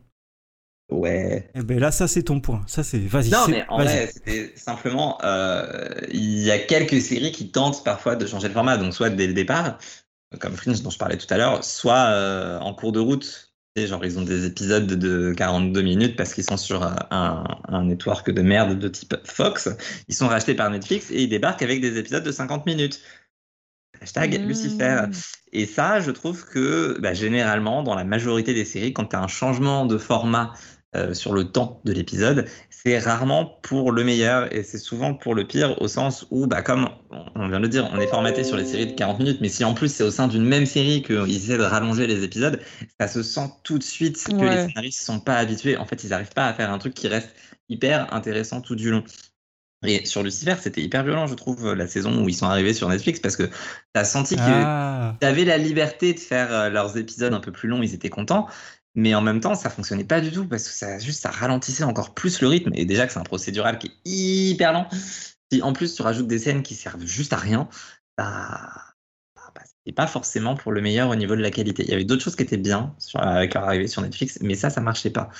Ouais. 0.90 1.50
Eh 1.54 1.62
ben 1.62 1.78
là, 1.78 1.90
ça 1.90 2.08
c'est 2.08 2.22
ton 2.22 2.40
point. 2.40 2.62
Ça 2.66 2.82
c'est. 2.82 2.98
Vas-y. 2.98 3.30
Non, 3.30 3.46
mais 3.48 3.64
en 3.68 3.78
vrai, 3.78 4.10
c'était 4.12 4.52
simplement, 4.56 5.18
euh, 5.24 5.90
il 6.10 6.38
y 6.40 6.50
a 6.50 6.58
quelques 6.58 7.00
séries 7.00 7.32
qui 7.32 7.50
tentent 7.50 7.84
parfois 7.84 8.16
de 8.16 8.26
changer 8.26 8.48
le 8.48 8.54
format, 8.54 8.78
donc 8.78 8.94
soit 8.94 9.10
dès 9.10 9.26
le 9.26 9.34
départ, 9.34 9.78
comme 10.40 10.56
Fringe 10.56 10.82
dont 10.82 10.90
je 10.90 10.98
parlais 10.98 11.16
tout 11.16 11.26
à 11.30 11.36
l'heure, 11.36 11.64
soit 11.64 12.06
euh, 12.08 12.58
en 12.60 12.74
cours 12.74 12.92
de 12.92 13.00
route. 13.00 13.43
Genre, 13.76 14.04
ils 14.04 14.18
ont 14.20 14.22
des 14.22 14.46
épisodes 14.46 14.86
de 14.86 15.34
42 15.36 15.82
minutes 15.82 16.16
parce 16.16 16.32
qu'ils 16.32 16.44
sont 16.44 16.56
sur 16.56 16.84
un, 16.84 16.96
un, 17.10 17.44
un 17.66 17.84
network 17.86 18.30
de 18.30 18.40
merde 18.40 18.78
de 18.78 18.88
type 18.88 19.16
Fox. 19.24 19.68
Ils 20.06 20.14
sont 20.14 20.28
rachetés 20.28 20.54
par 20.54 20.70
Netflix 20.70 21.10
et 21.10 21.24
ils 21.24 21.28
débarquent 21.28 21.62
avec 21.62 21.80
des 21.80 21.98
épisodes 21.98 22.22
de 22.22 22.30
50 22.30 22.66
minutes. 22.66 23.00
Hashtag 24.00 24.40
Mmh. 24.40 24.46
Lucifer. 24.46 25.02
Et 25.52 25.66
ça, 25.66 26.00
je 26.00 26.12
trouve 26.12 26.44
que 26.44 26.98
bah, 27.00 27.14
généralement, 27.14 27.82
dans 27.82 27.94
la 27.96 28.04
majorité 28.04 28.54
des 28.54 28.64
séries, 28.64 28.92
quand 28.92 29.06
tu 29.06 29.16
as 29.16 29.22
un 29.22 29.28
changement 29.28 29.86
de 29.86 29.98
format 29.98 30.52
euh, 30.96 31.14
sur 31.14 31.32
le 31.32 31.44
temps 31.50 31.80
de 31.84 31.92
l'épisode, 31.92 32.46
c'est 32.70 32.98
rarement 32.98 33.46
pour 33.62 33.92
le 33.92 34.04
meilleur 34.04 34.52
et 34.54 34.62
c'est 34.62 34.78
souvent 34.78 35.14
pour 35.14 35.34
le 35.34 35.46
pire 35.46 35.80
au 35.82 35.88
sens 35.88 36.26
où, 36.30 36.46
bah, 36.46 36.62
comme 36.62 36.88
on 37.34 37.48
vient 37.48 37.58
de 37.58 37.64
le 37.64 37.68
dire, 37.68 37.88
on 37.92 38.00
est 38.00 38.06
formaté 38.06 38.44
sur 38.44 38.56
les 38.56 38.64
séries 38.64 38.86
de 38.86 38.92
40 38.92 39.18
minutes, 39.18 39.38
mais 39.40 39.48
si 39.48 39.64
en 39.64 39.74
plus 39.74 39.88
c'est 39.92 40.04
au 40.04 40.10
sein 40.10 40.28
d'une 40.28 40.44
même 40.44 40.66
série 40.66 41.02
qu'ils 41.02 41.34
essaient 41.36 41.58
de 41.58 41.62
rallonger 41.62 42.06
les 42.06 42.22
épisodes, 42.24 42.60
ça 43.00 43.08
se 43.08 43.22
sent 43.22 43.48
tout 43.62 43.78
de 43.78 43.82
suite 43.82 44.36
que 44.36 44.44
Ouais. 44.44 44.50
les 44.50 44.58
scénaristes 44.58 45.00
ne 45.08 45.14
sont 45.14 45.20
pas 45.20 45.36
habitués. 45.36 45.76
En 45.76 45.86
fait, 45.86 46.04
ils 46.04 46.10
n'arrivent 46.10 46.32
pas 46.34 46.46
à 46.46 46.54
faire 46.54 46.70
un 46.70 46.78
truc 46.78 46.94
qui 46.94 47.08
reste 47.08 47.34
hyper 47.68 48.12
intéressant 48.14 48.60
tout 48.60 48.74
du 48.76 48.90
long. 48.90 49.04
Et 49.86 50.06
sur 50.06 50.22
Lucifer, 50.22 50.56
c'était 50.60 50.80
hyper 50.82 51.04
violent, 51.04 51.26
je 51.26 51.34
trouve, 51.34 51.74
la 51.74 51.86
saison 51.86 52.24
où 52.24 52.28
ils 52.28 52.34
sont 52.34 52.46
arrivés 52.46 52.72
sur 52.74 52.88
Netflix, 52.88 53.20
parce 53.20 53.36
que 53.36 53.44
tu 53.44 53.52
as 53.94 54.04
senti 54.04 54.36
que 54.36 54.40
Ah. 54.40 55.16
tu 55.20 55.26
avais 55.26 55.44
la 55.44 55.58
liberté 55.58 56.14
de 56.14 56.20
faire 56.20 56.52
euh, 56.52 56.70
leurs 56.70 56.96
épisodes 56.96 57.34
un 57.34 57.40
peu 57.40 57.52
plus 57.52 57.68
longs, 57.68 57.82
ils 57.82 57.94
étaient 57.94 58.08
contents, 58.10 58.48
mais 58.94 59.14
en 59.14 59.20
même 59.20 59.40
temps, 59.40 59.54
ça 59.54 59.70
fonctionnait 59.70 60.04
pas 60.04 60.20
du 60.20 60.30
tout 60.30 60.46
parce 60.46 60.68
que 60.68 60.74
ça 60.74 60.98
juste 60.98 61.20
ça 61.22 61.30
ralentissait 61.30 61.84
encore 61.84 62.14
plus 62.14 62.40
le 62.40 62.48
rythme 62.48 62.70
et 62.74 62.84
déjà 62.84 63.06
que 63.06 63.12
c'est 63.12 63.18
un 63.18 63.24
procédural 63.24 63.78
qui 63.78 63.88
est 63.88 64.08
hyper 64.08 64.72
lent. 64.72 64.88
Si 65.52 65.62
en 65.62 65.72
plus 65.72 65.94
tu 65.94 66.02
rajoutes 66.02 66.26
des 66.28 66.38
scènes 66.38 66.62
qui 66.62 66.74
servent 66.74 67.04
juste 67.04 67.32
à 67.32 67.36
rien, 67.36 67.68
bah, 68.16 68.70
bah, 69.36 69.42
bah, 69.54 69.62
c'était 69.64 69.94
pas 69.94 70.06
forcément 70.06 70.54
pour 70.54 70.72
le 70.72 70.80
meilleur 70.80 71.10
au 71.10 71.16
niveau 71.16 71.36
de 71.36 71.42
la 71.42 71.50
qualité. 71.50 71.84
Il 71.84 71.90
y 71.90 71.94
avait 71.94 72.04
d'autres 72.04 72.22
choses 72.22 72.36
qui 72.36 72.42
étaient 72.42 72.56
bien 72.56 72.94
sur, 72.98 73.20
avec 73.22 73.54
leur 73.54 73.64
arrivée 73.64 73.88
sur 73.88 74.02
Netflix, 74.02 74.38
mais 74.42 74.54
ça, 74.54 74.70
ça 74.70 74.80
marchait 74.80 75.10
pas. 75.10 75.30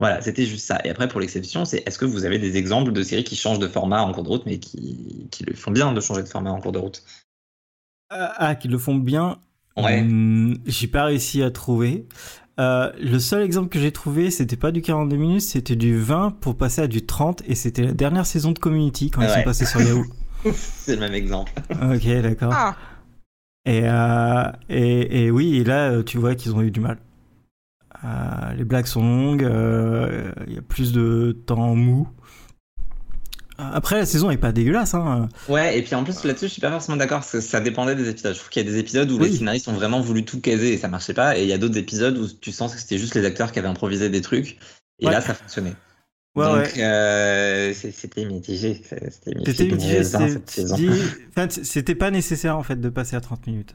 Voilà, 0.00 0.22
c'était 0.22 0.46
juste 0.46 0.66
ça. 0.66 0.80
Et 0.84 0.90
après, 0.90 1.08
pour 1.08 1.20
l'exception, 1.20 1.66
c'est 1.66 1.86
est-ce 1.86 1.98
que 1.98 2.06
vous 2.06 2.24
avez 2.24 2.38
des 2.38 2.56
exemples 2.56 2.92
de 2.92 3.02
séries 3.02 3.24
qui 3.24 3.36
changent 3.36 3.58
de 3.58 3.68
format 3.68 4.00
en 4.02 4.12
cours 4.12 4.22
de 4.22 4.28
route, 4.30 4.46
mais 4.46 4.58
qui, 4.58 5.28
qui 5.30 5.44
le 5.44 5.54
font 5.54 5.72
bien 5.72 5.92
de 5.92 6.00
changer 6.00 6.22
de 6.22 6.28
format 6.28 6.50
en 6.50 6.60
cours 6.60 6.72
de 6.72 6.78
route? 6.78 7.04
Ah, 8.08 8.32
ah, 8.38 8.54
qu'ils 8.54 8.70
le 8.70 8.78
font 8.78 8.94
bien? 8.94 9.40
Ouais. 9.76 10.02
Hmm, 10.02 10.54
j'ai 10.66 10.88
pas 10.88 11.04
réussi 11.04 11.42
à 11.42 11.50
trouver. 11.50 12.08
Euh, 12.60 12.92
le 13.00 13.18
seul 13.18 13.42
exemple 13.42 13.68
que 13.70 13.78
j'ai 13.80 13.90
trouvé, 13.92 14.30
c'était 14.30 14.56
pas 14.56 14.70
du 14.70 14.82
42 14.82 15.16
minutes, 15.16 15.40
c'était 15.40 15.76
du 15.76 15.96
20 15.98 16.32
pour 16.40 16.56
passer 16.56 16.82
à 16.82 16.86
du 16.88 17.06
30 17.06 17.42
et 17.46 17.54
c'était 17.54 17.82
la 17.82 17.92
dernière 17.92 18.26
saison 18.26 18.52
de 18.52 18.58
Community 18.58 19.10
quand 19.10 19.22
ils 19.22 19.28
Ouais. 19.28 19.34
sont 19.36 19.42
passés 19.42 19.64
sur 19.64 19.80
Yahoo. 19.80 20.04
C'est 20.54 20.94
le 20.94 21.00
même 21.00 21.14
exemple. 21.14 21.52
ok, 21.70 22.22
d'accord. 22.22 22.52
Ah, 22.54 22.76
Et, 23.66 23.82
euh, 23.84 24.44
et, 24.68 25.24
et 25.26 25.30
oui, 25.30 25.56
et 25.56 25.64
là, 25.64 25.90
euh, 25.90 26.02
tu 26.02 26.18
vois 26.18 26.34
qu'ils 26.34 26.54
ont 26.54 26.62
eu 26.62 26.70
du 26.70 26.80
mal. 26.80 26.98
Euh, 28.04 28.52
les 28.54 28.64
blagues 28.64 28.86
sont 28.86 29.02
longues, 29.02 29.44
euh, 29.44 30.32
il 30.46 30.54
y 30.54 30.58
a 30.58 30.62
plus 30.62 30.92
de 30.92 31.36
temps 31.46 31.74
mou. 31.74 32.08
Après, 33.72 33.96
la 33.98 34.06
saison 34.06 34.30
est 34.30 34.36
pas 34.38 34.52
dégueulasse. 34.52 34.94
Hein. 34.94 35.28
Ouais, 35.48 35.78
et 35.78 35.82
puis 35.82 35.94
en 35.94 36.04
plus 36.04 36.24
là-dessus, 36.24 36.46
je 36.46 36.52
suis 36.52 36.60
pas 36.60 36.70
forcément 36.70 36.96
d'accord, 36.96 37.18
parce 37.20 37.32
que 37.32 37.40
ça 37.40 37.60
dépendait 37.60 37.94
des 37.94 38.08
épisodes. 38.08 38.32
Je 38.34 38.38
trouve 38.38 38.50
qu'il 38.50 38.64
y 38.64 38.68
a 38.68 38.70
des 38.72 38.78
épisodes 38.78 39.10
où 39.10 39.18
Oui. 39.18 39.30
les 39.30 39.36
scénaristes 39.36 39.68
ont 39.68 39.72
vraiment 39.72 40.00
voulu 40.00 40.24
tout 40.24 40.40
caser 40.40 40.72
et 40.72 40.78
ça 40.78 40.88
marchait 40.88 41.14
pas, 41.14 41.36
et 41.38 41.42
il 41.42 41.48
y 41.48 41.52
a 41.52 41.58
d'autres 41.58 41.76
épisodes 41.78 42.16
où 42.18 42.26
tu 42.28 42.52
sens 42.52 42.74
que 42.74 42.80
c'était 42.80 42.98
juste 42.98 43.14
les 43.14 43.24
acteurs 43.24 43.52
qui 43.52 43.58
avaient 43.58 43.68
improvisé 43.68 44.08
des 44.10 44.20
trucs, 44.20 44.58
et 45.00 45.06
Ouais. 45.06 45.12
là 45.12 45.20
ça 45.20 45.34
fonctionnait. 45.34 45.74
Ouais, 46.36 46.44
Donc 46.46 46.56
ouais. 46.76 46.82
euh, 46.84 47.72
c'était 47.74 48.24
mitigé. 48.24 48.80
C'était 49.10 49.34
mitigé, 49.34 50.04
c'était- 51.64 51.94
pas 51.96 52.10
nécessaire 52.10 52.56
en 52.56 52.62
fait 52.62 52.80
de 52.80 52.88
passer 52.88 53.16
à 53.16 53.20
30 53.20 53.46
minutes. 53.46 53.74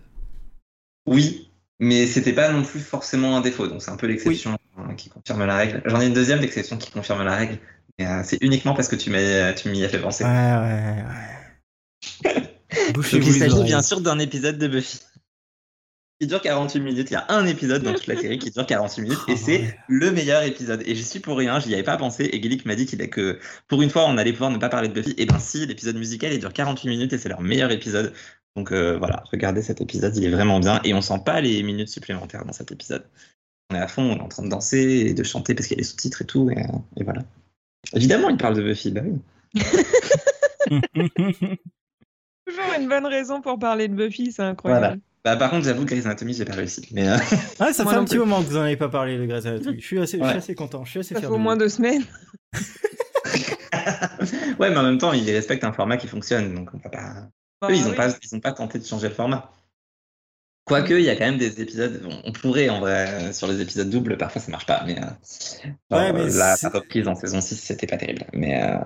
Oui, 1.07 1.51
mais 1.79 2.07
c'était 2.07 2.33
pas 2.33 2.49
non 2.51 2.63
plus 2.63 2.79
forcément 2.79 3.35
un 3.37 3.41
défaut, 3.41 3.67
donc 3.67 3.81
c'est 3.81 3.91
un 3.91 3.97
peu 3.97 4.07
l'exception 4.07 4.57
qui 4.97 5.09
confirme 5.09 5.45
la 5.45 5.55
règle. 5.57 5.81
J'en 5.85 5.99
ai 6.01 6.07
une 6.07 6.13
deuxième 6.13 6.39
d'exception 6.39 6.77
qui 6.77 6.91
confirme 6.91 7.23
la 7.23 7.35
règle, 7.35 7.57
euh, 8.01 8.21
c'est 8.23 8.38
uniquement 8.41 8.73
parce 8.73 8.88
que 8.88 8.95
tu 8.95 9.10
m'as- 9.10 9.53
tu 9.53 9.69
m'y 9.69 9.84
as 9.84 9.89
fait 9.89 9.99
penser. 10.01 10.23
Ouais, 10.23 10.29
ouais, 10.29 11.03
ouais. 12.34 12.93
Donc 12.93 13.12
il 13.13 13.34
s'agit 13.34 13.63
bien 13.63 13.81
sûr 13.81 14.01
d'un 14.01 14.19
épisode 14.19 14.58
de 14.58 14.67
Buffy. 14.67 14.99
Qui 16.21 16.27
dure 16.27 16.41
48 16.41 16.79
minutes. 16.79 17.10
Il 17.12 17.13
y 17.13 17.17
a 17.17 17.25
un 17.29 17.45
épisode 17.45 17.84
dans 17.84 17.93
toute 17.93 18.08
la 18.08 18.15
série 18.15 18.39
qui 18.39 18.49
dure 18.49 18.65
48 18.65 19.01
minutes 19.01 19.19
et 19.27 19.34
Oh, 19.34 19.38
c'est 19.38 19.77
le 19.89 20.12
meilleur 20.12 20.43
épisode. 20.43 20.81
Et 20.86 20.95
j'y 20.95 21.03
suis 21.03 21.19
pour 21.19 21.38
rien, 21.38 21.60
j'y 21.60 21.73
avais 21.73 21.84
pas 21.84 21.97
pensé. 21.97 22.29
Et 22.31 22.41
Gillick 22.41 22.65
m'a 22.65 22.75
dit 22.75 22.86
qu'il 22.86 23.01
a 23.01 23.08
que 23.08 23.38
pour 23.67 23.81
une 23.81 23.89
fois 23.89 24.05
on 24.05 24.17
allait 24.17 24.31
pouvoir 24.31 24.49
ne 24.51 24.58
pas 24.58 24.69
parler 24.69 24.88
de 24.88 24.93
Buffy. 24.93 25.13
Et 25.17 25.25
ben 25.25 25.39
si, 25.39 25.65
l'épisode 25.65 25.97
musical 25.97 26.31
il 26.31 26.39
dure 26.39 26.53
48 26.53 26.88
minutes 26.89 27.12
et 27.13 27.17
c'est 27.17 27.27
leur 27.29 27.41
meilleur 27.41 27.69
épisode. 27.71 28.13
Donc 28.55 28.71
euh, 28.71 28.97
voilà, 28.97 29.23
regardez 29.29 29.62
cet 29.62 29.81
épisode, 29.81 30.15
il 30.15 30.23
est 30.23 30.29
vraiment 30.29 30.62
bien 30.62 30.79
et 30.86 30.93
on 30.93 31.01
sent 31.01 31.19
pas 31.25 31.41
les 31.41 31.62
minutes 31.63 31.89
supplémentaires 31.89 32.45
dans 32.45 32.53
cet 32.53 32.71
épisode. 32.71 33.05
On 33.69 33.75
est 33.75 33.79
à 33.79 33.88
fond, 33.89 34.03
on 34.03 34.15
est 34.15 34.21
en 34.21 34.29
train 34.29 34.43
de 34.43 34.49
danser 34.49 34.79
et 35.08 35.13
de 35.13 35.23
chanter 35.23 35.53
parce 35.53 35.67
qu'il 35.67 35.75
y 35.75 35.79
a 35.79 35.81
les 35.81 35.88
sous-titres 35.88 36.21
et 36.21 36.25
tout. 36.25 36.49
Et, 36.49 36.58
euh, 36.60 36.77
et 36.95 37.03
voilà. 37.03 37.23
Évidemment, 37.93 38.29
il 38.29 38.37
parle 38.37 38.55
de 38.55 38.61
Buffy, 38.63 38.91
bah 38.91 39.01
oui. 39.03 39.19
toujours 42.47 42.73
une 42.79 42.87
bonne 42.89 43.05
raison 43.05 43.41
pour 43.41 43.59
parler 43.59 43.87
de 43.87 43.93
Buffy, 43.95 44.31
c'est 44.31 44.41
incroyable. 44.43 44.99
Bah, 45.23 45.35
par 45.37 45.49
contre, 45.49 45.65
j'avoue 45.65 45.83
que 45.85 45.89
Grey's 45.89 46.05
Anatomy, 46.05 46.33
j'ai 46.35 46.45
pas 46.45 46.53
réussi. 46.53 46.87
Mais 46.91 47.07
euh, 47.07 47.17
Ah, 47.59 47.73
ça 47.73 47.83
Moi 47.83 47.93
fait 47.93 47.99
un 47.99 48.05
petit 48.05 48.17
moment 48.19 48.41
que 48.43 48.47
vous 48.47 48.57
en 48.57 48.61
avez 48.61 48.77
pas 48.77 48.89
parlé 48.89 49.17
de 49.17 49.25
Grey's 49.25 49.45
Anatomy. 49.45 49.79
Je 49.81 49.85
suis 49.85 49.99
assez, 49.99 50.17
je 50.19 50.23
suis 50.23 50.31
Ouais. 50.31 50.37
assez 50.37 50.53
content. 50.55 50.85
Je 50.85 50.91
suis 50.91 50.99
assez 50.99 51.13
Ça 51.15 51.19
fier 51.19 51.29
fait 51.29 51.35
au 51.35 51.39
moins 51.39 51.57
deux 51.57 51.69
semaines. 51.69 52.03
ouais, 54.59 54.69
mais 54.69 54.77
en 54.77 54.83
même 54.83 54.97
temps, 54.99 55.13
ils 55.13 55.29
respectent 55.31 55.63
un 55.63 55.73
format 55.73 55.97
qui 55.97 56.07
fonctionne, 56.07 56.53
donc 56.53 56.69
on 56.73 56.77
peut 56.77 56.89
pas. 56.91 57.27
Bah 57.61 57.67
Eux, 57.71 57.75
ils 57.75 57.83
n'ont 57.83 57.89
oui. 57.91 57.95
pas, 57.95 58.09
ils 58.21 58.35
ont 58.35 58.39
pas 58.39 58.51
tenté 58.51 58.77
de 58.79 58.85
changer 58.85 59.07
le 59.07 59.13
format. 59.15 59.51
Quoique, 60.65 60.93
il 60.93 61.04
y 61.04 61.10
a 61.10 61.15
quand 61.15 61.25
même 61.25 61.38
des 61.38 61.62
épisodes. 61.62 62.01
On, 62.25 62.32
pourrait, 62.32 62.69
en 62.69 62.80
vrai, 62.80 63.08
euh, 63.30 63.34
sur 63.34 63.47
les 63.47 63.62
épisodes 63.62 63.89
doubles, 63.89 64.17
parfois 64.17 64.41
ça 64.41 64.49
marche 64.51 64.65
pas, 64.65 64.84
mais. 64.86 64.97
euh, 64.97 65.01
genre, 65.91 66.01
Ouais, 66.01 66.12
mais 66.13 66.34
euh, 66.34 66.38
la, 66.38 66.56
reprise 66.69 67.08
en 67.08 67.15
saison 67.15 67.39
6, 67.39 67.56
c'était 67.56 67.88
pas 67.88 67.97
terrible. 67.97 68.25
Mais. 68.34 68.62
Euh, 68.63 68.78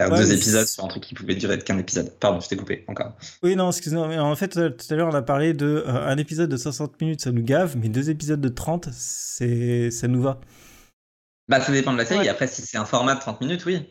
Ouais, 0.00 0.08
deux 0.10 0.28
mais 0.28 0.34
épisodes 0.36 0.64
sur 0.68 0.84
un 0.84 0.86
truc 0.86 1.02
qui 1.02 1.14
pouvait 1.14 1.34
durer 1.34 1.58
qu'un 1.58 1.76
épisode. 1.76 2.16
Pardon, 2.20 2.38
je 2.38 2.46
t'ai 2.48 2.56
coupé 2.56 2.84
encore. 2.86 3.16
Oui, 3.42 3.56
non, 3.56 3.68
excuse-moi. 3.70 4.06
mais 4.06 4.16
En 4.20 4.36
fait, 4.36 4.50
tout 4.50 4.86
à 4.90 4.94
l'heure, 4.94 5.08
on 5.08 5.14
a 5.14 5.22
parlé 5.22 5.54
de 5.54 5.66
euh, 5.66 6.06
un 6.06 6.16
épisode 6.18 6.48
de 6.48 6.56
60 6.56 7.00
minutes, 7.00 7.20
ça 7.20 7.32
nous 7.32 7.42
gave, 7.42 7.76
mais 7.76 7.88
deux 7.88 8.08
épisodes 8.08 8.40
de 8.40 8.48
30, 8.48 8.90
c'est, 8.92 9.90
ça 9.90 10.06
nous 10.06 10.22
va. 10.22 10.38
Bah, 11.48 11.60
ça 11.60 11.72
dépend 11.72 11.92
de 11.92 11.98
la 11.98 12.04
série. 12.04 12.20
Ouais. 12.20 12.28
Après, 12.28 12.46
si 12.46 12.62
c'est 12.62 12.78
un 12.78 12.84
format 12.84 13.16
de 13.16 13.20
30 13.20 13.40
minutes, 13.40 13.64
oui. 13.66 13.88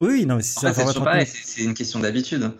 Oui, 0.00 0.26
non, 0.26 0.34
mais 0.34 0.42
si 0.42 0.54
c'est 0.54 0.72
format 0.74 0.74
toujours 0.74 0.94
30 0.94 1.04
pareil, 1.04 1.20
minutes. 1.26 1.36
c'est 1.44 1.46
c'est 1.48 1.62
une 1.62 1.74
question 1.74 2.00
d'habitude. 2.00 2.50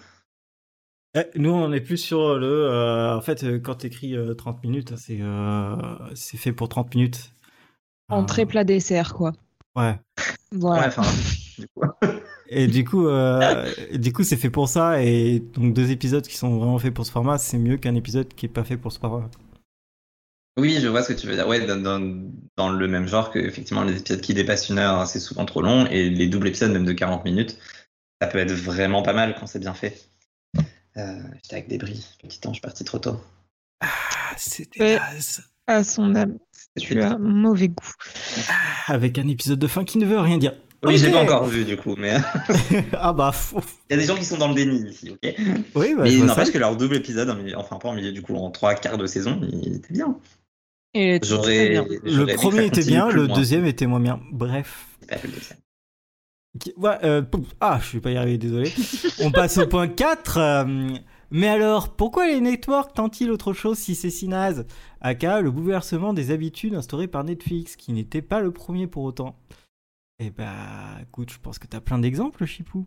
Eh, 1.17 1.39
nous, 1.39 1.51
on 1.51 1.73
est 1.73 1.81
plus 1.81 1.97
sur 1.97 2.37
le. 2.37 2.47
euh, 2.47 3.17
en 3.17 3.21
fait, 3.21 3.43
euh, 3.45 3.59
quand 3.59 3.77
t'écris 3.77 4.15
euh, 4.17 4.35
30 4.35 4.63
minutes, 4.63 4.97
c'est, 4.97 5.19
euh, 5.21 5.77
c'est 6.15 6.37
fait 6.37 6.53
pour 6.53 6.69
30 6.69 6.95
minutes. 6.95 7.33
Entrée, 8.09 8.43
Euh, 8.43 8.47
plat, 8.47 8.65
dessert, 8.65 9.15
quoi. 9.15 9.33
Ouais. 9.75 9.99
Voilà. 10.53 10.83
Ouais, 10.83 10.87
enfin, 10.89 11.03
du 11.59 11.67
coup. 11.69 11.83
Et 12.49 12.69
du 12.69 12.85
coup, 12.85 13.09
euh, 13.09 13.73
du 13.95 14.13
coup, 14.13 14.23
c'est 14.23 14.37
fait 14.37 14.51
pour 14.51 14.69
ça. 14.69 15.03
Et 15.03 15.41
donc, 15.41 15.75
deux 15.75 15.91
épisodes 15.91 16.25
qui 16.27 16.37
sont 16.37 16.57
vraiment 16.57 16.79
faits 16.79 16.95
pour 16.95 17.05
ce 17.05 17.11
format, 17.11 17.39
c'est 17.39 17.59
mieux 17.59 17.77
qu'un 17.77 17.97
épisode 17.97 18.29
qui 18.29 18.47
est 18.47 18.49
pas 18.49 18.63
fait 18.63 18.77
pour 18.77 18.93
ce 18.93 19.01
format. 19.01 19.29
Oui, 20.57 20.79
je 20.81 20.87
vois 20.87 21.03
ce 21.03 21.13
que 21.13 21.19
tu 21.19 21.27
veux 21.27 21.35
dire. 21.35 21.49
Ouais, 21.49 21.67
dans, 21.67 21.77
dans, 21.83 22.31
dans 22.57 22.71
le 22.71 22.89
même 22.89 23.09
genre 23.09 23.31
que 23.33 23.39
effectivement 23.41 23.83
les 23.83 23.99
épisodes 23.99 24.21
qui 24.21 24.33
dépassent 24.33 24.69
une 24.69 24.79
heure, 24.79 25.07
c'est 25.07 25.21
souvent 25.21 25.45
trop 25.45 25.61
long, 25.61 25.87
et 25.87 26.09
les 26.09 26.29
doubles 26.29 26.47
épisodes 26.49 26.73
même 26.73 26.85
de 26.87 26.93
40 26.93 27.25
minutes, 27.25 27.59
ça 28.23 28.29
peut 28.29 28.39
être 28.39 28.53
vraiment 28.53 29.03
pas 29.03 29.13
mal 29.13 29.35
quand 29.39 29.47
c'est 29.47 29.59
bien 29.59 29.75
fait. 29.75 30.09
Euh, 30.99 31.19
J'étais 31.43 31.57
avec 31.57 31.69
des 31.69 31.79
bris, 31.79 32.07
petit 32.23 32.41
temps, 32.41 32.51
je 32.51 32.55
suis 32.55 32.61
parti 32.63 32.85
trop 32.85 32.99
tôt. 32.99 33.21
Ah, 33.81 33.89
c'était. 34.37 34.99
À 35.69 35.83
son 35.83 36.15
âme, 36.15 36.39
tu 36.79 37.01
as 37.03 37.19
mauvais 37.19 37.69
goût. 37.69 37.93
Avec 38.87 39.19
un 39.19 39.27
épisode 39.27 39.59
de 39.59 39.67
fin 39.67 39.85
qui 39.85 39.99
ne 39.99 40.07
veut 40.07 40.19
rien 40.21 40.39
dire. 40.39 40.55
Oui, 40.85 40.97
j'ai 40.97 41.09
Ok. 41.09 41.13
pas 41.15 41.23
encore 41.23 41.45
vu 41.47 41.65
du 41.65 41.77
coup, 41.77 41.97
mais 41.99 42.17
il 42.71 42.85
ah 42.93 43.13
bah, 43.13 43.33
fou. 43.33 43.61
y 43.91 43.95
a 43.95 43.97
des 43.97 44.05
gens 44.05 44.15
qui 44.15 44.25
sont 44.25 44.37
dans 44.37 44.47
le 44.49 44.55
déni 44.55 44.89
ici, 44.91 45.11
ok 45.11 45.35
Oui, 45.75 45.95
bah, 45.97 46.03
Mais 46.05 46.13
il 46.13 46.25
n'empêche 46.25 46.53
que 46.53 46.59
leur 46.59 46.77
double 46.77 46.97
épisode, 46.97 47.29
en 47.31 47.35
milieu- 47.35 47.57
enfin 47.59 47.79
pas 47.79 47.89
en 47.89 47.95
milieu 47.95 48.13
du 48.13 48.23
coup, 48.23 48.37
en 48.37 48.51
trois 48.53 48.75
quarts 48.77 48.99
de 48.99 49.07
saison, 49.07 49.41
il 49.43 49.77
était 49.77 49.93
bien. 49.93 50.17
Le 50.95 52.37
premier 52.37 52.67
était 52.67 52.85
bien, 52.85 53.11
le 53.11 53.27
deuxième 53.27 53.67
était 53.67 53.87
moins 53.87 54.01
bien. 54.01 54.21
Bref. 54.31 54.87
J'ai 55.01 55.07
pas 55.09 55.17
le 55.25 55.33
deuxième. 55.33 55.59
Ouais, 56.77 56.99
euh, 57.05 57.23
ah, 57.61 57.81
je 57.83 57.93
vais 57.93 58.01
pas 58.01 58.11
y 58.11 58.17
arriver, 58.17 58.39
désolé. 58.39 58.73
On 59.23 59.31
passe 59.31 59.59
au 59.59 59.67
point 59.67 59.89
4. 59.89 60.39
euh, 60.39 60.97
mais 61.31 61.49
alors, 61.49 61.95
pourquoi 61.95 62.27
les 62.29 62.41
networks 62.41 62.95
tentent-ils 62.95 63.31
autre 63.31 63.53
chose 63.53 63.79
si 63.79 63.95
c'est 63.95 64.11
si 64.11 64.29
naze? 64.29 64.67
Aka, 65.01 65.41
le 65.41 65.51
bouleversement 65.51 66.13
des 66.13 66.31
habitudes 66.31 66.75
instaurées 66.75 67.09
par 67.09 67.25
Netflix, 67.25 67.77
qui 67.77 67.93
n'était 67.93 68.23
pas 68.23 68.41
le 68.41 68.53
premier 68.53 68.87
pour 68.87 69.03
autant. 69.05 69.37
Eh 70.19 70.31
bah, 70.31 70.55
écoute, 71.03 71.31
je 71.33 71.39
pense 71.39 71.59
que 71.59 71.67
t'as 71.67 71.81
plein 71.81 71.99
d'exemples, 71.99 72.45
Chipou. 72.47 72.85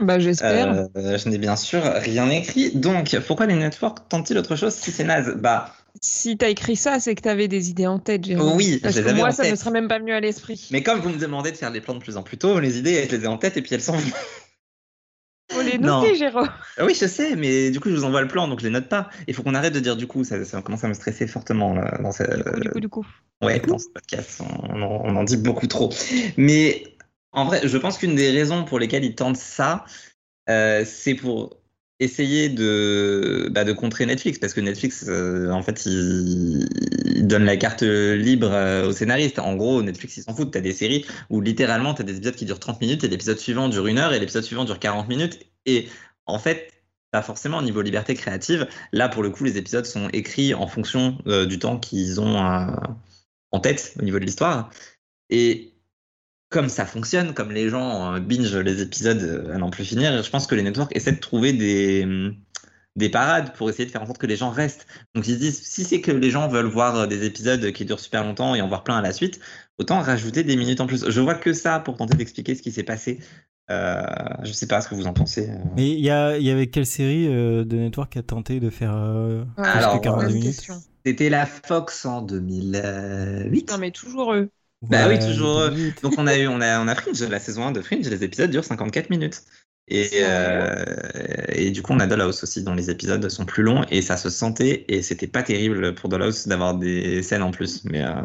Bah, 0.00 0.18
j'espère. 0.18 0.86
Euh, 0.96 1.18
je 1.18 1.28
n'ai 1.28 1.38
bien 1.38 1.56
sûr 1.56 1.82
rien 1.82 2.28
écrit. 2.30 2.70
Donc, 2.74 3.16
pourquoi 3.26 3.46
les 3.46 3.56
networks 3.56 4.08
tentent-ils 4.08 4.38
autre 4.38 4.56
chose 4.56 4.72
si 4.74 4.90
c'est 4.92 5.04
naze? 5.04 5.34
Bah, 5.36 5.74
Si 6.00 6.36
t'as 6.36 6.48
écrit 6.48 6.76
ça, 6.76 7.00
c'est 7.00 7.14
que 7.14 7.22
t'avais 7.22 7.48
des 7.48 7.70
idées 7.70 7.86
en 7.86 7.98
tête, 7.98 8.24
Jérôme. 8.24 8.56
Oui, 8.56 8.78
Parce 8.82 8.94
je 8.94 9.00
les 9.00 9.04
que 9.04 9.10
avais 9.10 9.18
moi, 9.18 9.28
en 9.28 9.32
ça 9.32 9.50
ne 9.50 9.56
serait 9.56 9.70
même 9.72 9.88
pas 9.88 9.98
venu 9.98 10.12
à 10.12 10.20
l'esprit. 10.20 10.68
Mais 10.70 10.82
comme 10.82 11.00
vous 11.00 11.08
me 11.10 11.18
demandez 11.18 11.50
de 11.50 11.56
faire 11.56 11.70
les 11.70 11.80
plans 11.80 11.94
de 11.94 11.98
plus 11.98 12.16
en 12.16 12.22
plus 12.22 12.36
tôt, 12.38 12.60
les 12.60 12.78
idées, 12.78 13.06
je 13.10 13.16
les 13.16 13.24
ai 13.24 13.26
en 13.26 13.36
tête 13.36 13.56
et 13.56 13.62
puis 13.62 13.74
elles 13.74 13.80
sont. 13.82 13.96
Faut 15.52 15.60
les 15.60 15.76
Non. 15.78 16.00
noter, 16.00 16.14
Jérôme. 16.16 16.48
Ah 16.78 16.84
Oui, 16.86 16.96
je 16.98 17.06
sais, 17.06 17.36
mais 17.36 17.70
du 17.70 17.78
coup, 17.78 17.90
je 17.90 17.94
vous 17.94 18.04
envoie 18.04 18.22
le 18.22 18.28
plan, 18.28 18.48
donc 18.48 18.60
je 18.60 18.64
les 18.64 18.70
note 18.70 18.88
pas. 18.88 19.10
Il 19.28 19.34
faut 19.34 19.42
qu'on 19.42 19.54
arrête 19.54 19.74
de 19.74 19.80
dire 19.80 19.94
du 19.96 20.06
coup, 20.06 20.24
ça, 20.24 20.42
ça 20.44 20.62
commence 20.62 20.84
à 20.84 20.88
me 20.88 20.94
stresser 20.94 21.26
fortement 21.26 21.74
là, 21.74 21.98
dans, 22.02 22.12
ce, 22.12 22.22
Du 22.22 22.42
coup, 22.44 22.60
du 22.60 22.68
coup, 22.70 22.80
du 22.80 22.88
coup. 22.88 23.06
ouais, 23.42 23.60
dans 23.60 23.78
ce 23.78 23.88
podcast. 23.92 24.40
On 24.70 25.14
en 25.16 25.22
dit 25.24 25.36
beaucoup 25.36 25.66
trop. 25.66 25.92
Mais 26.38 26.84
en 27.34 27.44
vrai, 27.44 27.60
je 27.64 27.76
pense 27.78 27.98
qu'une 27.98 28.14
des 28.14 28.30
raisons 28.30 28.64
pour 28.64 28.78
lesquelles 28.78 29.04
ils 29.04 29.14
tentent 29.14 29.36
ça, 29.36 29.84
euh, 30.48 30.84
c'est 30.86 31.14
pour 31.14 31.56
essayer 32.00 32.48
de, 32.48 33.48
bah, 33.52 33.64
de 33.64 33.72
contrer 33.72 34.06
Netflix, 34.06 34.38
parce 34.38 34.54
que 34.54 34.60
Netflix, 34.60 35.04
euh, 35.08 35.50
en 35.50 35.62
fait, 35.62 35.86
il, 35.86 36.68
il 37.06 37.26
donne 37.26 37.44
la 37.44 37.56
carte 37.56 37.82
libre 37.82 38.50
euh, 38.52 38.88
aux 38.88 38.92
scénaristes. 38.92 39.38
En 39.38 39.56
gros, 39.56 39.82
Netflix, 39.82 40.16
ils 40.16 40.22
s'en 40.22 40.34
foutent. 40.34 40.52
T'as 40.52 40.60
des 40.60 40.72
séries 40.72 41.06
où 41.30 41.40
littéralement, 41.40 41.94
t'as 41.94 42.04
des 42.04 42.16
épisodes 42.16 42.36
qui 42.36 42.44
durent 42.44 42.60
30 42.60 42.80
minutes 42.80 43.04
et 43.04 43.08
l'épisode 43.08 43.38
suivant 43.38 43.68
dure 43.68 43.86
une 43.86 43.98
heure 43.98 44.12
et 44.12 44.20
l'épisode 44.20 44.44
suivant 44.44 44.64
dure 44.64 44.78
40 44.78 45.08
minutes. 45.08 45.40
Et 45.66 45.88
en 46.26 46.38
fait, 46.38 46.72
pas 47.10 47.22
forcément 47.22 47.58
au 47.58 47.62
niveau 47.62 47.82
liberté 47.82 48.14
créative. 48.14 48.68
Là, 48.92 49.08
pour 49.08 49.22
le 49.22 49.30
coup, 49.30 49.44
les 49.44 49.56
épisodes 49.56 49.86
sont 49.86 50.08
écrits 50.12 50.54
en 50.54 50.66
fonction 50.66 51.18
du 51.48 51.58
temps 51.60 51.78
qu'ils 51.78 52.20
ont 52.20 52.36
en 53.52 53.60
tête 53.60 53.94
au 54.00 54.02
niveau 54.02 54.18
de 54.18 54.24
l'histoire. 54.24 54.70
Et 55.30 55.73
comme 56.54 56.68
ça 56.68 56.86
fonctionne, 56.86 57.34
comme 57.34 57.50
les 57.50 57.68
gens 57.68 58.14
euh, 58.14 58.20
binge 58.20 58.54
les 58.56 58.80
épisodes 58.80 59.20
euh, 59.20 59.54
à 59.54 59.58
n'en 59.58 59.70
plus 59.70 59.84
finir, 59.84 60.22
je 60.22 60.30
pense 60.30 60.46
que 60.46 60.54
les 60.54 60.62
networks 60.62 60.94
essaient 60.96 61.12
de 61.12 61.18
trouver 61.18 61.52
des, 61.52 62.04
hum, 62.04 62.36
des 62.94 63.08
parades 63.08 63.52
pour 63.54 63.68
essayer 63.68 63.86
de 63.86 63.90
faire 63.90 64.02
en 64.02 64.06
sorte 64.06 64.18
que 64.18 64.26
les 64.28 64.36
gens 64.36 64.50
restent. 64.50 64.86
Donc 65.16 65.26
ils 65.26 65.34
se 65.34 65.40
disent, 65.40 65.62
si 65.62 65.82
c'est 65.82 66.00
que 66.00 66.12
les 66.12 66.30
gens 66.30 66.46
veulent 66.46 66.66
voir 66.66 66.96
euh, 66.96 67.06
des 67.08 67.24
épisodes 67.24 67.72
qui 67.72 67.84
durent 67.84 67.98
super 67.98 68.22
longtemps 68.22 68.54
et 68.54 68.62
en 68.62 68.68
voir 68.68 68.84
plein 68.84 68.96
à 68.96 69.02
la 69.02 69.12
suite, 69.12 69.40
autant 69.78 70.00
rajouter 70.00 70.44
des 70.44 70.56
minutes 70.56 70.80
en 70.80 70.86
plus. 70.86 71.10
Je 71.10 71.20
vois 71.20 71.34
que 71.34 71.52
ça 71.52 71.80
pour 71.80 71.96
tenter 71.96 72.16
d'expliquer 72.16 72.54
ce 72.54 72.62
qui 72.62 72.70
s'est 72.70 72.84
passé. 72.84 73.18
Euh, 73.70 74.02
je 74.42 74.52
sais 74.52 74.66
pas 74.66 74.80
ce 74.80 74.88
que 74.88 74.94
vous 74.94 75.06
en 75.06 75.14
pensez. 75.14 75.48
Mais 75.74 75.90
il 75.90 76.00
y, 76.00 76.10
a, 76.10 76.36
il 76.36 76.44
y 76.44 76.50
avait 76.50 76.66
quelle 76.66 76.84
série 76.84 77.26
euh, 77.28 77.64
de 77.64 77.76
Network 77.76 78.12
qui 78.12 78.18
a 78.18 78.22
tenté 78.22 78.60
de 78.60 78.68
faire 78.68 78.94
euh, 78.94 79.44
Alors, 79.56 79.92
jusqu'à 79.92 79.98
42 80.00 80.26
bonne 80.26 80.34
minutes 80.34 80.56
question. 80.56 80.82
C'était 81.06 81.30
la 81.30 81.46
Fox 81.46 82.04
en 82.04 82.22
2008. 82.22 83.70
Non, 83.70 83.78
mais 83.78 83.90
toujours 83.90 84.34
eux. 84.34 84.50
Bah 84.90 85.08
oui, 85.08 85.18
toujours, 85.18 85.58
euh, 85.58 85.70
2008. 85.70 86.02
Donc 86.02 86.14
on 86.18 86.26
a 86.26 86.36
eu, 86.36 86.46
on 86.46 86.60
a, 86.60 86.80
on 86.80 86.88
a 86.88 86.94
Fringe, 86.94 87.22
la 87.22 87.40
saison 87.40 87.66
1 87.66 87.72
de 87.72 87.80
Fringe, 87.80 88.08
les 88.08 88.24
épisodes 88.24 88.50
durent 88.50 88.64
54 88.64 89.10
minutes. 89.10 89.42
Et, 89.86 90.08
euh, 90.22 90.84
et 91.48 91.70
du 91.70 91.82
coup, 91.82 91.92
on 91.92 92.00
a 92.00 92.06
Dollhouse 92.06 92.42
aussi, 92.42 92.62
dont 92.62 92.74
les 92.74 92.90
épisodes 92.90 93.28
sont 93.28 93.44
plus 93.44 93.62
longs 93.62 93.84
et 93.90 94.00
ça 94.00 94.16
se 94.16 94.30
sentait 94.30 94.86
et 94.88 95.02
c'était 95.02 95.26
pas 95.26 95.42
terrible 95.42 95.94
pour 95.94 96.08
Dollhouse 96.08 96.46
d'avoir 96.46 96.74
des 96.74 97.22
scènes 97.22 97.42
en 97.42 97.50
plus. 97.50 97.84
Mais, 97.84 98.02
euh, 98.02 98.22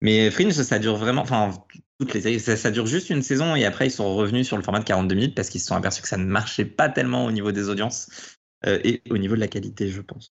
mais 0.00 0.30
Fringe, 0.30 0.52
ça 0.52 0.78
dure 0.78 0.96
vraiment, 0.96 1.22
enfin, 1.22 1.52
toutes 2.00 2.12
les 2.14 2.22
séries, 2.22 2.40
ça, 2.40 2.56
ça 2.56 2.70
dure 2.70 2.86
juste 2.86 3.08
une 3.10 3.22
saison 3.22 3.54
et 3.54 3.64
après 3.64 3.86
ils 3.86 3.92
sont 3.92 4.14
revenus 4.14 4.46
sur 4.46 4.56
le 4.56 4.62
format 4.62 4.80
de 4.80 4.84
42 4.84 5.14
minutes 5.14 5.34
parce 5.34 5.48
qu'ils 5.48 5.60
se 5.60 5.68
sont 5.68 5.76
aperçus 5.76 6.02
que 6.02 6.08
ça 6.08 6.16
ne 6.16 6.26
marchait 6.26 6.64
pas 6.64 6.88
tellement 6.88 7.24
au 7.24 7.30
niveau 7.30 7.52
des 7.52 7.68
audiences 7.68 8.08
euh, 8.66 8.80
et 8.84 9.02
au 9.10 9.18
niveau 9.18 9.36
de 9.36 9.40
la 9.40 9.48
qualité, 9.48 9.88
je 9.88 10.02
pense. 10.02 10.35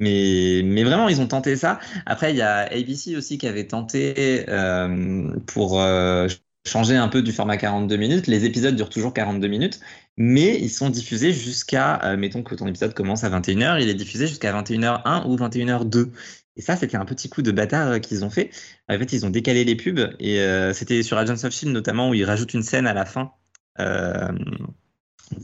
Mais, 0.00 0.62
mais 0.64 0.84
vraiment, 0.84 1.08
ils 1.08 1.20
ont 1.20 1.26
tenté 1.26 1.56
ça. 1.56 1.78
Après, 2.04 2.30
il 2.32 2.36
y 2.36 2.42
a 2.42 2.70
ABC 2.70 3.16
aussi 3.16 3.38
qui 3.38 3.46
avait 3.46 3.66
tenté 3.66 4.44
euh, 4.48 5.34
pour 5.46 5.80
euh, 5.80 6.28
changer 6.66 6.96
un 6.96 7.08
peu 7.08 7.22
du 7.22 7.32
format 7.32 7.56
42 7.56 7.96
minutes. 7.96 8.26
Les 8.26 8.44
épisodes 8.44 8.76
durent 8.76 8.90
toujours 8.90 9.14
42 9.14 9.48
minutes, 9.48 9.80
mais 10.16 10.58
ils 10.60 10.70
sont 10.70 10.90
diffusés 10.90 11.32
jusqu'à, 11.32 12.00
euh, 12.04 12.16
mettons 12.16 12.42
que 12.42 12.54
ton 12.54 12.66
épisode 12.66 12.92
commence 12.94 13.24
à 13.24 13.30
21h, 13.30 13.80
il 13.80 13.88
est 13.88 13.94
diffusé 13.94 14.26
jusqu'à 14.26 14.52
21h1 14.52 15.26
ou 15.26 15.36
21h2. 15.36 16.10
Et 16.58 16.62
ça, 16.62 16.76
c'était 16.76 16.96
un 16.96 17.04
petit 17.04 17.28
coup 17.28 17.42
de 17.42 17.50
bâtard 17.50 18.00
qu'ils 18.00 18.24
ont 18.24 18.30
fait. 18.30 18.50
En 18.88 18.98
fait, 18.98 19.12
ils 19.12 19.26
ont 19.26 19.30
décalé 19.30 19.64
les 19.64 19.76
pubs 19.76 20.14
et 20.20 20.40
c'était 20.72 21.02
sur 21.02 21.18
Agents 21.18 21.44
of 21.44 21.52
Shield 21.52 21.74
notamment 21.74 22.08
où 22.08 22.14
ils 22.14 22.24
rajoutent 22.24 22.54
une 22.54 22.62
scène 22.62 22.86
à 22.86 22.94
la 22.94 23.04
fin. 23.04 23.32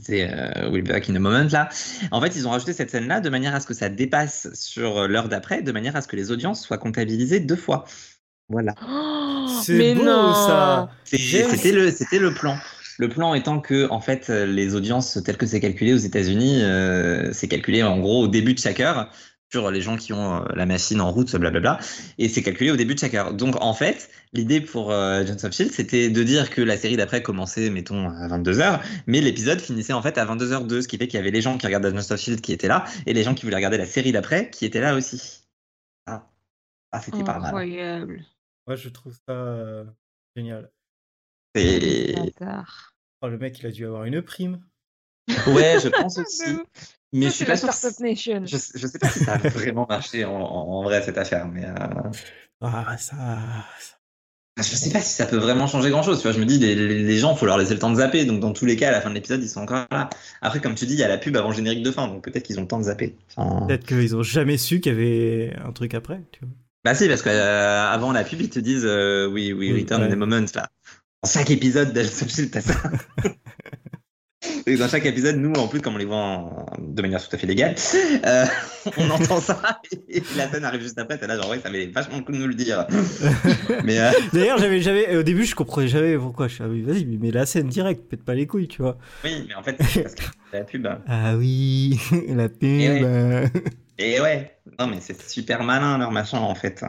C'est 0.01 0.29
euh, 0.31 0.69
We'll 0.69 0.83
be 0.83 0.87
back 0.87 1.09
in 1.09 1.15
a 1.15 1.19
moment 1.19 1.47
là. 1.51 1.69
En 2.11 2.21
fait, 2.21 2.35
ils 2.35 2.47
ont 2.47 2.51
rajouté 2.51 2.73
cette 2.73 2.91
scène-là 2.91 3.21
de 3.21 3.29
manière 3.29 3.53
à 3.53 3.59
ce 3.59 3.67
que 3.67 3.73
ça 3.73 3.89
dépasse 3.89 4.47
sur 4.53 5.07
l'heure 5.07 5.29
d'après, 5.29 5.61
de 5.61 5.71
manière 5.71 5.95
à 5.95 6.01
ce 6.01 6.07
que 6.07 6.15
les 6.15 6.31
audiences 6.31 6.63
soient 6.63 6.77
comptabilisées 6.77 7.39
deux 7.39 7.55
fois. 7.55 7.85
Voilà. 8.49 8.73
Oh, 8.87 9.47
C'est 9.63 9.77
mais 9.77 9.95
beau, 9.95 10.03
non. 10.03 10.33
ça. 10.33 10.89
C'était 11.05 11.71
le, 11.71 11.91
c'était 11.91 12.19
le 12.19 12.33
plan. 12.33 12.57
Le 12.99 13.09
plan 13.09 13.33
étant 13.33 13.59
que, 13.59 13.89
en 13.89 13.99
fait, 13.99 14.29
euh, 14.29 14.45
les 14.45 14.75
audiences 14.75 15.19
telles 15.25 15.37
que 15.37 15.47
c'est 15.47 15.59
calculé 15.59 15.93
aux 15.93 15.97
États-Unis, 15.97 16.61
euh, 16.61 17.33
c'est 17.33 17.47
calculé 17.47 17.81
en 17.81 17.97
gros 17.99 18.23
au 18.23 18.27
début 18.27 18.53
de 18.53 18.59
chaque 18.59 18.79
heure 18.79 19.09
sur 19.53 19.69
les 19.69 19.81
gens 19.81 19.97
qui 19.97 20.13
ont 20.13 20.41
euh, 20.41 20.45
la 20.55 20.65
machine 20.65 20.99
en 20.99 21.11
route, 21.11 21.35
blablabla, 21.35 21.77
et 22.17 22.27
c'est 22.27 22.41
calculé 22.41 22.71
au 22.71 22.75
début 22.75 22.95
de 22.95 22.99
chaque 22.99 23.13
heure. 23.13 23.35
Donc, 23.35 23.55
en 23.61 23.75
fait, 23.75 24.09
l'idée 24.33 24.61
pour 24.61 24.91
euh, 24.91 25.21
of 25.21 25.51
Shield, 25.51 25.71
c'était 25.71 26.09
de 26.09 26.23
dire 26.23 26.49
que 26.49 26.59
la 26.59 26.75
série 26.75 26.97
d'après 26.97 27.21
commençait, 27.21 27.69
mettons, 27.69 28.09
à 28.09 28.27
22h, 28.27 28.81
mais 29.05 29.21
l'épisode 29.21 29.61
finissait 29.61 29.93
en 29.93 30.01
fait 30.01 30.17
à 30.17 30.25
22h02, 30.25 30.81
ce 30.81 30.87
qui 30.87 30.97
fait 30.97 31.07
qu'il 31.07 31.19
y 31.19 31.21
avait 31.21 31.29
les 31.29 31.41
gens 31.41 31.59
qui 31.59 31.67
regardaient 31.67 31.89
Agents 31.89 32.15
of 32.15 32.19
Shield 32.19 32.41
qui 32.41 32.51
étaient 32.51 32.67
là, 32.67 32.85
et 33.05 33.13
les 33.13 33.21
gens 33.21 33.35
qui 33.35 33.43
voulaient 33.43 33.57
regarder 33.57 33.77
la 33.77 33.85
série 33.85 34.11
d'après 34.11 34.49
qui 34.49 34.65
étaient 34.65 34.81
là 34.81 34.95
aussi. 34.95 35.43
Ah, 36.07 36.27
ah 36.91 36.99
c'était 36.99 37.23
pas 37.23 37.37
mal. 37.37 37.49
Incroyable. 37.49 38.25
Moi, 38.65 38.75
je 38.75 38.89
trouve 38.89 39.13
ça 39.13 39.33
euh, 39.33 39.85
génial. 40.35 40.71
Et... 41.53 42.15
Oh, 43.21 43.27
le 43.27 43.37
mec, 43.37 43.59
il 43.59 43.67
a 43.67 43.71
dû 43.71 43.85
avoir 43.85 44.05
une 44.05 44.23
prime. 44.23 44.65
Ouais, 45.45 45.77
je 45.79 45.89
pense 46.01 46.17
aussi. 46.17 46.57
Mais 47.13 47.25
Ça, 47.25 47.29
je 47.29 47.35
suis 47.35 47.45
pas 47.45 47.55
sûr. 47.55 47.91
Nation. 48.01 48.43
Je, 48.45 48.57
je 48.75 48.87
sais 48.87 48.99
pas 48.99 49.09
si 49.09 49.19
ça 49.19 49.33
a 49.33 49.37
vraiment 49.49 49.85
marché 49.87 50.25
en, 50.25 50.83
vrai 50.83 51.01
cette 51.03 51.17
affaire, 51.17 51.47
mais 51.47 51.63
euh, 51.65 51.73
Ah, 52.61 52.97
ça. 52.97 53.15
je 54.57 54.63
sais 54.63 54.89
pas 54.91 54.99
si 54.99 55.13
ça 55.13 55.25
peut 55.25 55.37
vraiment 55.37 55.67
changer 55.67 55.89
grand 55.91 56.01
chose. 56.03 56.17
Tu 56.17 56.23
vois, 56.23 56.31
je 56.31 56.39
me 56.39 56.45
dis, 56.45 56.57
les, 56.59 56.75
les- 56.75 57.03
les 57.03 57.17
gens, 57.19 57.35
faut 57.35 57.45
leur 57.45 57.57
laisser 57.57 57.73
le 57.73 57.79
temps 57.79 57.91
de 57.91 57.97
zapper. 57.97 58.25
Donc, 58.25 58.39
dans 58.39 58.51
tous 58.51 58.65
les 58.65 58.75
cas, 58.75 58.89
à 58.89 58.91
la 58.91 59.01
fin 59.01 59.09
de 59.09 59.15
l'épisode, 59.15 59.41
ils 59.43 59.49
sont 59.49 59.61
encore 59.61 59.85
là. 59.91 60.09
Après, 60.41 60.59
comme 60.59 60.75
tu 60.75 60.85
dis, 60.85 60.93
il 60.93 60.99
y 60.99 61.03
a 61.03 61.07
la 61.07 61.17
pub 61.17 61.35
avant 61.37 61.49
le 61.49 61.55
générique 61.55 61.83
de 61.83 61.91
fin, 61.91 62.07
donc 62.07 62.23
peut-être 62.23 62.43
qu'ils 62.43 62.57
ont 62.57 62.63
le 62.63 62.67
temps 62.67 62.79
de 62.79 62.85
zapper. 62.85 63.15
Enfin, 63.35 63.67
Peut-être 63.67 63.85
qu'ils 63.85 64.15
ont 64.15 64.23
jamais 64.23 64.57
su 64.57 64.79
qu'il 64.79 64.91
y 64.91 64.95
avait 64.95 65.55
un 65.63 65.71
truc 65.71 65.93
après. 65.93 66.21
Tu 66.31 66.39
vois. 66.41 66.49
Bah 66.85 66.95
si, 66.95 67.07
parce 67.07 67.21
qu'avant 67.21 68.11
la 68.11 68.23
pub, 68.23 68.41
ils 68.41 68.49
te 68.49 68.59
disent, 68.59 68.85
euh, 68.85 69.27
oui, 69.27 69.53
oui, 69.53 69.71
return 69.73 70.01
ouais. 70.01 70.09
in 70.09 70.11
a 70.11 70.15
moment 70.15 70.45
là. 70.55 70.67
En 71.23 71.27
chaque 71.29 71.49
épisode 71.51 71.93
d'Agents 71.93 72.23
of 72.23 72.29
Shield, 72.29 72.51
t'as 72.51 72.61
ça. 72.61 72.73
Et 74.65 74.75
dans 74.77 74.87
chaque 74.87 75.05
épisode, 75.05 75.37
nous, 75.37 75.53
en 75.53 75.67
plus, 75.67 75.79
comme 75.81 75.95
on 75.95 75.97
les 75.97 76.05
voit 76.05 76.17
en- 76.17 76.65
de 76.79 77.01
manière 77.01 77.21
tout 77.27 77.33
à 77.35 77.37
fait 77.39 77.47
légale, 77.47 77.75
euh, 78.25 78.45
on 78.97 79.09
entend 79.09 79.39
ça 79.39 79.81
et 80.09 80.21
la 80.37 80.49
scène 80.51 80.63
arrive 80.65 80.81
juste 80.81 80.97
après. 80.99 81.17
T'es 81.17 81.27
là, 81.27 81.37
genre, 81.37 81.49
ouais, 81.49 81.59
ça 81.61 81.69
avait 81.69 81.87
vachement 81.87 82.17
le 82.17 82.23
coup 82.23 82.31
de 82.31 82.37
nous 82.37 82.47
le 82.47 82.53
dire. 82.55 82.85
Mais 83.83 83.99
euh, 83.99 84.11
D'ailleurs, 84.33 84.57
j'avais 84.57 84.81
jamais. 84.81 85.15
Au 85.15 85.23
début, 85.23 85.45
je 85.45 85.55
comprenais 85.55 85.87
jamais 85.87 86.17
pourquoi. 86.17 86.47
Je 86.47 86.55
suis 86.55 86.63
ah 86.63 86.67
oui, 86.67 86.81
vas-y, 86.81 87.05
mais 87.05 87.31
la 87.31 87.45
scène 87.45 87.67
directe, 87.67 88.03
pète 88.09 88.23
pas 88.23 88.33
les 88.35 88.47
couilles, 88.47 88.67
tu 88.67 88.81
vois. 88.81 88.97
oui, 89.23 89.45
mais 89.47 89.55
en 89.55 89.63
fait, 89.63 89.75
c'est 89.89 90.03
parce 90.03 90.15
que 90.15 90.23
c'est 90.51 90.57
la 90.59 90.63
pub. 90.63 90.87
Ah 91.07 91.35
oui, 91.35 91.99
la 92.29 92.49
pub. 92.49 92.63
Et 92.63 92.89
ouais. 93.03 93.43
Et 93.99 94.19
ouais, 94.21 94.51
non, 94.79 94.87
mais 94.87 94.97
c'est 94.99 95.21
super 95.29 95.63
malin 95.63 95.97
leur 95.97 96.11
machin 96.11 96.39
en 96.39 96.55
fait. 96.55 96.83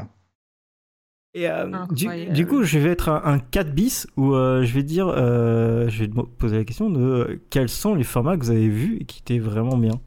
Et 1.37 1.49
euh, 1.51 1.67
du, 1.91 2.47
coup, 2.47 2.63
je 2.63 2.79
vais 2.79 2.91
être 2.91 3.09
un, 3.09 3.21
un 3.25 3.39
4 3.41 3.73
bis 3.73 4.07
où 4.17 4.35
euh, 4.35 4.65
je 4.65 4.73
vais 4.73 4.85
dire, 4.85 5.09
euh, 5.09 5.89
je 5.89 5.99
vais 6.05 6.09
te 6.09 6.13
poser 6.21 6.59
la 6.59 6.65
question 6.65 6.91
de 6.91 7.41
quels 7.51 7.69
sont 7.69 7.97
les 7.97 8.05
formats 8.05 8.37
que 8.37 8.45
vous 8.45 8.51
avez 8.53 8.69
vus 8.69 8.99
et 9.01 9.05
qui 9.05 9.19
étaient 9.21 9.41
vraiment 9.41 9.77
bien? 9.77 10.01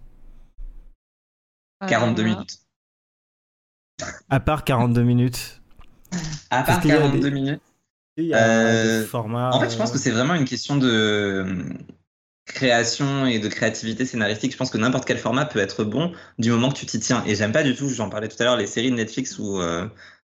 42 1.88 2.22
Euh, 2.24 2.26
minutes. 2.26 2.58
À 4.30 4.40
part 4.40 4.64
42 4.64 5.04
minutes. 5.04 5.62
À 6.50 6.64
part 6.64 6.80
qu'il 6.80 6.92
y 6.92 6.94
a 6.94 6.98
42 7.00 7.20
des- 7.20 7.32
minutes. 7.32 7.62
Il 8.16 8.26
y 8.26 8.34
a 8.34 8.38
Euh, 8.48 9.02
des 9.02 9.06
formats. 9.06 9.52
En 9.54 9.60
fait, 9.60 9.70
je 9.70 9.78
pense 9.78 9.92
que 9.92 9.98
c'est 9.98 10.12
vraiment 10.12 10.34
une 10.34 10.46
question 10.46 10.78
de 10.78 11.46
création 12.46 13.26
et 13.26 13.40
de 13.40 13.48
créativité 13.50 14.06
scénaristique. 14.06 14.54
Je 14.54 14.58
pense 14.58 14.70
que 14.70 14.78
n'importe 14.78 15.06
quel 15.06 15.18
format 15.18 15.46
peut 15.46 15.60
être 15.60 15.84
bon 15.84 16.14
du 16.40 16.50
moment 16.52 16.70
que 16.72 16.78
tu 16.78 16.86
t'y 16.86 17.00
tiens. 17.00 17.22
Et 17.28 17.36
j'aime 17.36 17.52
pas 17.52 17.64
du 17.64 17.76
tout, 17.76 17.90
j'en 17.90 18.10
parlais 18.10 18.30
tout 18.30 18.38
à 18.40 18.46
l'heure, 18.46 18.58
les 18.58 18.66
séries 18.68 18.90
de 18.92 18.96
Netflix 18.96 19.38
euh, 19.40 19.88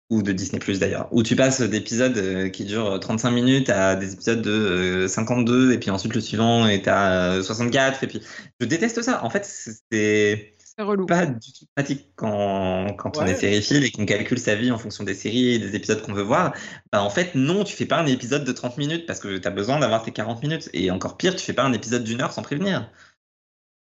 ou 0.09 0.21
de 0.23 0.31
Disney 0.31 0.59
Plus 0.59 0.79
d'ailleurs, 0.79 1.07
où 1.11 1.21
tu 1.23 1.35
passes 1.35 1.61
d'épisodes 1.61 2.17
euh, 2.17 2.49
qui 2.49 2.63
durent 2.65 2.99
35 2.99 3.31
minutes 3.31 3.69
à 3.69 3.95
des 3.95 4.13
épisodes 4.13 4.41
de 4.41 4.51
euh, 4.51 5.07
52 5.07 5.73
et 5.73 5.79
puis 5.79 5.89
ensuite 5.91 6.13
le 6.15 6.21
suivant 6.21 6.65
est 6.67 6.87
à 6.87 7.33
euh, 7.33 7.43
64 7.43 8.03
et 8.03 8.07
puis 8.07 8.21
je 8.61 8.65
déteste 8.65 9.01
ça. 9.01 9.23
En 9.23 9.29
fait, 9.29 9.45
c'est 9.45 10.53
C'est 10.57 10.81
relou. 10.83 11.05
pas 11.07 11.25
du 11.25 11.51
tout 11.53 11.65
pratique 11.75 12.11
quand, 12.15 12.93
quand 12.97 13.17
on 13.17 13.25
est 13.25 13.35
sériephile 13.35 13.83
et 13.83 13.91
qu'on 13.91 14.05
calcule 14.05 14.39
sa 14.39 14.55
vie 14.55 14.71
en 14.71 14.77
fonction 14.77 15.03
des 15.03 15.13
séries 15.15 15.55
et 15.55 15.59
des 15.59 15.75
épisodes 15.75 16.01
qu'on 16.01 16.13
veut 16.13 16.21
voir. 16.23 16.53
Bah, 16.91 17.01
en 17.03 17.09
fait, 17.09 17.35
non, 17.35 17.63
tu 17.63 17.75
fais 17.75 17.85
pas 17.85 17.99
un 17.99 18.05
épisode 18.07 18.43
de 18.45 18.51
30 18.51 18.77
minutes 18.77 19.05
parce 19.05 19.19
que 19.19 19.37
tu 19.37 19.47
as 19.47 19.51
besoin 19.51 19.79
d'avoir 19.79 20.03
tes 20.03 20.11
40 20.11 20.41
minutes. 20.43 20.69
Et 20.73 20.91
encore 20.91 21.17
pire, 21.17 21.35
tu 21.35 21.43
fais 21.45 21.53
pas 21.53 21.63
un 21.63 21.73
épisode 21.73 22.03
d'une 22.03 22.21
heure 22.21 22.31
sans 22.33 22.41
prévenir. 22.43 22.89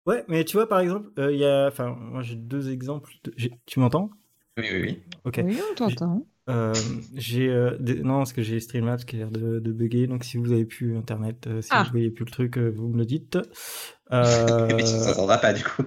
Ouais, 0.06 0.24
mais 0.28 0.46
tu 0.46 0.56
vois, 0.56 0.68
par 0.70 0.80
exemple, 0.80 1.12
euh, 1.20 1.34
il 1.34 1.40
y 1.40 1.46
a. 1.46 1.68
Enfin, 1.68 1.90
moi 1.90 2.22
j'ai 2.24 2.36
deux 2.36 2.70
exemples. 2.72 3.12
de- 3.26 3.34
Tu 3.66 3.80
m'entends? 3.80 4.10
Oui, 4.58 4.66
oui, 4.72 4.82
oui. 4.82 5.04
Ok. 5.26 5.42
Oui, 5.44 5.60
on 5.72 5.76
t'entend. 5.76 6.26
Euh, 6.50 6.74
j'ai 7.14 7.50
euh, 7.50 7.78
des- 7.78 8.02
non 8.02 8.20
parce 8.20 8.32
que 8.32 8.42
j'ai 8.42 8.60
Streamlabs 8.62 9.04
qui 9.04 9.18
a 9.18 9.20
l'air 9.20 9.32
de, 9.32 9.60
de 9.60 9.72
bugger 9.74 10.08
donc 10.08 10.24
si 10.24 10.38
vous 10.38 10.54
avez 10.54 10.64
plus 10.64 10.96
internet 10.96 11.46
euh, 11.48 11.62
si 11.62 11.70
Ah. 11.72 11.84
vous 11.84 11.92
voyez 11.92 12.10
plus 12.10 12.24
le 12.24 12.32
truc 12.32 12.58
euh, 12.58 12.70
vous 12.74 12.88
me 12.88 12.98
le 13.00 13.06
dites 13.06 13.38
euh, 14.14 14.68
Mais 14.68 14.84
tu 14.84 14.96
ne 14.96 15.00
s'entendras 15.04 15.38
pas 15.40 15.52
du 15.54 15.64
coup. 15.64 15.84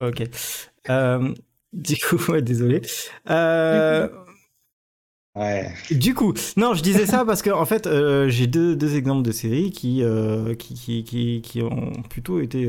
ok 0.00 0.22
Euh, 0.90 1.34
Du 1.72 1.96
coup, 1.98 2.16
ouais, 2.32 2.42
désolé. 2.42 2.82
Euh, 3.30 4.08
Ouais. 5.36 5.72
Du 5.92 6.12
coup, 6.14 6.34
non, 6.56 6.74
je 6.74 6.82
disais 6.82 7.06
ça 7.06 7.24
parce 7.24 7.40
que 7.40 7.50
en 7.50 7.64
fait, 7.64 7.86
euh, 7.86 8.28
j'ai 8.28 8.48
deux, 8.48 8.74
deux 8.74 8.96
exemples 8.96 9.22
de 9.22 9.30
séries 9.30 9.70
qui, 9.70 10.02
euh, 10.02 10.54
qui, 10.56 10.74
qui, 10.74 11.04
qui, 11.04 11.40
qui 11.40 11.62
ont 11.62 11.92
plutôt 12.10 12.40
été 12.40 12.66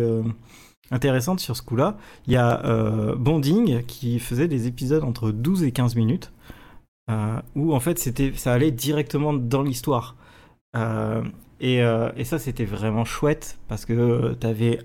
intéressantes 0.92 1.40
sur 1.40 1.56
ce 1.58 1.62
coup-là. 1.62 1.98
Il 2.28 2.34
y 2.34 2.38
a 2.38 2.64
euh, 2.66 3.16
Bonding 3.16 3.84
qui 3.86 4.20
faisait 4.20 4.48
des 4.48 4.68
épisodes 4.68 5.04
entre 5.04 5.32
12 5.32 5.64
et 5.64 5.72
15 5.72 5.96
minutes 5.96 6.32
euh, 7.10 7.40
où 7.56 7.74
en 7.74 7.80
fait 7.80 8.00
ça 8.38 8.54
allait 8.54 8.72
directement 8.72 9.34
dans 9.34 9.64
l'histoire. 9.64 10.16
Euh, 10.76 11.24
et, 11.62 11.78
et 12.18 12.24
ça, 12.26 12.40
c'était 12.40 12.66
vraiment 12.66 13.06
chouette 13.06 13.60
parce 13.68 13.86
que 13.86 14.36
tu 14.40 14.48
avais 14.48 14.80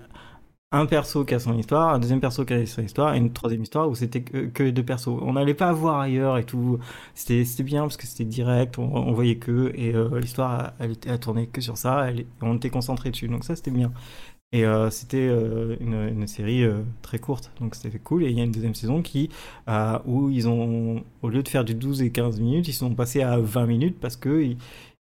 un 0.71 0.85
perso 0.85 1.23
qui 1.25 1.33
a 1.33 1.39
son 1.39 1.57
histoire, 1.57 1.93
un 1.93 1.99
deuxième 1.99 2.19
perso 2.19 2.43
qui 2.45 2.53
a 2.53 2.65
son 2.65 2.81
histoire, 2.83 3.13
et 3.15 3.17
une 3.17 3.31
troisième 3.31 3.63
histoire 3.63 3.89
où 3.89 3.95
c'était 3.95 4.21
que, 4.21 4.47
que 4.47 4.69
deux 4.69 4.83
persos. 4.83 5.07
On 5.21 5.33
n'allait 5.33 5.53
pas 5.53 5.71
voir 5.71 5.99
ailleurs 6.01 6.37
et 6.37 6.43
tout. 6.45 6.79
C'était 7.15 7.45
bien 7.63 7.81
parce 7.83 7.97
que 7.97 8.05
c'était 8.05 8.25
direct, 8.25 8.77
on, 8.77 9.11
voyait 9.13 9.37
que, 9.37 9.71
et 9.75 9.93
l'histoire, 10.19 10.73
elle, 10.79 10.95
elle 11.05 11.19
tournait 11.19 11.47
que 11.47 11.61
sur 11.61 11.77
ça, 11.77 12.09
elle- 12.09 12.25
on 12.41 12.57
était 12.57 12.69
concentré 12.69 13.11
dessus, 13.11 13.27
donc 13.29 13.43
ça 13.45 13.55
c'était 13.55 13.71
bien. 13.71 13.91
Et 14.53 14.65
euh, 14.65 14.89
c'était 14.89 15.27
euh, 15.27 15.75
une, 15.81 16.25
série 16.25 16.63
euh, 16.63 16.81
très 17.01 17.19
courte, 17.19 17.51
donc 17.59 17.75
c'était 17.75 17.99
cool. 17.99 18.23
Et 18.23 18.29
il 18.29 18.37
y 18.37 18.41
a 18.41 18.43
une 18.45 18.51
deuxième 18.51 18.75
saison 18.75 19.01
qui, 19.01 19.29
où 20.05 20.29
ils 20.29 20.47
ont, 20.47 21.03
au 21.21 21.29
lieu 21.29 21.43
de 21.43 21.49
faire 21.49 21.65
du 21.65 21.75
12 21.75 22.01
et 22.01 22.11
15 22.11 22.39
minutes, 22.39 22.67
ils 22.67 22.73
sont 22.73 22.93
passés 22.95 23.21
à 23.21 23.37
20 23.37 23.65
minutes 23.65 23.97
parce 23.99 24.15
que 24.15 24.41
ils, 24.41 24.57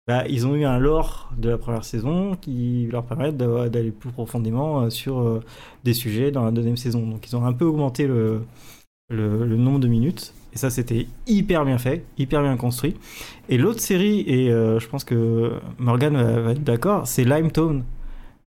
bah, 0.06 0.24
ont 0.46 0.54
eu 0.54 0.64
un 0.64 0.78
lore 0.78 1.32
de 1.38 1.48
la 1.50 1.58
première 1.58 1.84
saison 1.84 2.36
qui 2.40 2.88
leur 2.90 3.04
permettent 3.04 3.36
d'a- 3.36 3.68
d'aller 3.68 3.90
plus 3.92 4.10
profondément 4.10 4.90
sur 4.90 5.42
des 5.84 5.94
sujets 5.94 6.30
dans 6.30 6.44
la 6.44 6.50
deuxième 6.52 6.76
saison. 6.76 7.06
Donc 7.06 7.26
ils 7.28 7.36
ont 7.36 7.44
un 7.44 7.52
peu 7.52 7.64
augmenté 7.64 8.06
le, 8.06 8.44
nombre 9.10 9.80
de 9.80 9.88
minutes. 9.88 10.34
Et 10.54 10.58
ça, 10.58 10.70
c'était 10.70 11.06
hyper 11.26 11.64
bien 11.64 11.78
fait, 11.78 12.04
hyper 12.18 12.42
bien 12.42 12.56
construit. 12.56 12.94
Et 13.48 13.58
l'autre 13.58 13.80
série, 13.80 14.20
et 14.20 14.48
je 14.50 14.86
pense 14.88 15.04
que 15.04 15.52
Morgan 15.78 16.14
va, 16.14 16.40
va 16.40 16.52
être 16.52 16.64
d'accord, 16.64 17.06
c'est 17.06 17.24
Limetown. 17.24 17.84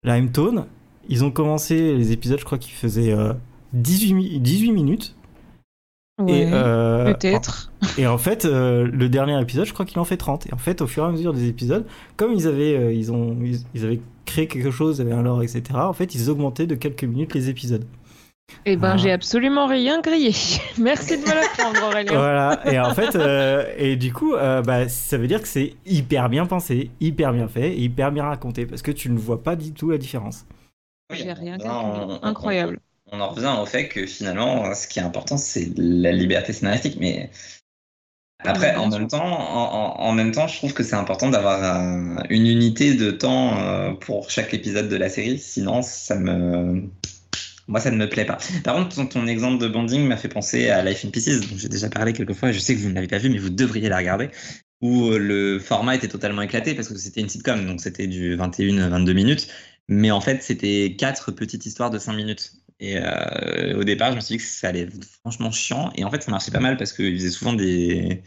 Limetown, 0.04 0.66
ils 1.08 1.24
ont 1.24 1.30
commencé 1.30 1.94
les 1.94 2.12
épisodes, 2.12 2.38
je 2.38 2.44
crois 2.44 2.58
qu'ils 2.58 2.74
faisaient 2.74 3.12
euh, 3.12 3.32
18, 3.72 4.14
mi- 4.14 4.40
18 4.40 4.72
minutes. 4.72 5.16
Ouais, 6.20 6.40
et, 6.42 6.48
euh, 6.52 7.12
Peut-être. 7.14 7.72
et 7.98 8.06
en 8.06 8.18
fait, 8.18 8.44
euh, 8.44 8.86
le 8.86 9.08
dernier 9.08 9.40
épisode, 9.40 9.64
je 9.66 9.72
crois 9.72 9.86
qu'il 9.86 9.98
en 9.98 10.04
fait 10.04 10.16
30. 10.18 10.46
Et 10.46 10.54
en 10.54 10.58
fait, 10.58 10.82
au 10.82 10.86
fur 10.86 11.04
et 11.04 11.06
à 11.06 11.10
mesure 11.10 11.32
des 11.32 11.48
épisodes, 11.48 11.86
comme 12.16 12.32
ils 12.32 12.46
avaient, 12.46 12.76
euh, 12.76 12.92
ils 12.92 13.10
ont, 13.10 13.36
ils, 13.42 13.60
ils 13.74 13.84
avaient 13.84 14.00
créé 14.26 14.46
quelque 14.46 14.70
chose, 14.70 14.98
ils 14.98 15.02
avaient 15.02 15.12
un 15.14 15.22
lore, 15.22 15.42
etc., 15.42 15.62
en 15.74 15.92
fait, 15.94 16.14
ils 16.14 16.28
augmentaient 16.30 16.66
de 16.66 16.74
quelques 16.74 17.04
minutes 17.04 17.34
les 17.34 17.48
épisodes. 17.48 17.84
Eh 18.66 18.76
ben, 18.76 18.90
Ah. 18.92 18.96
j'ai 18.98 19.10
absolument 19.10 19.66
rien 19.66 20.00
grillé. 20.02 20.32
Merci 20.78 21.16
de 21.16 21.22
me 21.22 21.34
l'apprendre, 21.34 21.80
Aurélien. 21.88 22.12
Voilà, 22.12 22.60
et 22.70 22.78
en 22.78 22.92
fait, 22.94 23.16
et 23.78 23.96
du 23.96 24.12
coup, 24.12 24.34
bah, 24.34 24.88
ça 24.90 25.16
veut 25.16 25.26
dire 25.26 25.40
que 25.40 25.48
c'est 25.48 25.74
hyper 25.86 26.28
bien 26.28 26.44
pensé, 26.44 26.90
hyper 27.00 27.32
bien 27.32 27.48
fait, 27.48 27.74
hyper 27.76 28.12
bien 28.12 28.24
raconté, 28.24 28.66
parce 28.66 28.82
que 28.82 28.90
tu 28.92 29.10
ne 29.10 29.18
vois 29.18 29.42
pas 29.42 29.56
du 29.56 29.72
tout 29.72 29.90
la 29.90 29.98
différence. 29.98 30.44
J'ai 31.14 31.32
rien 31.32 31.56
Non, 31.58 32.18
on- 32.20 32.22
Incroyable. 32.24 32.80
On 33.10 33.20
en 33.20 33.28
revient 33.28 33.54
au 33.60 33.66
fait 33.66 33.88
que 33.88 34.06
finalement, 34.06 34.74
ce 34.74 34.86
qui 34.88 34.98
est 34.98 35.02
important, 35.02 35.36
c'est 35.36 35.68
la 35.76 36.12
liberté 36.12 36.52
scénaristique. 36.52 36.96
Mais 36.98 37.30
après, 38.44 38.74
en 38.74 38.88
même 38.88 39.06
temps, 39.06 39.22
en, 39.22 40.12
même 40.12 40.32
temps, 40.32 40.48
je 40.48 40.56
trouve 40.56 40.72
que 40.72 40.82
c'est 40.82 40.96
important 40.96 41.28
d'avoir 41.28 41.62
un- 41.62 42.22
une 42.30 42.46
unité 42.46 42.94
de 42.94 43.10
temps 43.10 43.58
euh, 43.60 43.92
pour 43.92 44.30
chaque 44.30 44.52
épisode 44.54 44.88
de 44.88 44.96
la 44.96 45.08
série. 45.08 45.38
Sinon, 45.38 45.82
ça 45.82 46.16
me, 46.16 46.82
moi, 47.68 47.78
ça 47.80 47.90
ne 47.90 47.96
me 47.96 48.08
plaît 48.08 48.24
pas. 48.24 48.38
Par 48.64 48.74
contre, 48.74 48.96
ton, 48.96 49.06
ton 49.06 49.26
exemple 49.26 49.62
de 49.62 49.68
bonding 49.68 50.06
m'a 50.06 50.16
fait 50.16 50.28
penser 50.28 50.70
à 50.70 50.82
Life 50.82 51.04
in 51.04 51.10
Pieces, 51.10 51.40
dont 51.40 51.56
j'ai 51.56 51.68
déjà 51.68 51.88
parlé 51.88 52.12
quelques 52.12 52.32
fois. 52.34 52.48
et 52.50 52.52
Je 52.52 52.58
sais 52.58 52.74
que 52.74 52.80
vous 52.80 52.88
ne 52.88 52.94
l'avez 52.94 53.06
pas 53.08 53.18
vu, 53.18 53.30
mais 53.30 53.38
vous 53.38 53.50
devriez 53.50 53.88
la 53.88 53.98
regarder. 53.98 54.28
Où 54.80 55.10
euh, 55.10 55.18
le 55.18 55.60
format 55.60 55.94
était 55.94 56.08
totalement 56.08 56.42
éclaté 56.42 56.74
parce 56.74 56.88
que 56.88 56.96
c'était 56.96 57.20
une 57.20 57.28
sitcom, 57.28 57.64
donc 57.66 57.80
c'était 57.80 58.08
du 58.08 58.36
21-22 58.36 59.12
minutes. 59.12 59.48
Mais 59.88 60.10
en 60.10 60.20
fait, 60.20 60.42
c'était 60.42 60.96
quatre 60.98 61.32
petites 61.32 61.66
histoires 61.66 61.90
de 61.90 61.98
5 61.98 62.12
minutes. 62.14 62.52
Et 62.80 62.98
euh, 62.98 63.78
au 63.78 63.84
départ, 63.84 64.10
je 64.10 64.16
me 64.16 64.20
suis 64.20 64.36
dit 64.36 64.42
que 64.42 64.48
ça 64.48 64.68
allait 64.68 64.88
franchement 65.20 65.50
chiant. 65.50 65.92
Et 65.94 66.04
en 66.04 66.10
fait, 66.10 66.22
ça 66.22 66.30
marchait 66.30 66.50
pas 66.50 66.60
mal 66.60 66.76
parce 66.76 66.92
qu'ils 66.92 67.16
faisaient 67.16 67.30
souvent 67.30 67.52
des, 67.52 68.22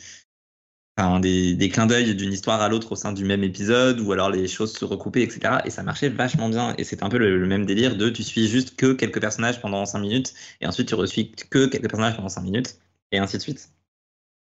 enfin, 0.98 1.20
des, 1.20 1.70
clins 1.72 1.86
d'œil 1.86 2.16
d'une 2.16 2.32
histoire 2.32 2.62
à 2.62 2.70
l'autre 2.70 2.94
au 2.94 2.96
sein 2.96 3.12
du 3.12 3.26
même 3.26 3.44
épisode, 3.44 4.00
ou 4.00 4.12
alors 4.12 4.30
les 4.30 4.48
choses 4.48 4.74
se 4.74 4.86
recoupaient, 4.86 5.24
etc. 5.24 5.56
Et 5.66 5.70
ça 5.70 5.84
marchait 5.84 6.10
vachement 6.10 6.50
bien. 6.50 6.76
Et 6.78 6.84
c'était 6.84 7.04
un 7.04 7.10
peu 7.10 7.18
le, 7.18 7.46
même 7.46 7.66
délire 7.66 7.98
de 7.98 8.10
tu 8.10 8.24
suis 8.24 8.48
juste 8.48 8.76
que 8.76 8.94
quelques 8.94 9.22
personnages 9.22 9.62
pendant 9.62 9.86
5 9.86 10.00
minutes, 10.00 10.34
et 10.62 10.68
ensuite 10.68 10.88
tu 10.88 10.96
reçuis 10.96 11.32
que 11.32 11.66
quelques 11.68 11.90
personnages 11.90 12.16
pendant 12.16 12.30
5 12.30 12.42
minutes, 12.42 12.78
et 13.12 13.18
ainsi 13.18 13.38
de 13.38 13.42
suite. 13.42 13.70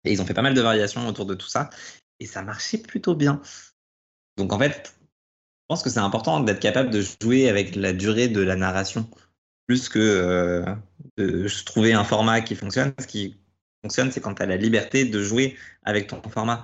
Et 0.03 0.11
ils 0.11 0.21
ont 0.21 0.25
fait 0.25 0.33
pas 0.33 0.43
mal 0.43 0.53
de 0.53 0.61
variations 0.61 1.07
autour 1.07 1.25
de 1.25 1.33
tout 1.33 1.47
ça. 1.47 1.69
Et 2.19 2.25
ça 2.27 2.43
marchait 2.43 2.77
plutôt 2.77 3.15
bien. 3.15 3.41
Donc 4.37 4.53
en 4.53 4.59
fait, 4.59 4.94
pense 5.67 5.83
que 5.83 5.89
c'est 5.89 5.99
important 5.99 6.39
d'être 6.39 6.59
capable 6.59 6.89
de 6.89 7.01
jouer 7.01 7.49
avec 7.49 7.75
la 7.75 7.93
durée 7.93 8.27
de 8.27 8.41
la 8.41 8.55
narration 8.55 9.07
plus 9.67 9.89
que 9.89 9.99
euh, 9.99 10.65
de 11.17 11.47
trouver 11.65 11.93
un 11.93 12.03
format 12.03 12.41
qui 12.41 12.55
fonctionne. 12.55 12.93
Ce 12.99 13.07
qui 13.07 13.35
fonctionne, 13.83 14.11
c'est 14.11 14.21
quand 14.21 14.35
tu 14.35 14.43
as 14.43 14.45
la 14.45 14.57
liberté 14.57 15.05
de 15.05 15.21
jouer 15.23 15.55
avec 15.83 16.07
ton 16.07 16.21
format. 16.29 16.63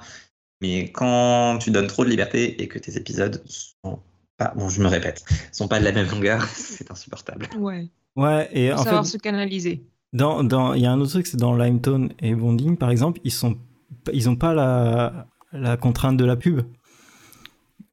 Mais 0.61 0.91
quand 0.91 1.57
tu 1.59 1.71
donnes 1.71 1.87
trop 1.87 2.03
de 2.05 2.09
liberté 2.09 2.61
et 2.61 2.67
que 2.67 2.77
tes 2.77 2.95
épisodes 2.97 3.43
sont 3.47 3.99
pas, 4.37 4.53
bon, 4.55 4.69
je 4.69 4.81
me 4.81 4.87
répète, 4.87 5.23
sont 5.51 5.67
pas 5.67 5.79
de 5.79 5.85
la 5.85 5.91
même 5.91 6.09
longueur, 6.09 6.43
c'est 6.53 6.91
insupportable. 6.91 7.47
Ouais. 7.57 7.89
Ouais, 8.15 8.49
et 8.51 8.71
Faut 8.71 8.77
en 8.79 8.83
savoir 8.83 9.05
fait, 9.05 9.11
se 9.11 9.17
canaliser. 9.17 9.83
dans, 10.13 10.43
dans, 10.43 10.73
il 10.73 10.81
y 10.81 10.85
a 10.85 10.91
un 10.91 10.99
autre 10.99 11.11
truc, 11.11 11.27
c'est 11.27 11.37
dans 11.37 11.55
Limetown 11.55 12.13
et 12.19 12.35
Bonding, 12.35 12.77
par 12.77 12.91
exemple, 12.91 13.19
ils 13.23 13.31
sont, 13.31 13.57
ils 14.13 14.29
ont 14.29 14.35
pas 14.35 14.53
la, 14.53 15.27
la 15.53 15.77
contrainte 15.77 16.17
de 16.17 16.25
la 16.25 16.35
pub. 16.35 16.61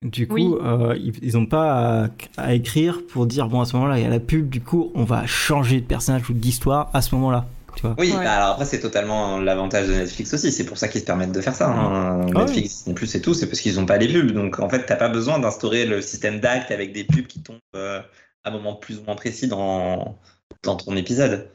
Du 0.03 0.28
coup, 0.28 0.34
Oui. 0.34 0.55
euh, 0.62 0.96
ils, 0.96 1.12
ils 1.24 1.36
ont 1.36 1.46
pas 1.46 2.05
à, 2.05 2.09
à 2.36 2.55
écrire 2.55 3.01
pour 3.09 3.26
dire 3.26 3.49
bon 3.49 3.61
à 3.61 3.64
ce 3.64 3.74
moment-là 3.74 3.99
il 3.99 4.03
y 4.05 4.07
a 4.07 4.09
la 4.09 4.20
pub, 4.20 4.49
du 4.49 4.61
coup 4.61 4.92
on 4.94 5.03
va 5.03 5.26
changer 5.26 5.80
de 5.80 5.86
personnage 5.86 6.30
ou 6.30 6.34
d'histoire 6.34 6.88
à 6.94 7.03
ce 7.03 7.14
moment-là. 7.16 7.46
Tu 7.74 7.82
vois. 7.82 7.94
Oui, 7.99 8.11
Ouais. 8.12 8.24
bah 8.24 8.36
alors 8.36 8.49
après, 8.55 8.64
c'est 8.64 8.80
totalement 8.80 9.38
l'avantage 9.38 9.86
de 9.88 9.94
Netflix 9.94 10.32
aussi. 10.34 10.51
C'est 10.53 10.64
pour 10.64 10.78
ça 10.78 10.88
qu'ils 10.88 11.01
se 11.01 11.07
permettent 11.07 11.32
de 11.32 11.40
faire 11.40 11.55
ça. 11.55 11.68
hein. 11.70 12.24
Netflix, 12.26 12.78
Disney 12.78 12.94
Plus 12.94 13.14
et 13.14 13.20
tout, 13.20 13.34
c'est 13.34 13.46
parce 13.49 13.61
qu'ils 13.61 13.74
n'ont 13.76 13.86
pas 13.86 13.99
les 13.99 14.09
pubs. 14.12 14.32
Donc 14.32 14.59
en 14.61 14.68
fait, 14.68 14.84
t'as 14.86 14.96
pas 14.96 15.09
besoin 15.09 15.38
d'instaurer 15.38 15.84
le 15.86 16.01
système 16.01 16.40
d'actes 16.40 16.70
avec 16.72 16.92
des 16.92 17.05
pubs 17.05 17.26
qui 17.26 17.40
tombent 17.42 17.59
euh, 17.76 18.01
à 18.44 18.49
un 18.49 18.53
moment 18.53 18.74
plus 18.74 18.99
ou 18.99 19.05
moins 19.05 19.14
précis 19.16 19.46
dans, 19.49 20.16
dans 20.64 20.76
ton 20.76 20.96
épisode. 20.96 21.51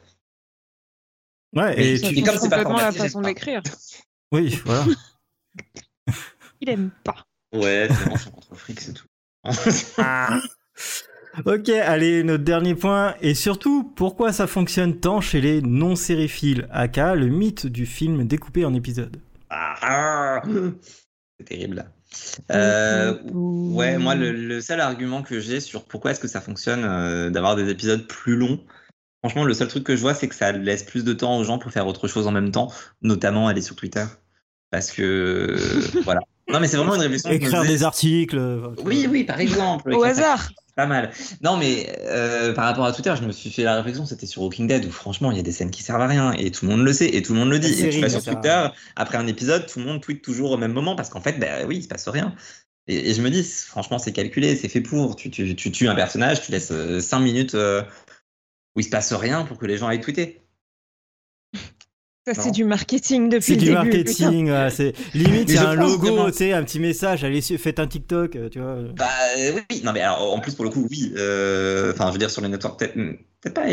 Ouais, 1.56 1.78
et 1.94 1.98
tu- 2.00 2.22
comme 2.22 2.36
c'est 2.36 2.48
pas 2.50 2.64
complètement 2.64 2.76
la 2.78 2.92
façon 2.92 3.20
d'écrire. 3.22 3.62
Oui, 4.32 4.58
voilà. 4.64 4.84
Il 6.60 6.68
aime 6.70 6.90
pas. 7.04 7.16
Ouais, 7.54 7.88
c'est 7.90 8.08
bon, 8.08 8.16
je 8.16 8.22
suis 8.22 8.30
contre 8.30 8.54
fric, 8.54 8.80
c'est 8.80 8.94
tout. 8.94 9.06
Ok, 11.46 11.68
allez, 11.68 12.22
notre 12.22 12.44
dernier 12.44 12.76
point. 12.76 13.16
Et 13.20 13.34
surtout, 13.34 13.82
pourquoi 13.96 14.32
ça 14.32 14.46
fonctionne 14.46 15.00
tant 15.00 15.20
chez 15.20 15.40
les 15.40 15.62
non-sériphiles, 15.62 16.68
aka 16.70 17.16
le 17.16 17.26
mythe 17.26 17.66
du 17.66 17.86
film 17.86 18.24
découpé 18.24 18.64
en 18.64 18.72
épisodes. 18.72 19.16
Ah, 19.50 20.42
c'est 21.38 21.44
terrible 21.44 21.76
là. 21.76 21.86
Euh, 22.52 23.18
ouais, 23.32 23.98
moi, 23.98 24.14
le, 24.14 24.30
le 24.30 24.60
seul 24.60 24.80
argument 24.80 25.22
que 25.22 25.40
j'ai 25.40 25.58
sur 25.58 25.84
pourquoi 25.86 26.12
est-ce 26.12 26.20
que 26.20 26.28
ça 26.28 26.40
fonctionne 26.40 26.84
euh, 26.84 27.30
d'avoir 27.30 27.56
des 27.56 27.68
épisodes 27.68 28.06
plus 28.06 28.36
longs, 28.36 28.60
franchement, 29.24 29.44
le 29.44 29.54
seul 29.54 29.68
truc 29.68 29.84
que 29.84 29.96
je 29.96 30.02
vois, 30.02 30.14
c'est 30.14 30.28
que 30.28 30.34
ça 30.34 30.52
laisse 30.52 30.84
plus 30.84 31.02
de 31.02 31.12
temps 31.12 31.36
aux 31.38 31.44
gens 31.44 31.58
pour 31.58 31.72
faire 31.72 31.86
autre 31.88 32.06
chose 32.06 32.28
en 32.28 32.32
même 32.32 32.52
temps, 32.52 32.70
notamment 33.02 33.48
aller 33.48 33.62
sur 33.62 33.74
Twitter. 33.74 34.04
Parce 34.70 34.92
que, 34.92 35.56
voilà. 36.04 36.20
Non, 36.48 36.60
mais 36.60 36.68
c'est 36.68 36.76
vraiment 36.76 36.94
une 36.94 37.00
réflexion. 37.00 37.30
Écrire 37.30 37.62
des 37.64 37.82
articles. 37.82 38.36
euh, 38.38 38.68
enfin, 38.72 38.82
Oui, 38.84 39.06
oui, 39.10 39.24
par 39.24 39.40
exemple. 39.40 39.92
Au 39.94 40.02
hasard. 40.04 40.50
Pas 40.76 40.86
mal. 40.86 41.12
Non, 41.40 41.56
mais 41.56 41.88
euh, 42.00 42.52
par 42.52 42.64
rapport 42.64 42.84
à 42.84 42.92
Twitter, 42.92 43.14
je 43.16 43.24
me 43.24 43.30
suis 43.32 43.48
fait 43.50 43.62
la 43.62 43.76
réflexion, 43.76 44.04
c'était 44.06 44.26
sur 44.26 44.42
Walking 44.42 44.66
Dead, 44.66 44.84
où 44.84 44.90
franchement, 44.90 45.30
il 45.30 45.36
y 45.36 45.40
a 45.40 45.42
des 45.44 45.52
scènes 45.52 45.70
qui 45.70 45.82
servent 45.84 46.00
à 46.02 46.06
rien, 46.08 46.32
et 46.32 46.50
tout 46.50 46.66
le 46.66 46.72
monde 46.72 46.84
le 46.84 46.92
sait, 46.92 47.14
et 47.14 47.22
tout 47.22 47.32
le 47.32 47.38
monde 47.38 47.50
le 47.50 47.58
dit. 47.60 47.68
Et 47.68 47.90
tu 47.90 48.00
vas 48.00 48.08
sur 48.10 48.22
Twitter, 48.34 48.66
après 48.96 49.16
un 49.16 49.26
épisode, 49.28 49.66
tout 49.66 49.78
le 49.78 49.84
monde 49.84 50.00
tweet 50.02 50.20
toujours 50.22 50.50
au 50.50 50.56
même 50.56 50.72
moment, 50.72 50.96
parce 50.96 51.10
qu'en 51.10 51.20
fait, 51.20 51.38
bah 51.38 51.64
oui, 51.66 51.76
il 51.76 51.82
se 51.84 51.88
passe 51.88 52.08
rien. 52.08 52.34
Et, 52.88 53.10
et 53.10 53.14
je 53.14 53.22
me 53.22 53.30
dis, 53.30 53.44
franchement, 53.44 53.98
c'est 53.98 54.12
calculé, 54.12 54.56
c'est 54.56 54.68
fait 54.68 54.80
pour. 54.80 55.14
Tu, 55.16 55.30
tu, 55.30 55.54
tu 55.54 55.70
tues 55.70 55.88
un 55.88 55.94
personnage, 55.94 56.42
tu 56.42 56.50
laisses 56.50 56.72
5 57.00 57.20
minutes 57.20 57.54
euh, 57.54 57.82
où 58.76 58.80
il 58.80 58.84
se 58.84 58.90
passe 58.90 59.12
rien 59.12 59.44
pour 59.44 59.58
que 59.58 59.66
les 59.66 59.78
gens 59.78 59.86
aillent 59.86 60.00
tweeter. 60.00 60.43
Ça, 62.26 62.32
Non. 62.32 62.42
c'est 62.42 62.50
du 62.52 62.64
marketing 62.64 63.28
depuis 63.28 63.42
C'est 63.44 63.52
le 63.54 63.58
du 63.58 63.64
début. 63.66 63.74
marketing, 63.76 64.50
ouais, 64.50 64.70
c'est 64.70 64.94
limite 65.12 65.30
Mais 65.32 65.40
il 65.42 65.50
y 65.50 65.56
je 65.56 65.58
a 65.62 65.68
un 65.68 65.74
logo, 65.74 66.30
tu 66.30 66.36
sais, 66.38 66.52
un 66.54 66.64
petit 66.64 66.80
message, 66.80 67.22
allez 67.22 67.42
faites 67.42 67.78
un 67.78 67.86
TikTok, 67.86 68.34
euh, 68.36 68.48
tu 68.48 68.60
vois. 68.60 68.76
Bah 68.96 69.04
euh, 69.38 69.52
oui, 69.70 69.82
non 69.84 69.92
mais 69.92 70.00
alors 70.00 70.32
en 70.32 70.40
plus 70.40 70.54
pour 70.54 70.64
le 70.64 70.70
coup 70.70 70.86
oui, 70.90 71.12
euh, 71.18 71.92
enfin 71.92 72.06
je 72.06 72.12
veux 72.12 72.18
dire 72.18 72.30
sur 72.30 72.40
les 72.40 72.48
networks 72.48 72.78
peut-être 72.78 72.94
peut-être 72.94 73.52
pas 73.54 73.64
AMC 73.64 73.68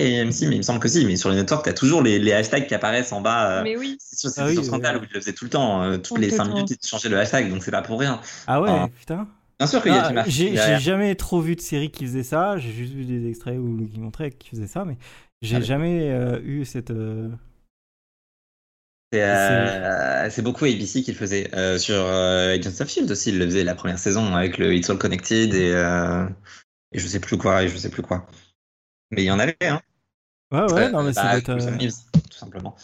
mais 0.50 0.56
il 0.56 0.58
me 0.58 0.62
semble 0.64 0.82
que 0.82 0.90
si, 0.90 1.06
mais 1.06 1.16
sur 1.16 1.30
les 1.30 1.38
networks 1.38 1.64
t'as 1.64 1.72
toujours 1.72 2.02
les, 2.02 2.20
les 2.20 2.34
hashtags 2.34 2.68
qui 2.68 2.76
apparaissent 2.76 3.14
en 3.14 3.22
bas. 3.22 3.60
euh, 3.60 3.64
Mais 3.64 3.78
oui. 3.78 3.96
c'est 4.02 4.20
sur, 4.20 4.30
Ah 4.44 4.48
oui, 4.48 4.54
sur 4.56 4.66
Scandal 4.66 4.98
oui. 4.98 5.04
où 5.04 5.06
ils 5.10 5.14
le 5.14 5.22
faisaient 5.22 5.32
tout 5.34 5.46
le 5.46 5.50
temps, 5.50 5.84
euh, 5.84 5.98
toutes 5.98 6.18
les 6.20 6.30
5 6.30 6.38
Complètement. 6.40 6.56
minutes 6.66 6.78
ils 6.84 6.88
changeaient 6.88 7.08
le 7.08 7.20
hashtag 7.20 7.50
donc 7.50 7.64
c'est 7.64 7.72
pas 7.72 7.82
pour 7.82 8.02
rien. 8.02 8.20
Ah 8.48 8.60
ouais, 8.62 8.70
putain. 9.00 9.30
Bien 9.60 9.68
sûr 9.68 9.82
qu'il 9.82 9.94
y 9.94 9.96
a 9.96 10.04
Ah, 10.04 10.08
du 10.10 10.14
marketing 10.16 10.58
J'ai 10.58 10.80
jamais 10.80 11.16
trop 11.16 11.40
vu 11.40 11.56
de 11.56 11.62
série 11.62 11.90
qui 11.90 12.06
faisait 12.06 12.24
ça, 12.24 12.58
j'ai 12.58 12.72
juste 12.74 12.92
vu 12.94 13.06
des 13.06 13.30
extraits 13.30 13.58
où 13.58 13.88
qui 13.94 14.00
montraient 14.02 14.32
qu'ils 14.32 14.58
faisaient 14.58 14.68
ça, 14.68 14.84
mais 14.84 14.98
j'ai 15.42 15.56
Ah 15.56 15.62
jamais 15.62 16.10
euh, 16.12 16.42
eu 16.44 16.66
cette. 16.66 16.92
Euh, 19.20 20.30
C'est 20.30 20.42
beaucoup 20.42 20.66
ABC 20.66 21.04
qui 21.04 21.12
le 21.12 21.18
faisait. 21.18 21.54
Euh, 21.54 21.78
sur 21.78 21.96
euh, 21.96 22.56
Agents 22.56 22.82
of 22.82 22.90
Shield 22.90 23.12
aussi, 23.12 23.30
il 23.30 23.40
le 23.40 23.46
faisait 23.46 23.64
la 23.64 23.76
première 23.76 24.00
saison 24.00 24.34
avec 24.36 24.58
le 24.58 24.74
It's 24.74 24.90
All 24.90 24.98
Connected 24.98 25.54
et, 25.54 25.74
euh, 25.74 26.26
et 26.92 27.00
je 27.00 27.08
sais 27.08 27.20
plus 27.20 27.38
quoi 27.38 27.64
et 27.64 27.68
je 27.68 27.78
sais 27.78 27.90
plus 27.90 28.04
quoi. 28.04 28.26
Mais 29.12 29.24
il 29.24 29.26
y 29.26 29.32
en 29.32 29.40
avait, 29.40 29.58
hein. 29.62 29.82
Ouais, 30.52 30.72
ouais, 30.74 30.92
non, 30.92 31.04
mais 31.04 31.14
ça 31.14 31.24
bah, 31.24 31.42
doit 31.42 31.56
être. 31.58 31.90
Tout 32.30 32.38
simplement. 32.38 32.76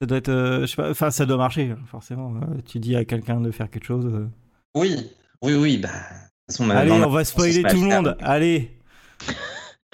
Ça 0.00 0.06
doit 0.06 0.18
être. 0.18 0.58
je 0.62 0.66
sais 0.66 0.76
pas, 0.76 0.90
enfin, 0.90 1.10
ça 1.10 1.26
doit 1.26 1.36
marcher, 1.36 1.74
forcément. 1.86 2.34
Euh, 2.36 2.60
tu 2.64 2.78
dis 2.78 2.96
à 2.96 3.04
quelqu'un 3.04 3.40
de 3.40 3.50
faire 3.50 3.70
quelque 3.70 3.86
chose. 3.86 4.28
Oui, 4.74 5.10
oui, 5.42 5.54
oui. 5.54 5.78
Bah, 5.78 5.88
de 5.88 5.94
toute 5.94 6.56
façon, 6.56 6.70
Allez, 6.70 6.92
on 6.92 7.10
va 7.10 7.24
spoiler 7.24 7.62
tout 7.62 7.80
le 7.80 7.88
monde. 7.88 8.16
Allez. 8.20 8.70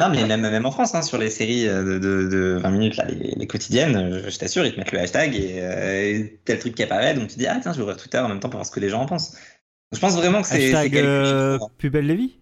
Non, 0.00 0.10
mais 0.10 0.24
même, 0.24 0.42
même 0.42 0.64
en 0.66 0.70
France, 0.70 0.94
hein, 0.94 1.02
sur 1.02 1.18
les 1.18 1.28
séries 1.28 1.66
euh, 1.66 1.82
de, 1.82 1.98
de, 1.98 2.28
de 2.28 2.58
20 2.62 2.70
minutes, 2.70 2.96
là, 2.96 3.04
les, 3.06 3.34
les 3.36 3.46
quotidiennes, 3.48 4.22
je, 4.24 4.30
je 4.30 4.38
t'assure, 4.38 4.64
ils 4.64 4.72
te 4.72 4.78
mettent 4.78 4.92
le 4.92 5.00
hashtag 5.00 5.34
et, 5.34 5.60
euh, 5.60 6.02
et 6.04 6.40
tel 6.44 6.58
truc 6.60 6.74
qui 6.76 6.84
apparaît, 6.84 7.14
donc 7.14 7.28
tu 7.28 7.36
dis, 7.36 7.46
ah 7.48 7.58
tiens, 7.60 7.72
je 7.72 7.78
vais 7.78 7.82
ouvrir 7.82 7.96
Twitter 7.96 8.18
en 8.18 8.28
même 8.28 8.38
temps 8.38 8.48
pour 8.48 8.58
voir 8.58 8.66
ce 8.66 8.70
que 8.70 8.78
les 8.80 8.90
gens 8.90 9.02
en 9.02 9.06
pensent. 9.06 9.32
Donc, 9.32 9.94
je 9.94 9.98
pense 10.00 10.14
vraiment 10.16 10.42
que 10.42 10.46
c'est. 10.48 10.70
c'est 10.70 10.74
Hashtag 10.74 10.96
euh, 10.98 11.58
Pubelle 11.78 12.06
Lévy 12.06 12.38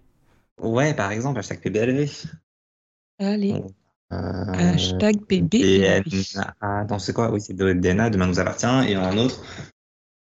Ouais, 0.60 0.92
par 0.94 1.12
exemple, 1.12 1.38
hashtag 1.38 1.60
PBLV. 1.60 2.10
Allez, 3.18 3.54
Euh, 4.12 4.52
hashtag 4.52 5.24
PB. 5.24 5.48
DNA. 5.48 6.84
Non, 6.90 6.98
c'est 6.98 7.12
quoi 7.12 7.30
Oui, 7.30 7.40
c'est 7.40 7.54
DNA, 7.54 8.10
Demain 8.10 8.26
nous 8.26 8.38
appartient, 8.38 8.66
et 8.88 8.94
un 8.96 9.16
autre. 9.16 9.42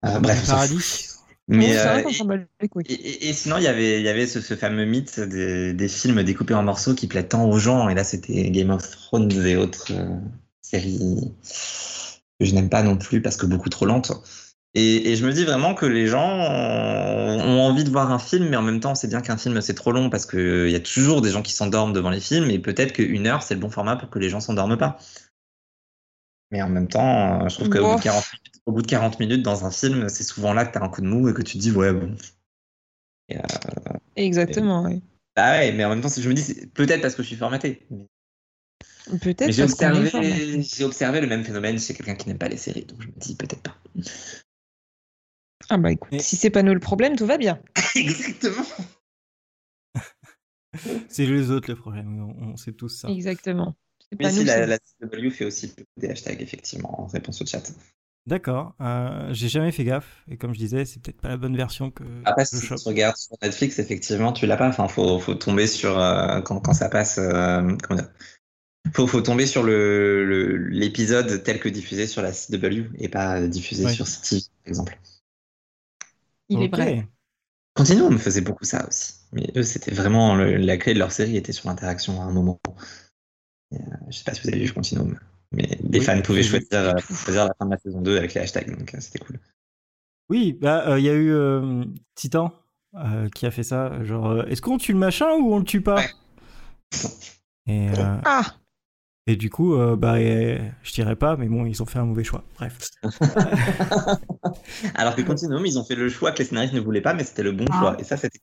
Euh, 0.07 0.18
bref, 0.20 0.47
Paradis. 0.49 1.09
Mais, 1.49 1.74
vrai 1.76 2.05
euh. 2.05 2.09
Et, 2.86 2.94
et- 2.94 3.28
et 3.28 3.32
sinon, 3.32 3.57
il 3.59 3.64
y 3.64 3.66
avait, 3.66 4.01
il 4.01 4.05
y 4.05 4.09
avait 4.09 4.26
ce, 4.26 4.40
ce 4.40 4.55
fameux 4.57 4.84
mythe 4.84 5.20
des, 5.20 5.72
des 5.74 5.88
films 5.88 6.22
découpés 6.22 6.55
en 6.55 6.62
morceaux 6.62 6.94
qui 6.94 7.07
plaît 7.09 7.26
tant 7.28 7.49
aux 7.51 7.59
gens. 7.59 7.88
Et 7.88 7.94
là, 7.94 8.05
c'était 8.05 8.51
Game 8.51 8.70
of 8.70 8.88
Thrones 8.90 9.32
et 9.46 9.57
autres 9.57 9.92
euh, 9.92 10.18
séries 10.62 11.34
que 12.40 12.46
je 12.46 12.55
n'aime 12.55 12.68
pas 12.70 12.82
non 12.82 12.96
plus 12.96 13.20
parce 13.22 13.36
que 13.36 13.46
beaucoup 13.46 13.68
trop 13.68 13.86
lentes. 13.86 14.12
Et, 14.74 15.11
et 15.11 15.16
je 15.16 15.26
me 15.26 15.32
dis 15.32 15.44
vraiment 15.44 15.74
que 15.74 15.86
les 15.86 16.07
gens 16.07 16.20
ont 16.28 17.61
envie 17.62 17.84
de 17.84 17.90
voir 17.90 18.12
un 18.12 18.18
film, 18.18 18.49
mais 18.49 18.57
en 18.57 18.62
même 18.62 18.80
temps, 18.80 18.94
c'est 18.94 19.09
bien 19.09 19.20
qu'un 19.20 19.36
film 19.36 19.61
c'est 19.61 19.74
trop 19.74 19.92
long 19.92 20.11
parce 20.11 20.26
qu'il 20.26 20.70
y 20.70 20.74
a 20.74 20.80
toujours 20.80 21.22
des 21.22 21.30
gens 21.30 21.42
qui 21.42 21.53
s'endorment 21.53 21.92
devant 21.92 22.11
les 22.11 22.20
films. 22.20 22.51
Et 22.51 22.59
peut-être 22.59 22.92
qu'une 22.92 23.26
heure, 23.26 23.42
c'est 23.42 23.55
le 23.55 23.61
bon 23.61 23.70
format 23.70 23.96
pour 23.96 24.11
que 24.11 24.18
les 24.18 24.28
gens 24.28 24.40
s'endorment 24.40 24.76
pas. 24.78 24.99
Mais 26.51 26.62
en 26.62 26.68
même 26.68 26.88
temps, 26.88 27.42
euh, 27.44 27.49
je 27.49 27.57
trouve 27.57 27.68
qu'au 27.68 27.86
bout, 27.88 27.96
de 27.96 28.03
40 28.03 28.24
minutes- 28.32 28.62
au 28.66 28.72
bout 28.72 28.82
de 28.82 28.86
40 28.86 29.20
minutes 29.20 29.42
dans 29.42 29.64
un 29.66 29.70
film, 29.70 30.09
c'est 30.09 30.24
souvent 30.24 30.55
là 30.55 30.64
que 30.64 30.72
tu 30.72 30.78
as 30.78 30.82
un 30.82 30.88
coup 30.88 31.03
de 31.03 31.07
mou 31.07 31.28
et 31.28 31.34
que 31.34 31.42
tu 31.42 31.55
te 31.55 31.59
dis, 31.59 31.70
ouais, 31.72 31.92
bon. 31.92 32.16
Exactement, 34.16 34.84
oui. 34.84 35.03
Bah 35.36 35.53
ouais, 35.53 35.72
mais 35.72 35.84
en 35.84 35.90
même 35.90 36.01
temps, 36.01 36.09
je 36.09 36.28
me 36.28 36.34
dis, 36.34 36.66
peut-être 36.74 37.03
parce 37.03 37.14
que 37.14 37.22
je 37.22 37.28
suis 37.28 37.36
formaté. 37.36 37.86
Mais, 37.90 38.07
Peut-être 39.20 39.53
j'ai 39.53 39.62
observé, 39.62 40.11
formaté. 40.11 40.62
j'ai 40.62 40.84
observé 40.84 41.20
le 41.20 41.26
même 41.26 41.44
phénomène 41.44 41.78
chez 41.78 41.94
quelqu'un 41.94 42.14
qui 42.14 42.28
n'aime 42.28 42.38
pas 42.38 42.49
les 42.49 42.57
séries, 42.57 42.84
donc 42.84 43.01
je 43.01 43.07
me 43.07 43.12
dis 43.16 43.36
peut-être 43.36 43.62
pas. 43.62 43.76
Ah 45.70 45.78
bah 45.78 45.92
écoute, 45.92 46.12
Et- 46.12 46.18
si 46.18 46.36
c'est 46.36 46.51
pas 46.51 46.62
nous 46.62 46.74
le 46.74 46.80
problème, 46.80 47.16
tout 47.16 47.26
va 47.26 47.38
bien. 47.38 47.62
Exactement. 47.94 48.64
C'est 51.09 51.24
les 51.26 51.51
autres 51.51 51.70
les 51.70 51.76
problèmes, 51.76 52.20
on, 52.20 52.53
on 52.53 52.57
sait 52.57 52.72
tous 52.72 52.88
ça. 52.88 53.09
Exactement. 53.09 53.74
Mais 54.21 54.31
si 54.31 54.45
la, 54.45 54.67
la 54.67 54.79
CW 54.79 55.31
fait 55.31 55.45
aussi 55.45 55.75
des 55.97 56.09
hashtags, 56.09 56.43
effectivement, 56.43 57.03
en 57.03 57.07
réponse 57.07 57.41
au 57.43 57.47
chat. 57.47 57.63
D'accord, 58.27 58.75
euh, 58.83 59.33
j'ai 59.33 59.49
jamais 59.49 59.73
fait 59.73 59.85
gaffe, 59.85 60.23
et 60.29 60.37
comme 60.37 60.53
je 60.53 60.59
disais, 60.59 60.85
c'est 60.85 61.01
peut-être 61.01 61.21
pas 61.21 61.29
la 61.29 61.39
bonne 61.39 61.57
version 61.57 61.91
que 61.91 62.05
Après, 62.25 62.45
si 62.45 62.61
tu 62.61 62.75
regardes 62.85 63.17
sur 63.17 63.37
Netflix, 63.43 63.79
effectivement, 63.79 64.33
tu 64.35 64.47
l'as 64.47 64.57
pas. 64.59 64.69
Enfin, 64.69 64.87
faut, 64.89 65.19
faut 65.19 65.35
tomber 65.35 65.67
sur 65.67 65.99
euh, 65.99 66.41
quand, 66.43 66.61
quand 66.61 66.75
ça 66.75 66.89
passe. 66.91 67.19
euh, 67.19 67.75
comment 67.83 68.01
dire 68.01 68.11
faut, 68.95 69.07
faut 69.07 69.21
tomber 69.23 69.47
sur 69.47 69.63
le 69.65 70.25
le- 70.25 70.57
l'épisode 70.69 71.43
tel 71.45 71.61
que 71.61 71.69
diffusé 71.69 72.07
sur 72.07 72.23
la 72.23 72.33
CW 72.33 72.91
et 72.99 73.09
pas 73.09 73.47
diffusé 73.47 73.87
Ouais. 73.87 73.89
sur 73.89 74.07
CTV, 74.09 74.43
par 74.65 74.69
exemple. 74.69 74.99
Il 76.51 76.63
est 76.63 76.69
Ok. 76.69 76.75
vrai. 76.75 77.09
Continuum 77.75 78.15
me 78.15 78.19
faisait 78.19 78.41
beaucoup 78.43 78.65
ça 78.65 78.87
aussi. 78.89 79.15
Mais 79.33 79.51
eux, 79.57 79.63
c'était 79.65 79.93
vraiment 79.93 80.37
le- 80.37 80.57
la 80.59 80.77
clé 80.79 80.95
de 80.95 80.99
leur 81.01 81.13
série 81.13 81.37
était 81.37 81.53
sur 81.53 81.69
l'interaction 81.69 82.23
à 82.23 82.27
un 82.27 82.33
moment. 82.33 82.61
Euh, 83.73 83.77
je 84.09 84.16
sais 84.19 84.25
pas 84.25 84.35
si 84.35 84.43
vous 84.43 84.49
avez 84.49 84.64
vu 84.64 84.73
Continuum, 84.73 85.19
mais 85.53 85.79
des 85.83 85.99
Oui, 85.99 86.05
fans 86.05 86.21
pouvaient 86.23 86.43
choisir, 86.43 86.69
euh, 86.73 86.93
choisir 86.99 87.45
la 87.47 87.55
fin 87.59 87.66
de 87.66 87.71
la 87.73 87.79
saison 87.79 88.01
2 88.01 88.16
avec 88.16 88.35
les 88.35 88.41
hashtags, 88.41 88.77
donc 88.79 88.95
euh, 88.95 88.99
c'était 89.01 89.19
cool. 89.19 89.39
Oui, 90.31 90.53
bah 90.53 90.89
euh, 90.89 90.99
il 90.99 91.05
y 91.05 91.09
a 91.09 91.14
eu 91.14 91.31
euh, 91.33 91.85
Titan 92.14 92.53
euh, 92.95 93.29
qui 93.31 93.47
a 93.47 93.51
fait 93.51 93.62
ça, 93.62 94.03
genre 94.05 94.31
euh, 94.31 94.45
est-ce 94.47 94.62
qu'on 94.62 94.79
tue 94.79 94.93
le 94.93 94.99
machin 94.99 95.31
ou 95.41 95.53
on 95.55 95.59
le 95.59 95.64
tue 95.64 95.81
pas? 95.81 95.97
Ouais. 95.97 96.11
Et, 97.66 97.89
euh, 97.91 98.16
Ah 98.25 98.57
et 99.27 99.37
du 99.37 99.51
coup, 99.51 99.75
euh, 99.75 99.95
bah 99.97 100.14
euh, 100.16 100.59
je 100.83 100.93
dirais 100.93 101.16
pas, 101.16 101.37
mais 101.37 101.49
bon, 101.49 101.66
ils 101.66 101.83
ont 101.83 101.87
fait 101.87 101.99
un 101.99 102.07
mauvais 102.07 102.25
choix. 102.25 102.45
Bref. 102.57 102.79
Alors 104.95 105.14
que 105.14 105.23
Continuum, 105.23 105.64
ils 105.66 105.79
ont 105.79 105.85
fait 105.85 105.95
le 105.95 106.09
choix 106.09 106.33
que 106.33 106.39
les 106.39 106.45
scénaristes 106.45 106.75
ne 106.75 106.81
voulaient 106.81 107.01
pas, 107.03 107.14
mais 107.14 107.25
c'était 107.25 107.43
le 107.43 107.53
bon 107.53 107.66
Ah. 107.71 107.79
choix. 107.79 107.97
Et 108.01 108.05
ça, 108.05 108.16
c'était. 108.16 108.41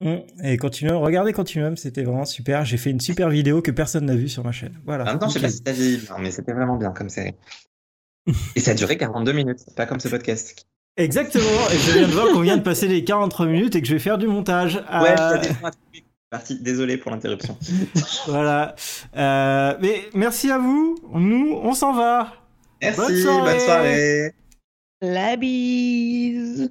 Mm. 0.00 0.16
Et 0.44 0.56
Continuum, 0.56 0.96
regardez 1.02 1.32
Continuum, 1.32 1.76
c'était 1.76 2.02
vraiment 2.02 2.24
super. 2.24 2.64
J'ai 2.64 2.76
fait 2.78 2.90
une 2.90 3.00
super 3.00 3.28
vidéo 3.28 3.60
que 3.62 3.70
personne 3.70 4.06
n'a 4.06 4.14
vue 4.14 4.28
sur 4.28 4.44
ma 4.44 4.52
chaîne. 4.52 4.78
Voilà. 4.86 5.04
En 5.04 5.06
même 5.08 5.18
temps, 5.18 5.28
je 5.28 5.34
sais 5.34 5.40
pas 5.40 5.48
si 5.50 5.62
t'as 5.62 5.72
non, 6.14 6.20
mais 6.20 6.30
c'était 6.30 6.52
vraiment 6.52 6.76
bien 6.76 6.90
comme 6.92 7.08
série. 7.10 7.34
Et 8.56 8.60
ça 8.60 8.72
a 8.72 8.74
duré 8.74 8.96
42 8.96 9.32
minutes, 9.32 9.60
pas 9.76 9.86
comme 9.86 10.00
ce 10.00 10.08
podcast. 10.08 10.66
Exactement, 10.96 11.44
et 11.72 11.78
je 11.78 11.92
viens 11.92 12.08
de 12.08 12.12
voir 12.12 12.26
qu'on 12.26 12.40
vient 12.40 12.56
de 12.58 12.62
passer 12.62 12.86
les 12.88 13.04
43 13.04 13.46
minutes 13.46 13.76
et 13.76 13.80
que 13.80 13.86
je 13.86 13.92
vais 13.94 14.00
faire 14.00 14.18
du 14.18 14.26
montage. 14.26 14.74
Ouais, 14.76 15.12
Euh, 15.18 15.36
y 15.36 15.36
a 15.36 15.38
des. 15.38 15.48
Parti. 16.30 16.58
Désolé 16.60 16.98
pour 16.98 17.10
l'interruption. 17.10 17.56
Voilà. 18.26 18.74
Euh, 19.16 19.76
mais 19.80 20.02
merci 20.14 20.50
à 20.50 20.58
vous. 20.58 20.98
Nous, 21.14 21.58
on 21.62 21.72
s'en 21.74 21.92
va. 21.94 22.34
Merci, 22.82 23.00
Bonne 23.00 23.16
soirée. 23.16 23.50
bonne 23.52 23.60
soirée. 23.60 24.34
La 25.00 25.36
bise 25.36 26.70